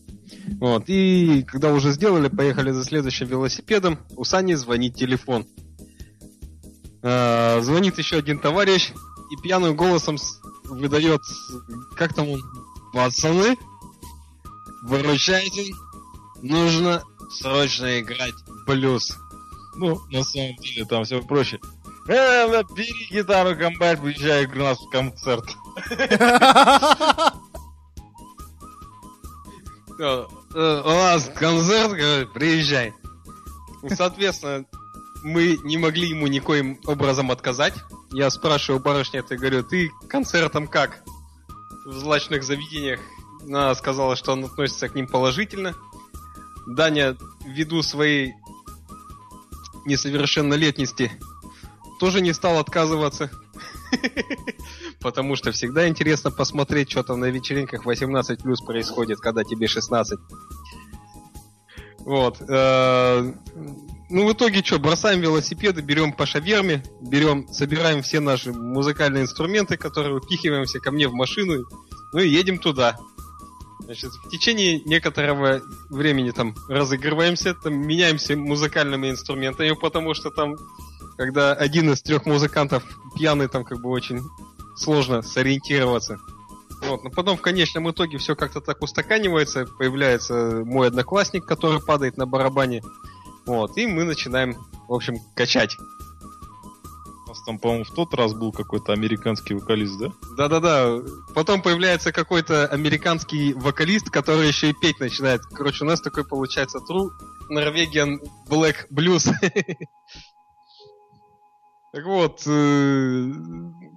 [0.59, 0.85] Вот.
[0.89, 3.99] И когда уже сделали, поехали за следующим велосипедом.
[4.17, 5.47] У Сани звонит телефон.
[7.03, 8.93] А, звонит еще один товарищ
[9.31, 10.17] и пьяным голосом
[10.65, 11.21] выдает,
[11.97, 12.43] как там он,
[12.93, 13.57] пацаны,
[14.83, 15.73] выручайте,
[16.43, 18.35] нужно срочно играть
[18.67, 19.17] блюз.
[19.77, 21.61] Ну, на самом деле там все проще.
[22.09, 25.45] Э, бери гитару, комбайт, приезжай к нас концерт.
[29.99, 32.95] Э, у нас концерт, говорит, приезжай.
[33.89, 34.65] Соответственно,
[35.23, 37.75] мы не могли ему никоим образом отказать.
[38.12, 41.03] Я спрашиваю барышня, ты говорю, ты концертом как?
[41.87, 43.01] В злачных заведениях.
[43.43, 45.75] Она сказала, что он относится к ним положительно.
[46.66, 48.35] Даня, ввиду своей
[49.85, 51.12] несовершеннолетности,
[52.01, 53.31] тоже не стал отказываться.
[55.05, 60.19] Потому что всегда интересно посмотреть, что там на вечеринках 18 плюс происходит, когда тебе 16.
[61.99, 62.41] Вот.
[62.49, 63.35] Э,
[64.09, 69.77] ну, в итоге что, бросаем велосипеды, берем по шаверме, берем, собираем все наши музыкальные инструменты,
[69.77, 71.67] которые упихиваем все ко мне в машину,
[72.15, 72.97] ну и едем туда.
[73.81, 75.61] Значит, в течение некоторого
[75.91, 80.57] времени там разыгрываемся, там меняемся музыкальными инструментами, потому что там
[81.19, 82.83] когда один из трех музыкантов
[83.15, 84.23] пьяный, там как бы очень
[84.77, 86.19] сложно сориентироваться.
[86.83, 92.17] Вот, но потом в конечном итоге все как-то так устаканивается, появляется мой одноклассник, который падает
[92.17, 92.83] на барабане.
[93.47, 94.55] Вот, и мы начинаем,
[94.89, 95.77] в общем, качать.
[97.25, 100.13] У нас там, по-моему, в тот раз был какой-то американский вокалист, да?
[100.37, 101.01] Да-да-да.
[101.35, 105.41] Потом появляется какой-то американский вокалист, который еще и петь начинает.
[105.47, 107.09] Короче, у нас такой получается True
[107.51, 108.19] Norwegian
[108.49, 109.33] Black Blues.
[111.93, 113.33] Так вот, э,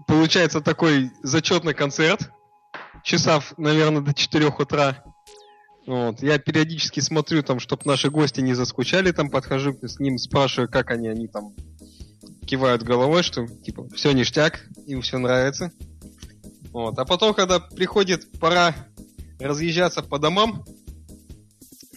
[0.07, 2.31] получается такой зачетный концерт.
[3.03, 5.03] Часов, наверное, до 4 утра.
[5.85, 6.21] Вот.
[6.21, 10.91] Я периодически смотрю, там, чтобы наши гости не заскучали, там подхожу с ним, спрашиваю, как
[10.91, 11.53] они, они там
[12.45, 15.71] кивают головой, что типа все ништяк, им все нравится.
[16.71, 16.97] Вот.
[16.99, 18.75] А потом, когда приходит пора
[19.39, 20.65] разъезжаться по домам,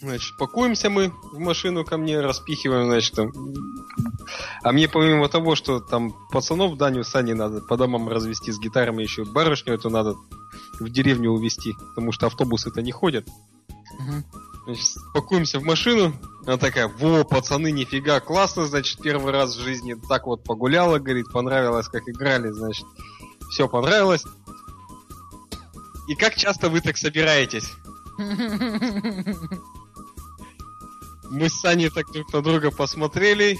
[0.00, 3.32] значит, пакуемся мы в машину ко мне, распихиваем, значит, там.
[4.62, 9.02] А мне помимо того, что там пацанов Даню Сани надо по домам развести с гитарами,
[9.02, 10.16] еще барышню эту надо
[10.78, 13.26] в деревню увезти, потому что автобусы-то не ходят.
[13.98, 14.24] Мгм.
[14.66, 16.14] Значит, пакуемся в машину.
[16.46, 21.30] Она такая, во, пацаны, нифига, классно, значит, первый раз в жизни так вот погуляла, говорит,
[21.32, 22.86] понравилось, как играли, значит,
[23.50, 24.24] все понравилось.
[26.08, 27.70] И как часто вы так собираетесь?
[31.30, 33.58] Мы с Саней так друг на друга посмотрели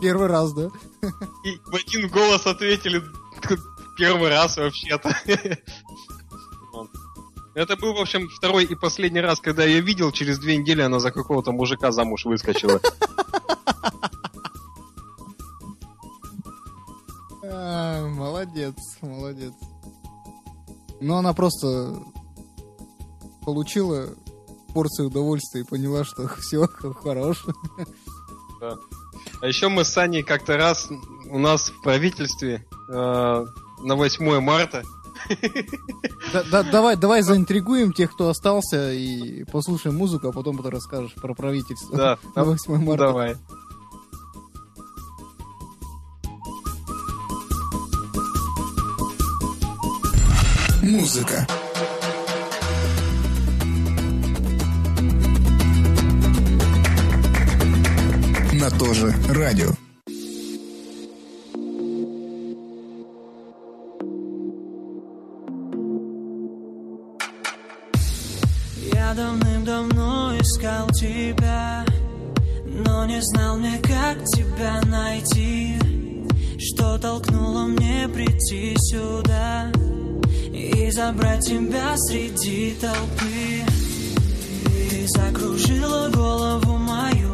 [0.00, 0.70] Первый раз, да?
[1.44, 3.02] и в один голос ответили
[3.96, 5.16] первый раз вообще-то.
[7.54, 10.10] Это был, в общем, второй и последний раз, когда я видел.
[10.10, 12.80] Через две недели она за какого-то мужика замуж выскочила.
[17.46, 19.52] А, молодец, молодец.
[21.00, 22.02] Ну, она просто
[23.44, 24.08] получила
[24.74, 26.66] порцию удовольствия и поняла, что все
[27.02, 27.44] хорош.
[29.40, 30.88] А еще мы с Саней как-то раз
[31.30, 32.92] у нас в правительстве э,
[33.82, 34.82] на 8 марта
[36.32, 41.14] Да- да- давай, давай заинтригуем тех, кто остался, и послушаем музыку, а потом ты расскажешь
[41.14, 41.96] про правительство.
[41.96, 43.06] Да, На 8 марта.
[43.06, 43.36] давай.
[50.82, 51.46] Музыка.
[58.64, 59.68] На то же радио.
[68.90, 71.84] Я давным-давно искал тебя,
[72.64, 75.78] но не знал мне, как тебя найти.
[76.58, 79.70] Что толкнуло мне прийти сюда
[80.54, 83.62] и забрать тебя среди толпы.
[84.88, 87.33] Ты закружила голову мою,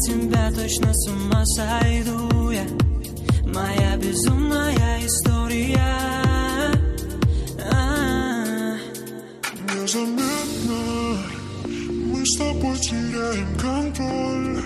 [0.00, 2.64] тебя точно с ума сойду я.
[3.46, 6.20] Моя безумная история.
[9.92, 11.18] Незаметно
[11.66, 14.64] мы с тобой теряем контроль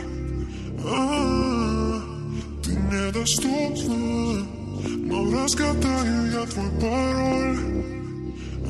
[0.84, 2.00] А,
[2.62, 4.46] Ты недоступна,
[5.06, 7.58] но разгадаю я твой пароль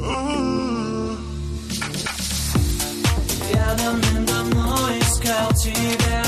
[0.01, 1.17] А,
[3.53, 6.24] Я давным-давно искал тебя,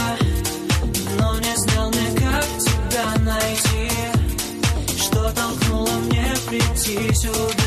[6.87, 7.66] прийти сюда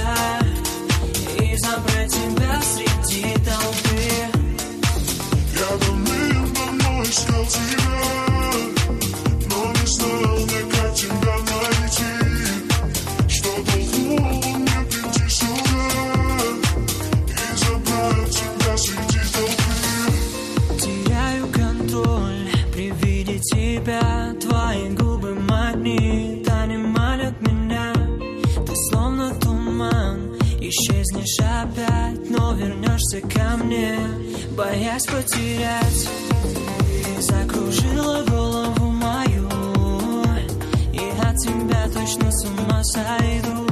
[33.10, 33.98] вернешься ко мне,
[34.52, 36.10] боясь потерять.
[37.20, 39.50] Закружила голову мою
[40.94, 43.69] И от тебя точно с ума сойду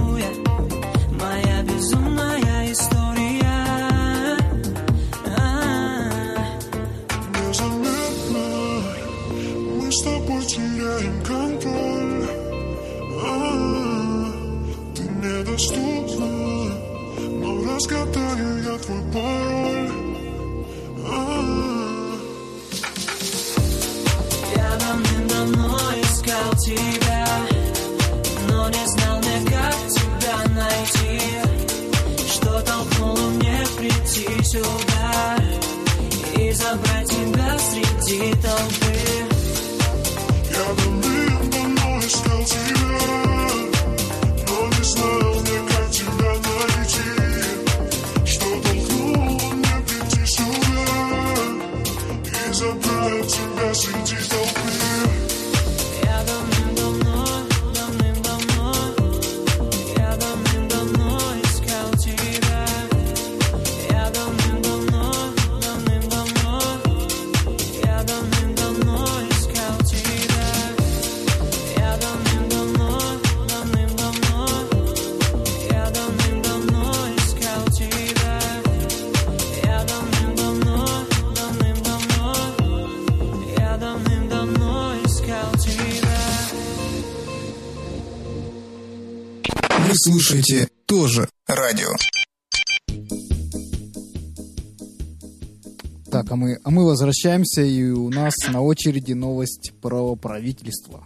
[96.97, 101.05] возвращаемся, и у нас на очереди новость про правительство.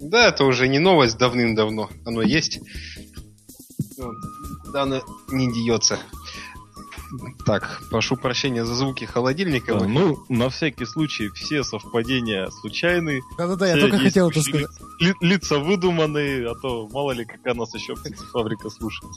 [0.00, 1.88] Да, это уже не новость давным-давно.
[2.04, 2.58] Оно есть.
[3.98, 4.14] Вот.
[4.64, 5.98] Куда оно не деется.
[7.46, 9.78] Так, прошу прощения за звуки холодильника.
[9.78, 13.20] Да, ну, на всякий случай, все совпадения случайны.
[13.38, 14.66] Да-да-да, я Все только хотел это сказать.
[15.00, 17.94] ли- лица выдуманные, а то мало ли какая нас еще
[18.32, 19.12] фабрика слушает.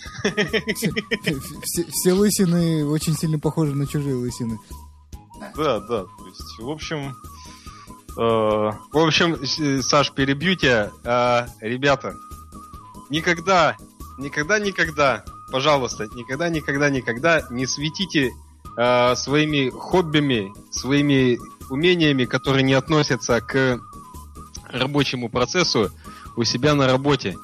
[1.66, 4.58] Все, все лысины очень сильно похожи на чужие лысины.
[5.56, 6.04] Да, да.
[6.04, 7.16] То есть, в общем,
[8.18, 10.92] э, В общем, с- Саш, перебью тебя.
[11.04, 12.16] А, ребята,
[13.10, 13.76] никогда,
[14.18, 18.32] никогда, никогда, пожалуйста, никогда, никогда, никогда не светите
[19.16, 21.38] своими хоббими, своими
[21.70, 23.80] умениями, которые не относятся к
[24.72, 25.92] рабочему процессу
[26.38, 27.36] у себя на работе.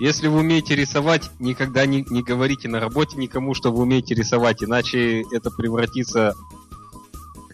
[0.00, 4.64] Если вы умеете рисовать, никогда не, не говорите на работе никому, что вы умеете рисовать,
[4.64, 6.34] иначе это превратится,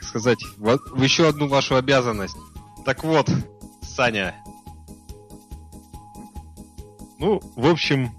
[0.09, 2.37] сказать, в, в еще одну вашу обязанность.
[2.85, 3.31] Так вот,
[3.83, 4.35] Саня,
[7.19, 8.11] ну, в общем,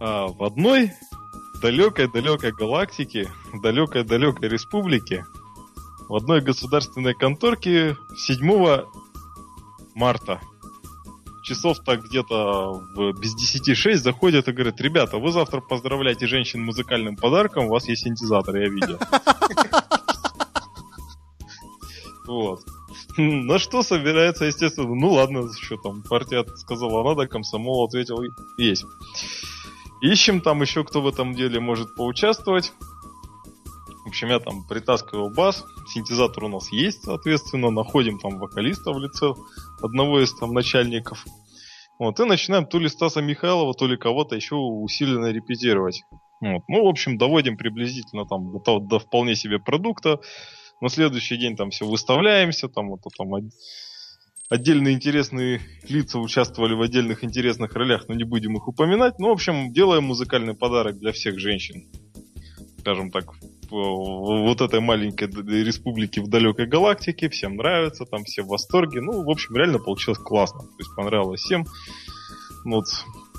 [0.00, 0.92] а, в одной
[1.62, 5.24] далекой-далекой галактике, в далекой-далекой республике,
[6.08, 8.84] в одной государственной конторке 7
[9.94, 10.40] марта
[11.44, 16.64] часов так где-то в без 10 6 заходят и говорят, ребята, вы завтра поздравляйте женщин
[16.64, 18.98] музыкальным подарком, у вас есть синтезатор, я видел.
[22.26, 22.60] Вот.
[23.16, 28.18] На что собирается, естественно, ну ладно, что там, партия сказала надо, комсомол ответил,
[28.56, 28.84] есть.
[30.00, 32.72] Ищем там еще, кто в этом деле может поучаствовать.
[34.04, 38.98] В общем, я там притаскивал бас, синтезатор у нас есть, соответственно, находим там вокалиста в
[38.98, 39.32] лице
[39.82, 41.24] одного из там начальников.
[41.98, 46.02] Вот, и начинаем то ли Стаса Михайлова, то ли кого-то еще усиленно репетировать.
[46.40, 46.62] Вот.
[46.68, 50.20] Ну, в общем, доводим приблизительно там до, до вполне себе продукта.
[50.80, 53.50] На следующий день там все выставляемся, там вот там
[54.50, 59.18] отдельные интересные лица участвовали в отдельных интересных ролях, но не будем их упоминать.
[59.18, 61.88] Ну, в общем, делаем музыкальный подарок для всех женщин.
[62.80, 63.32] Скажем так,
[63.70, 65.28] вот этой маленькой
[65.64, 67.28] республике в далекой галактике.
[67.28, 69.00] Всем нравится, там все в восторге.
[69.00, 70.60] Ну, в общем, реально получилось классно.
[70.60, 71.64] То есть понравилось всем.
[72.64, 72.86] Ну, Вот.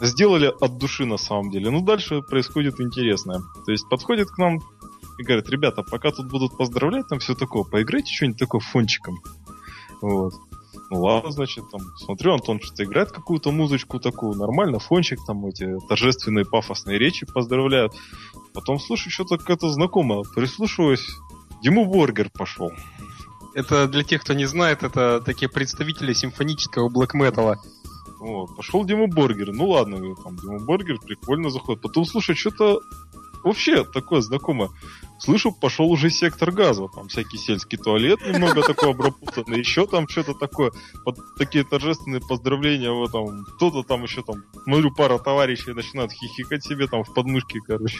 [0.01, 1.69] Сделали от души на самом деле.
[1.69, 3.39] Ну, дальше происходит интересное.
[3.65, 4.59] То есть подходит к нам
[5.17, 9.21] и говорят, ребята, пока тут будут поздравлять, там все такое, поиграйте что-нибудь такое фончиком.
[10.01, 10.33] Вот.
[10.91, 15.77] Ну ладно, значит, там, смотрю, Антон что-то играет какую-то музычку такую, нормально, фончик, там эти
[15.87, 17.93] торжественные пафосные речи поздравляют.
[18.53, 21.07] Потом, слушай, что-то какое-то знакомое, прислушиваюсь,
[21.63, 22.71] Диму Боргер пошел.
[23.55, 27.57] это для тех, кто не знает, это такие представители симфонического блэк-металла.
[28.19, 29.53] Вот, пошел Дима Боргер.
[29.53, 31.81] Ну ладно, говорю, там Дима Боргер прикольно заходит.
[31.81, 32.81] Потом, слушай, что-то
[33.45, 34.69] вообще такое знакомое.
[35.17, 36.87] Слышу, пошел уже сектор газа.
[36.93, 39.59] Там всякий сельский туалет немного такой обработанный.
[39.59, 40.71] Еще там что-то такое.
[41.05, 42.91] Под такие торжественные поздравления.
[42.91, 47.59] Вот там кто-то там еще там, смотрю, пара товарищей начинают хихикать себе там в подмышке,
[47.65, 47.97] короче.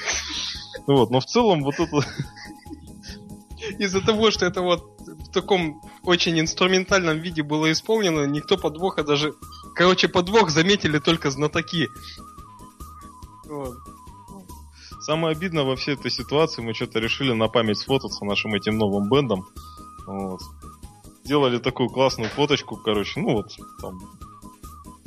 [0.87, 1.97] Вот, но в целом вот это...
[3.79, 9.33] Из-за того, что это вот в таком очень инструментальном виде было исполнено, никто подвоха даже...
[9.73, 11.87] Короче, подвох заметили только знатоки.
[13.45, 13.77] Вот.
[15.05, 19.07] Самое обидное во всей этой ситуации, мы что-то решили на память сфотаться нашим этим новым
[19.07, 19.45] бендом.
[20.07, 20.41] Вот.
[21.23, 23.99] Сделали такую классную фоточку, короче, ну вот, там,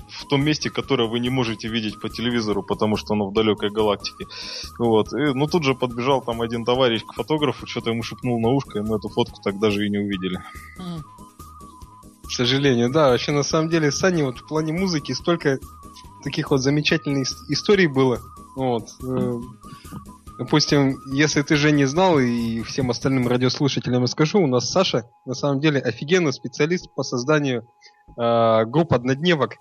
[0.09, 3.71] в том месте, которое вы не можете видеть по телевизору, потому что оно в далекой
[3.71, 4.27] галактике.
[4.79, 5.13] Вот.
[5.13, 8.79] И, ну тут же подбежал там один товарищ к фотографу, что-то ему шепнул на ушко,
[8.79, 10.41] и мы эту фотку так даже и не увидели.
[12.23, 13.09] К сожалению, да.
[13.09, 15.59] Вообще, на самом деле, Сани вот в плане музыки столько
[16.23, 18.21] таких вот замечательных ис- историй было.
[18.59, 18.89] Вот.
[19.07, 19.41] э,
[20.39, 25.35] Допустим, если ты же не знал, и всем остальным радиослушателям расскажу, у нас Саша, на
[25.35, 27.69] самом деле, офигенный специалист по созданию
[28.17, 29.57] э, групп однодневок,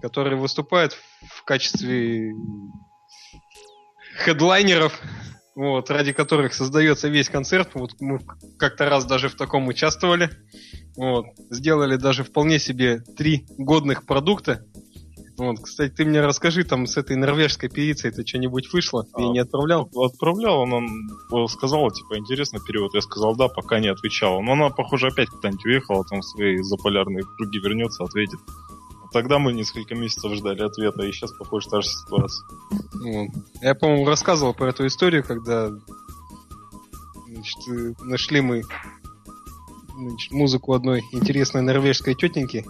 [0.00, 0.96] которые выступают
[1.26, 2.32] в качестве
[4.24, 5.00] хедлайнеров,
[5.56, 7.70] вот, ради которых создается весь концерт.
[7.74, 8.20] Вот мы
[8.56, 10.30] как-то раз даже в таком участвовали.
[10.96, 11.26] Вот.
[11.50, 14.64] Сделали даже вполне себе три годных продукта.
[15.36, 19.02] Вот, кстати, ты мне расскажи, там с этой норвежской певицей это что-нибудь вышло?
[19.02, 19.90] Ты А, не отправлял?
[19.94, 22.94] Отправлял, она э, сказала, типа, интересно перевод.
[22.94, 24.40] Я сказал, да, пока не отвечала.
[24.40, 28.38] Но она, похоже, опять куда-нибудь уехала, там в свои заполярные круги вернется, ответит.
[29.12, 32.46] Тогда мы несколько месяцев ждали ответа, и сейчас, похоже, та же ситуация.
[32.70, 33.28] Вот.
[33.60, 35.70] Я, по-моему, рассказывал про эту историю, когда
[37.26, 38.62] значит, э, нашли мы
[39.96, 42.64] значит, музыку одной интересной норвежской тетеньки.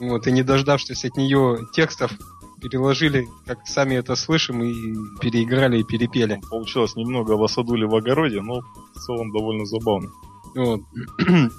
[0.00, 2.12] Вот, и не дождавшись от нее текстов
[2.60, 4.72] переложили, как сами это слышим, и
[5.20, 6.40] переиграли и перепели.
[6.50, 8.60] Получилось немного в осадуле в огороде, но
[8.94, 10.10] в целом довольно забавно.
[10.54, 10.80] Вот.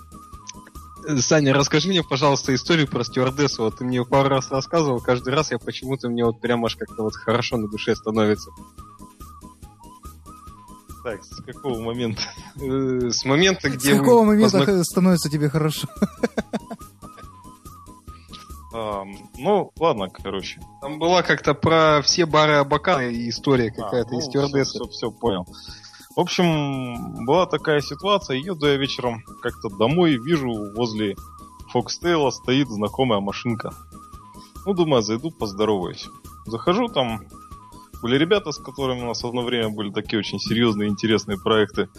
[1.20, 3.64] Саня, расскажи мне, пожалуйста, историю про стюардессу.
[3.64, 7.04] Вот ты мне пару раз рассказывал, каждый раз я почему-то мне вот прям аж как-то
[7.04, 8.50] вот хорошо на душе становится.
[11.04, 12.22] Так, с какого момента?
[12.60, 15.88] Э, С момента, С где вы какого момента познак- становится тебе хорошо?
[18.80, 19.06] А,
[19.38, 20.62] ну, ладно, короче.
[20.82, 24.80] Там была как-то про все бары Абакана и история какая-то А, из ну, стюардессы.
[24.80, 25.48] Все, все, понял.
[26.16, 31.16] В общем, была такая ситуация, еду я вечером как-то домой, вижу возле
[31.72, 33.74] Фокстейла стоит знакомая машинка.
[34.66, 36.08] Ну, думаю, зайду, поздороваюсь.
[36.46, 37.22] Захожу, там
[38.04, 41.90] были ребята, с которыми у нас одно время были такие очень серьезные, интересные проекты.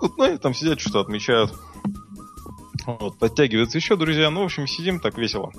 [0.00, 1.52] Вот, ну, они там сидят, что-то отмечают.
[2.86, 4.30] Вот, подтягиваются еще друзья.
[4.30, 5.52] Ну, в общем, сидим так весело.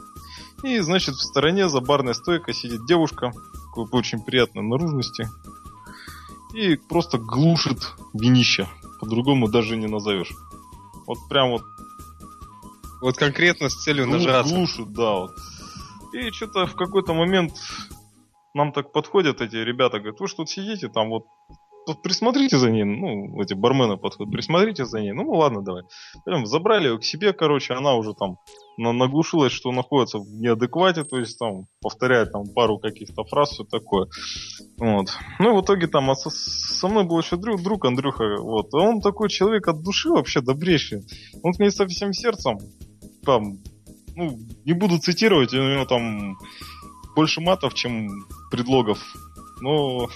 [0.64, 3.31] И, значит, в стороне за барной стойкой сидит девушка,
[3.91, 5.27] очень приятной наружности.
[6.53, 8.68] И просто глушит винище.
[8.99, 10.31] По-другому даже не назовешь.
[11.07, 11.64] Вот прям вот
[13.02, 14.53] Вот конкретно с целью Глу- нажраться.
[14.53, 15.11] Глушит, да.
[15.14, 15.31] Вот.
[16.14, 17.53] И что-то в какой-то момент
[18.53, 21.23] нам так подходят эти ребята, говорят, вы что тут сидите, там вот
[22.03, 25.12] присмотрите за ней, ну, эти бармены подходят, присмотрите за ней.
[25.14, 25.84] Ну, ладно, давай.
[26.26, 28.38] Прям забрали ее к себе, короче, она уже там
[28.78, 33.64] на- наглушилась, что находится в неадеквате, то есть там повторяет там пару каких-то фраз, все
[33.64, 34.08] такое.
[34.78, 35.18] Вот.
[35.40, 38.74] Ну, в итоге там а со, со мной был еще друг, друг Андрюха, вот.
[38.74, 41.03] Он такой человек от души вообще добрейший.
[41.44, 42.58] Он к ней со всем сердцем
[43.24, 43.58] там,
[44.16, 46.38] ну, не буду цитировать, у него там
[47.16, 48.99] больше матов, чем предлогов.
[49.62, 50.10] Но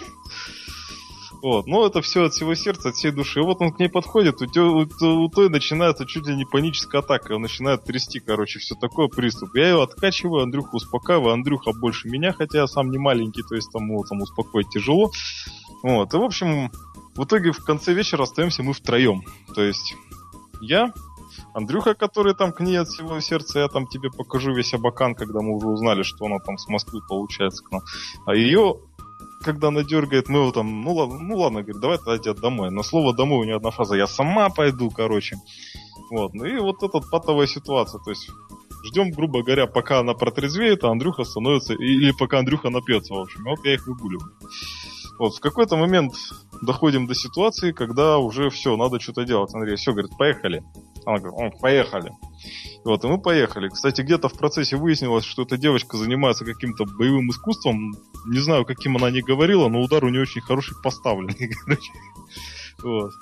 [1.45, 3.39] вот, но это все от всего сердца, от всей души.
[3.39, 7.01] И вот он к ней подходит, у, у у той начинается чуть ли не паническая
[7.01, 9.53] атака, он начинает трясти, короче, все такое, приступ.
[9.53, 13.71] Я его откачиваю, Андрюху успокаиваю, Андрюха больше меня, хотя я сам не маленький, то есть
[13.71, 15.11] там его там успокоить тяжело.
[15.83, 16.71] Вот, и в общем,
[17.15, 19.21] в итоге в конце вечера остаемся мы втроем.
[19.53, 19.93] То есть
[20.61, 20.93] я,
[21.53, 25.41] Андрюха, который там к ней от всего сердца, я там тебе покажу весь Абакан, когда
[25.41, 27.81] мы уже узнали, что она там с Москвы получается к нам.
[28.25, 28.77] А ее,
[29.45, 32.71] когда она дергает, мы его там, ну ладно, ну ладно, говорит, давай тогда тебя домой.
[32.71, 35.37] На слово домой у нее одна фраза, я сама пойду, короче.
[36.09, 38.27] Вот, ну и вот эта патовая ситуация, то есть
[38.85, 43.43] ждем, грубо говоря, пока она протрезвеет, а Андрюха становится, или пока Андрюха напьется, в общем.
[43.43, 44.31] Вот я их выгуливаю.
[45.19, 46.13] Вот, в какой-то момент
[46.63, 49.53] доходим до ситуации, когда уже все, надо что-то делать.
[49.53, 50.63] Андрей, все, говорит, поехали.
[51.05, 52.11] Она говорит, «О, поехали.
[52.85, 53.67] Вот, и мы поехали.
[53.69, 57.95] Кстати, где-то в процессе выяснилось, что эта девочка занимается каким-то боевым искусством.
[58.27, 61.51] Не знаю, каким она не говорила, но удар у нее очень хороший поставленный.
[62.83, 63.13] Вот.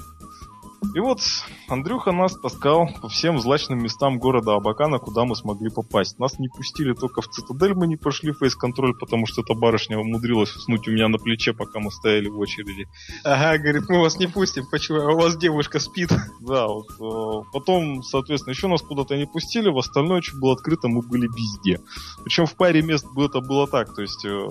[0.94, 1.22] И вот
[1.68, 6.20] Андрюха нас таскал по всем злачным местам города Абакана, куда мы смогли попасть.
[6.20, 10.56] Нас не пустили только в цитадель, мы не прошли фейс-контроль, потому что эта барышня умудрилась
[10.56, 12.88] уснуть у меня на плече, пока мы стояли в очереди.
[13.24, 15.00] Ага, говорит, мы вас не пустим, почему?
[15.00, 16.12] А у вас девушка спит.
[16.42, 20.88] Да, вот, э, потом, соответственно, еще нас куда-то не пустили, в остальное, что было открыто,
[20.88, 21.80] мы были везде.
[22.24, 24.48] Причем в паре мест это было так, то есть э,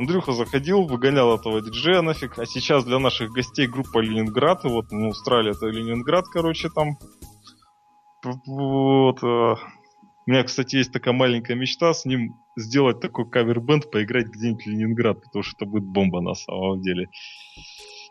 [0.00, 5.08] Андрюха заходил, выгонял этого диджея нафиг, а сейчас для наших гостей группа Ленинград, вот мы
[5.10, 6.96] устраивали это Ленинград, короче, там.
[8.46, 9.22] Вот.
[9.22, 14.64] э, У меня, кстати, есть такая маленькая мечта с ним сделать такой кавер-бенд, поиграть где-нибудь
[14.64, 17.10] в Ленинград, потому что это будет бомба на самом деле.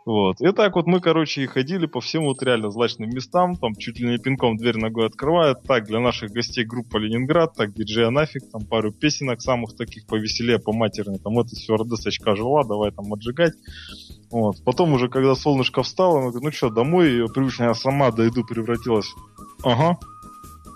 [0.06, 0.42] Вот.
[0.42, 4.00] И так вот мы, короче, и ходили по всем вот реально злачным местам, там чуть
[4.00, 5.62] ли не пинком дверь ногой открывают.
[5.64, 10.58] Так, для наших гостей группа Ленинград, так, диджея нафиг, там пару песенок самых таких повеселее,
[10.60, 13.54] по матерной, там это все РДСочка жила, давай там отжигать.
[14.32, 14.64] Вот.
[14.64, 18.44] Потом уже, когда солнышко встало, она говорит, ну что, домой, ее привычно, я сама дойду,
[18.44, 19.14] превратилась.
[19.64, 19.98] Ага.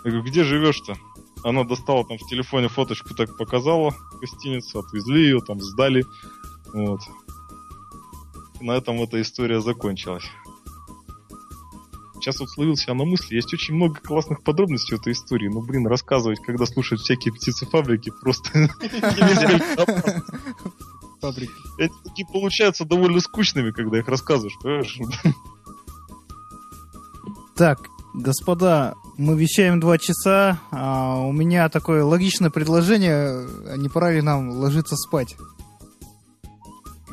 [0.04, 0.96] Я говорю, где живешь-то?
[1.44, 6.06] Она достала там в телефоне фоточку, так показала гостиницу, отвезли ее, там сдали.
[6.74, 7.02] Вот.
[8.62, 10.26] На этом эта история закончилась.
[12.16, 15.62] Сейчас вот словил себя на мысли, есть очень много классных подробностей в этой истории, но,
[15.62, 18.50] блин, рассказывать, когда слушают всякие птицефабрики, просто.
[21.20, 21.52] Фабрики.
[21.80, 25.00] Эти такие получаются довольно скучными, когда их рассказываешь, понимаешь?
[27.56, 27.80] Так,
[28.14, 30.60] господа, мы вещаем два часа.
[30.72, 33.48] а у меня такое логичное предложение.
[33.68, 35.36] а Не пора ли нам ложиться спать?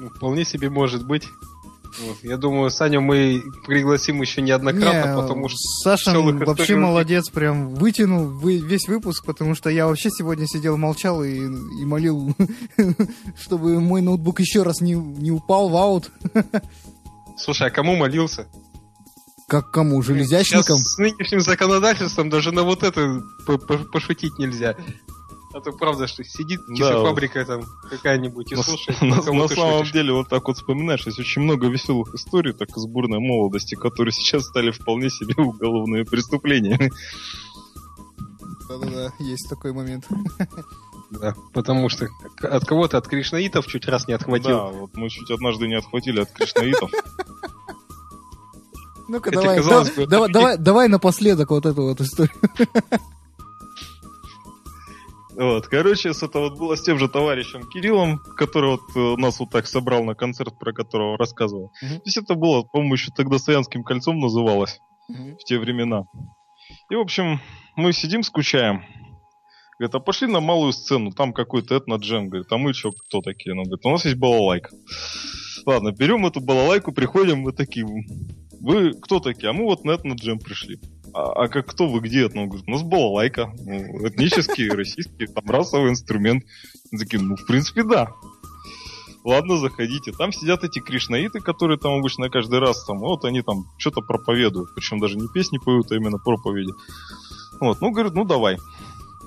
[0.01, 1.24] Ну, Вполне себе может быть.
[2.01, 2.16] Вот.
[2.22, 5.59] Я думаю, Саню мы пригласим еще неоднократно, Не, потому что...
[5.82, 10.77] Саша вообще них- молодец, прям вытянул вы- весь выпуск, потому что я вообще сегодня сидел,
[10.77, 12.35] молчал и, и молил,
[13.40, 16.10] чтобы мой ноутбук еще раз не, не упал в аут.
[17.36, 18.47] Слушай, а кому молился?
[19.48, 20.01] Как кому?
[20.01, 20.78] Железячникам?
[20.78, 24.77] Сейчас с нынешним законодательством даже на вот это по- по- пошутить нельзя.
[25.52, 29.01] А то правда, что сидит Да, тишефабрика там какая-нибудь и На, слушает.
[29.02, 29.48] на- на самом
[29.78, 29.93] шутишь.
[29.93, 34.12] деле, вот так вот вспоминаешь, есть очень много веселых историй, так из бурной молодости, которые
[34.12, 36.93] сейчас стали вполне себе уголовными преступлениями.
[38.68, 40.06] Да-да-да, есть такой момент.
[41.10, 42.06] Да, потому что
[42.40, 44.56] от кого-то, от кришнаитов чуть раз не отхватил.
[44.56, 46.93] Да, вот мы чуть однажды не отхватили от кришнаитов.
[49.09, 52.32] Ну-ка, давай, казалось да- бы, давай, это давай, давай напоследок вот эту вот историю.
[55.40, 59.40] Вот, короче, с этого вот было с тем же товарищем Кириллом, который вот э, нас
[59.40, 61.72] вот так собрал на концерт, про которого рассказывал.
[61.80, 61.94] Мгм.
[61.94, 66.04] То есть это было, по-моему, еще тогда Саянским кольцом называлось в те времена.
[66.90, 67.40] И, в общем,
[67.74, 68.84] мы сидим, скучаем.
[69.78, 72.28] Говорит, а пошли на малую сцену, там какой-то этно-джем.
[72.28, 73.54] Говорит, а мы что, кто такие?
[73.54, 74.68] Он говорит, у нас есть балалайка.
[75.64, 77.86] Ладно, берем эту балалайку, приходим, мы такие,
[78.60, 79.48] вы кто такие?
[79.48, 80.78] А мы вот на этно-джем пришли.
[81.12, 82.38] А, а как кто вы, где это?
[82.38, 83.52] Он говорит, у нас балалайка.
[83.58, 86.44] Ну, этнический, российский, там расовый инструмент.
[86.90, 88.12] Такие, ну, в принципе, да.
[89.24, 90.12] Ладно, заходите.
[90.12, 94.74] Там сидят эти кришнаиты, которые там обычно каждый раз там, вот они там что-то проповедуют.
[94.74, 96.72] Причем даже не песни поют, а именно проповеди.
[97.60, 98.56] Вот, ну, говорит, ну давай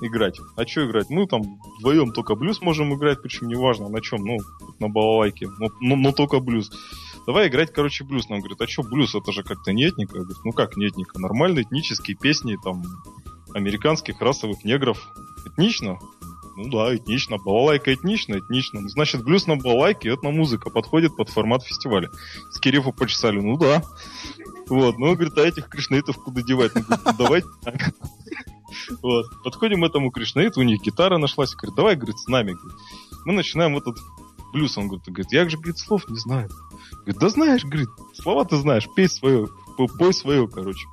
[0.00, 0.38] играть.
[0.56, 1.10] А что играть?
[1.10, 1.42] Ну, там
[1.78, 4.38] вдвоем только блюз можем играть, причем неважно на чем, ну,
[4.80, 6.70] на балалайке, но, но, но только блюз.
[7.26, 8.28] Давай играть, короче, блюз.
[8.28, 9.14] Нам говорит, а что блюз?
[9.14, 10.18] Это же как-то не этника.
[10.18, 11.18] Говорю, ну как не этника?
[11.18, 12.82] Нормальные этнические песни, там,
[13.54, 15.08] американских расовых негров.
[15.46, 15.98] Этнично?
[16.56, 17.38] Ну да, этнично.
[17.38, 18.80] Балалайка этнично, этнично.
[18.80, 22.10] Ну, Значит, блюз на балалайке, этномузыка подходит под формат фестиваля.
[22.50, 23.82] С Кирефа почесали, ну да.
[24.68, 26.74] Вот, ну, говорит, а этих кришнаитов куда девать?
[26.74, 27.94] Ну, говорит, «Ну, давайте так.
[29.02, 29.26] Вот.
[29.42, 31.54] Подходим этому кришнаиту, у них гитара нашлась.
[31.54, 32.56] Говорит, давай, говорит, с нами.
[33.24, 33.96] Мы начинаем этот
[34.54, 34.78] блюз.
[34.78, 36.48] Он говорит, говорит, я же, говорит, слов не знаю.
[37.04, 39.48] Говорит, да знаешь, говорит, слова ты знаешь, пей свое,
[39.98, 40.86] пой свое, короче.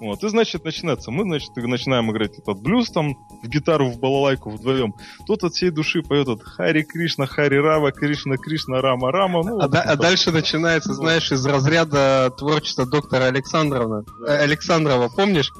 [0.00, 1.10] Вот, и, значит, начинается.
[1.10, 4.94] Мы, значит, начинаем играть этот блюз там, в гитару, в балалайку вдвоем.
[5.26, 9.42] Тот от всей души поет этот Хари Кришна, Хари Рава, Кришна, Кришна, Рама, Рама.
[9.44, 14.04] Ну, А, вот да- а дальше начинается, знаешь, из разряда творчества доктора Александровна.
[14.26, 15.52] э, Александрова, помнишь?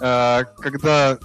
[0.00, 1.18] А, когда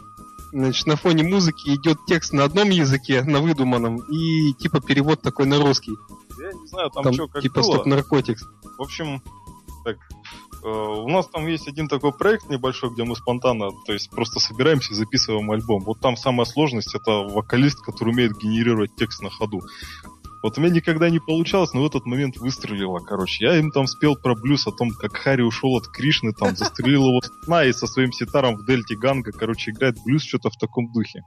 [0.52, 5.46] значит, на фоне музыки идет текст на одном языке, на выдуманном, и типа перевод такой
[5.46, 5.94] на русский.
[6.40, 7.74] Я не знаю, там, Там, что, как типа было.
[7.74, 8.44] стоп наркотикс.
[8.78, 9.22] В общем,
[9.84, 9.98] так,
[10.64, 14.40] э, у нас там есть один такой проект небольшой, где мы спонтанно, то есть просто
[14.40, 15.84] собираемся и записываем альбом.
[15.84, 19.62] Вот там самая сложность это вокалист, который умеет генерировать текст на ходу.
[20.44, 23.46] Вот у меня никогда не получалось, но в этот момент выстрелило, короче.
[23.46, 27.08] Я им там спел про блюз о том, как Хари ушел от Кришны, там застрелил
[27.08, 30.92] его на и со своим ситаром в дельте Ганга, короче, играет блюз что-то в таком
[30.92, 31.22] духе.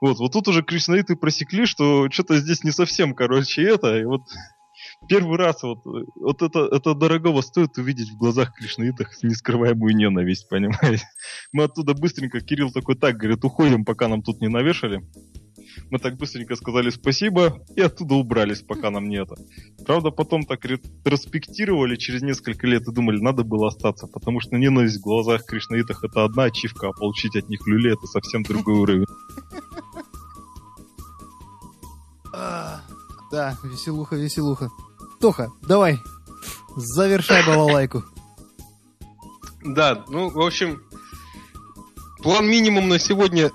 [0.00, 4.22] Вот, вот тут уже кришнаиты просекли, что что-то здесь не совсем, короче, это, и вот
[5.08, 11.04] первый раз вот, вот это, это дорогого стоит увидеть в глазах кришнаитах нескрываемую ненависть, понимаете?
[11.52, 15.02] Мы оттуда быстренько, Кирилл такой, так, говорит, уходим, пока нам тут не навешали.
[15.90, 19.34] Мы так быстренько сказали спасибо и оттуда убрались, пока нам не это.
[19.84, 24.98] Правда, потом так ретроспектировали через несколько лет и думали, надо было остаться, потому что ненависть
[24.98, 29.06] в глазах кришнаитах это одна ачивка, а получить от них люлей это совсем другой уровень.
[32.32, 32.80] А,
[33.30, 34.70] Да, веселуха, веселуха.
[35.20, 35.98] Тоха, давай,
[36.76, 38.04] завершай балалайку.
[39.62, 40.82] Да, ну, в общем,
[42.22, 43.50] план минимум на сегодня,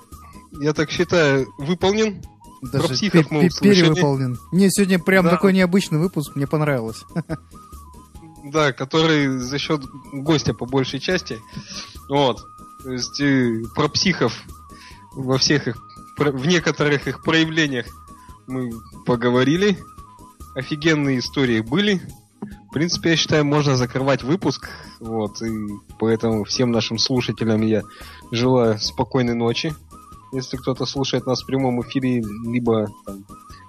[0.60, 2.22] я так считаю, выполнен.
[2.62, 4.38] Даже психов пе- мы перевыполнен.
[4.52, 5.30] Не, сегодня прям Да.
[5.32, 7.02] такой необычный выпуск, мне понравилось.
[8.44, 11.38] Да, который за счет гостя по большей части.
[12.08, 12.42] Вот.
[12.84, 14.32] То есть э, про психов
[15.14, 15.76] во всех их,
[16.16, 17.86] про- в некоторых их проявлениях
[18.46, 18.70] мы
[19.04, 19.78] поговорили.
[20.54, 22.00] Офигенные истории были.
[22.70, 24.68] В принципе, я считаю, можно закрывать выпуск.
[25.00, 25.42] Вот.
[25.42, 25.50] И
[25.98, 27.82] поэтому всем нашим слушателям я
[28.30, 29.74] желаю спокойной ночи.
[30.36, 33.24] Если кто-то слушает нас в прямом эфире, либо там,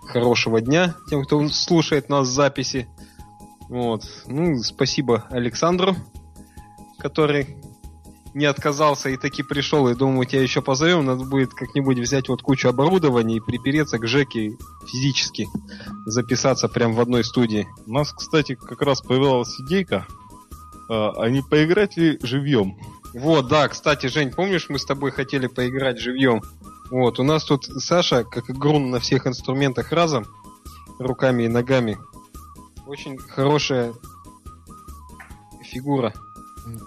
[0.06, 2.89] хорошего дня тем, кто слушает нас в записи.
[3.69, 4.03] Вот.
[4.26, 5.95] Ну, спасибо Александру,
[6.99, 7.56] который
[8.34, 9.88] не отказался и таки пришел.
[9.88, 11.06] И думаю, тебя еще позовем.
[11.06, 14.52] Надо будет как-нибудь взять вот кучу оборудования и припереться к Жеке
[14.91, 15.48] физически.
[16.06, 17.65] Записаться прям в одной студии.
[17.85, 20.06] У нас, кстати, как раз появилась идейка,
[20.89, 22.77] а а не поиграть ли живьем?
[23.19, 26.41] Вот, да, кстати, Жень, помнишь, мы с тобой хотели поиграть живьем?
[26.91, 30.26] Вот, у нас тут Саша, как игрун на всех инструментах разом,
[30.99, 31.98] руками и ногами.
[32.85, 33.94] Очень хорошая
[35.64, 36.14] фигура.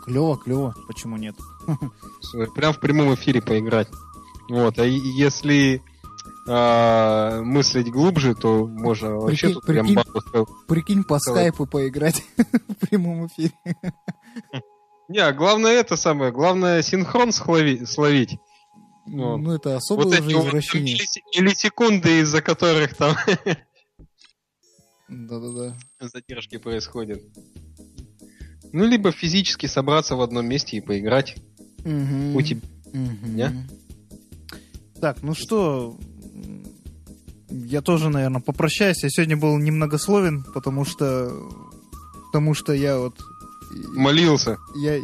[0.04, 1.36] Клево, клево, почему нет?
[2.54, 3.88] Прям в прямом эфире поиграть.
[4.48, 5.82] Вот, а если
[6.48, 10.02] а, мыслить глубже, то можно вообще Прикинь- тут прям прикинь.
[10.02, 13.52] бабушка- Прикинь, по скайпу поиграть в прямом эфире.
[15.10, 18.36] Не, главное это самое, главное синхрон слови- словить.
[19.06, 20.94] Ну, Ну, это особое вот уже извращение.
[20.94, 23.16] миллисе- миллисекунды, из-за которых там
[25.08, 25.76] Да-да-да.
[26.00, 27.20] задержки происходят.
[28.72, 31.36] Ну, либо физически собраться в одном месте и поиграть.
[31.84, 32.36] Мгм.
[32.36, 32.60] У тебя.
[32.92, 33.68] Не?
[35.00, 35.96] Так, ну что,
[37.48, 39.02] я тоже, наверное, попрощаюсь.
[39.02, 41.32] Я сегодня был немногословен, потому что,
[42.26, 43.18] потому что я вот,
[43.94, 44.58] молился.
[44.76, 45.00] я,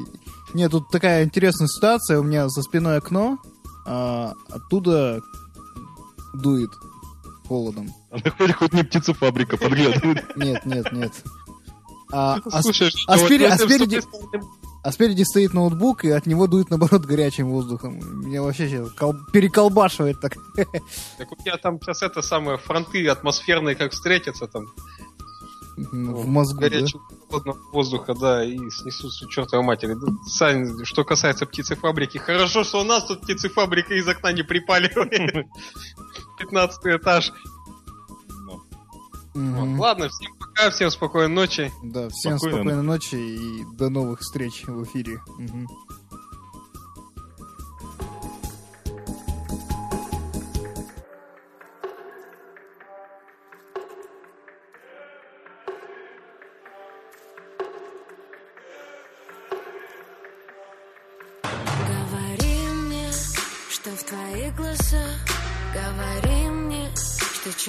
[0.55, 2.19] нет, тут такая интересная ситуация.
[2.21, 3.39] У меня за спиной окно,
[3.87, 5.21] а оттуда
[6.35, 6.71] дует
[7.47, 7.91] холодом.
[8.11, 10.37] А на хоть, не птицефабрика подглядывает.
[10.37, 11.13] Нет, нет, нет.
[12.13, 14.01] А, а Слушай, а спереди- а спереди-
[14.83, 14.93] а
[15.25, 17.99] стоит ноутбук, и от него дует, наоборот, горячим воздухом.
[18.25, 20.37] Меня вообще сейчас кол- переколбашивает так.
[21.19, 24.67] Так у тебя там сейчас это самое, фронты атмосферные как встретятся там.
[25.77, 26.69] В мозгу, да?
[27.29, 29.95] Холодного воздуха, да, и снесут всю чертовой матери.
[29.95, 35.47] Да, Сань, что касается птицефабрики, хорошо, что у нас тут птицефабрика из окна не припаливает.
[36.39, 37.33] 15 этаж.
[39.35, 41.71] Вот, Ладно, всем пока, всем спокойной ночи.
[41.83, 45.21] Да, всем Спокойной спокойной ночи и до новых встреч в эфире.
[45.39, 45.69] Мгм.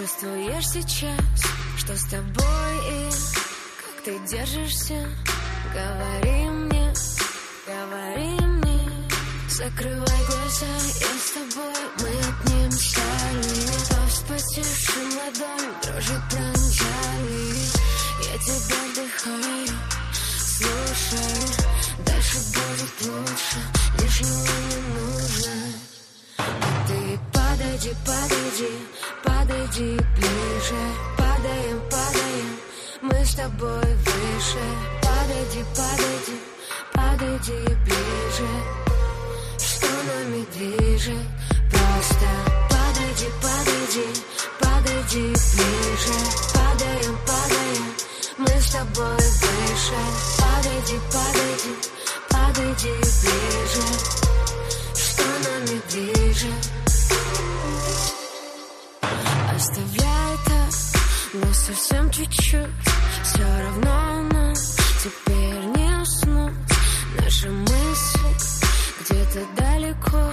[0.07, 1.19] Чувствуешь сейчас
[1.77, 3.09] Что с тобой и
[3.81, 5.05] как ты держишься?
[5.73, 6.93] Говори мне,
[7.67, 8.89] говори мне.
[9.49, 10.65] Закрывай глаза,
[10.99, 17.57] я с тобой Мы одним стали По вспотевшим ладоням Дрожи пронзали.
[18.23, 19.67] Я тебя вдыхаю
[20.39, 21.25] Слушай,
[22.05, 23.59] дальше будет лучше
[23.99, 25.51] Лишнего не нужно.
[26.37, 27.19] А ты
[27.57, 28.71] подойди, подойди
[29.23, 30.81] Подойди ближе.
[31.17, 32.59] Падаем, падаем
[33.01, 34.63] Мы с тобой выше.
[35.01, 36.37] Подойди, подойди
[36.93, 38.49] Подойди ближе.
[39.57, 41.27] Что нами движет?
[41.71, 42.27] Просто
[42.69, 44.07] подойди, подойди
[44.59, 46.17] Подойди ближе.
[46.53, 47.93] Падаем, падаем
[48.37, 49.99] Мы с тобой выше.
[50.37, 51.75] Подойди, подойди
[52.29, 53.87] Подойди ближе.
[54.95, 56.86] Что нами движет
[59.55, 60.73] Оставляй так,
[61.33, 62.67] но совсем чуть-чуть.
[63.23, 64.53] Все равно нам
[65.03, 66.53] теперь не уснуть.
[67.19, 68.29] Наши мысли
[69.01, 70.23] где-то далеко.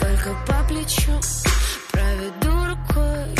[0.00, 1.20] Только по плечу
[1.92, 3.35] проведу рукой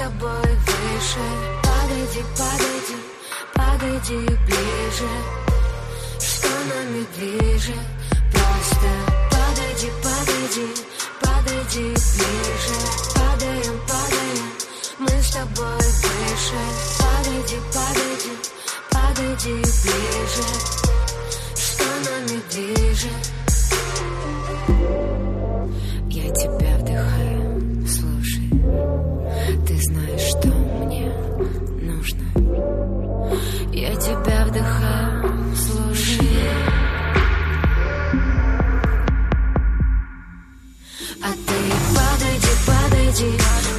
[0.00, 1.24] тобой выше.
[1.62, 2.96] Подойди, подойди,
[3.52, 5.10] подойди ближе.
[6.18, 7.86] Что нами движет
[8.32, 8.90] Просто
[9.30, 10.68] подойди, подойди,
[11.20, 11.86] подойди
[12.16, 12.76] ближе.
[13.14, 14.48] Падаем, падаем,
[15.00, 16.60] мы с тобой выше.
[16.98, 18.32] Подойди, подойди,
[18.90, 20.46] подойди ближе.
[21.56, 23.32] Что нами движет
[26.08, 26.70] Я тебя
[29.82, 31.10] знаешь, что мне
[31.80, 32.24] нужно.
[33.72, 36.28] Я тебя вдыхаю, слушай.
[41.22, 41.58] А ты
[41.94, 43.69] подойди, подойди.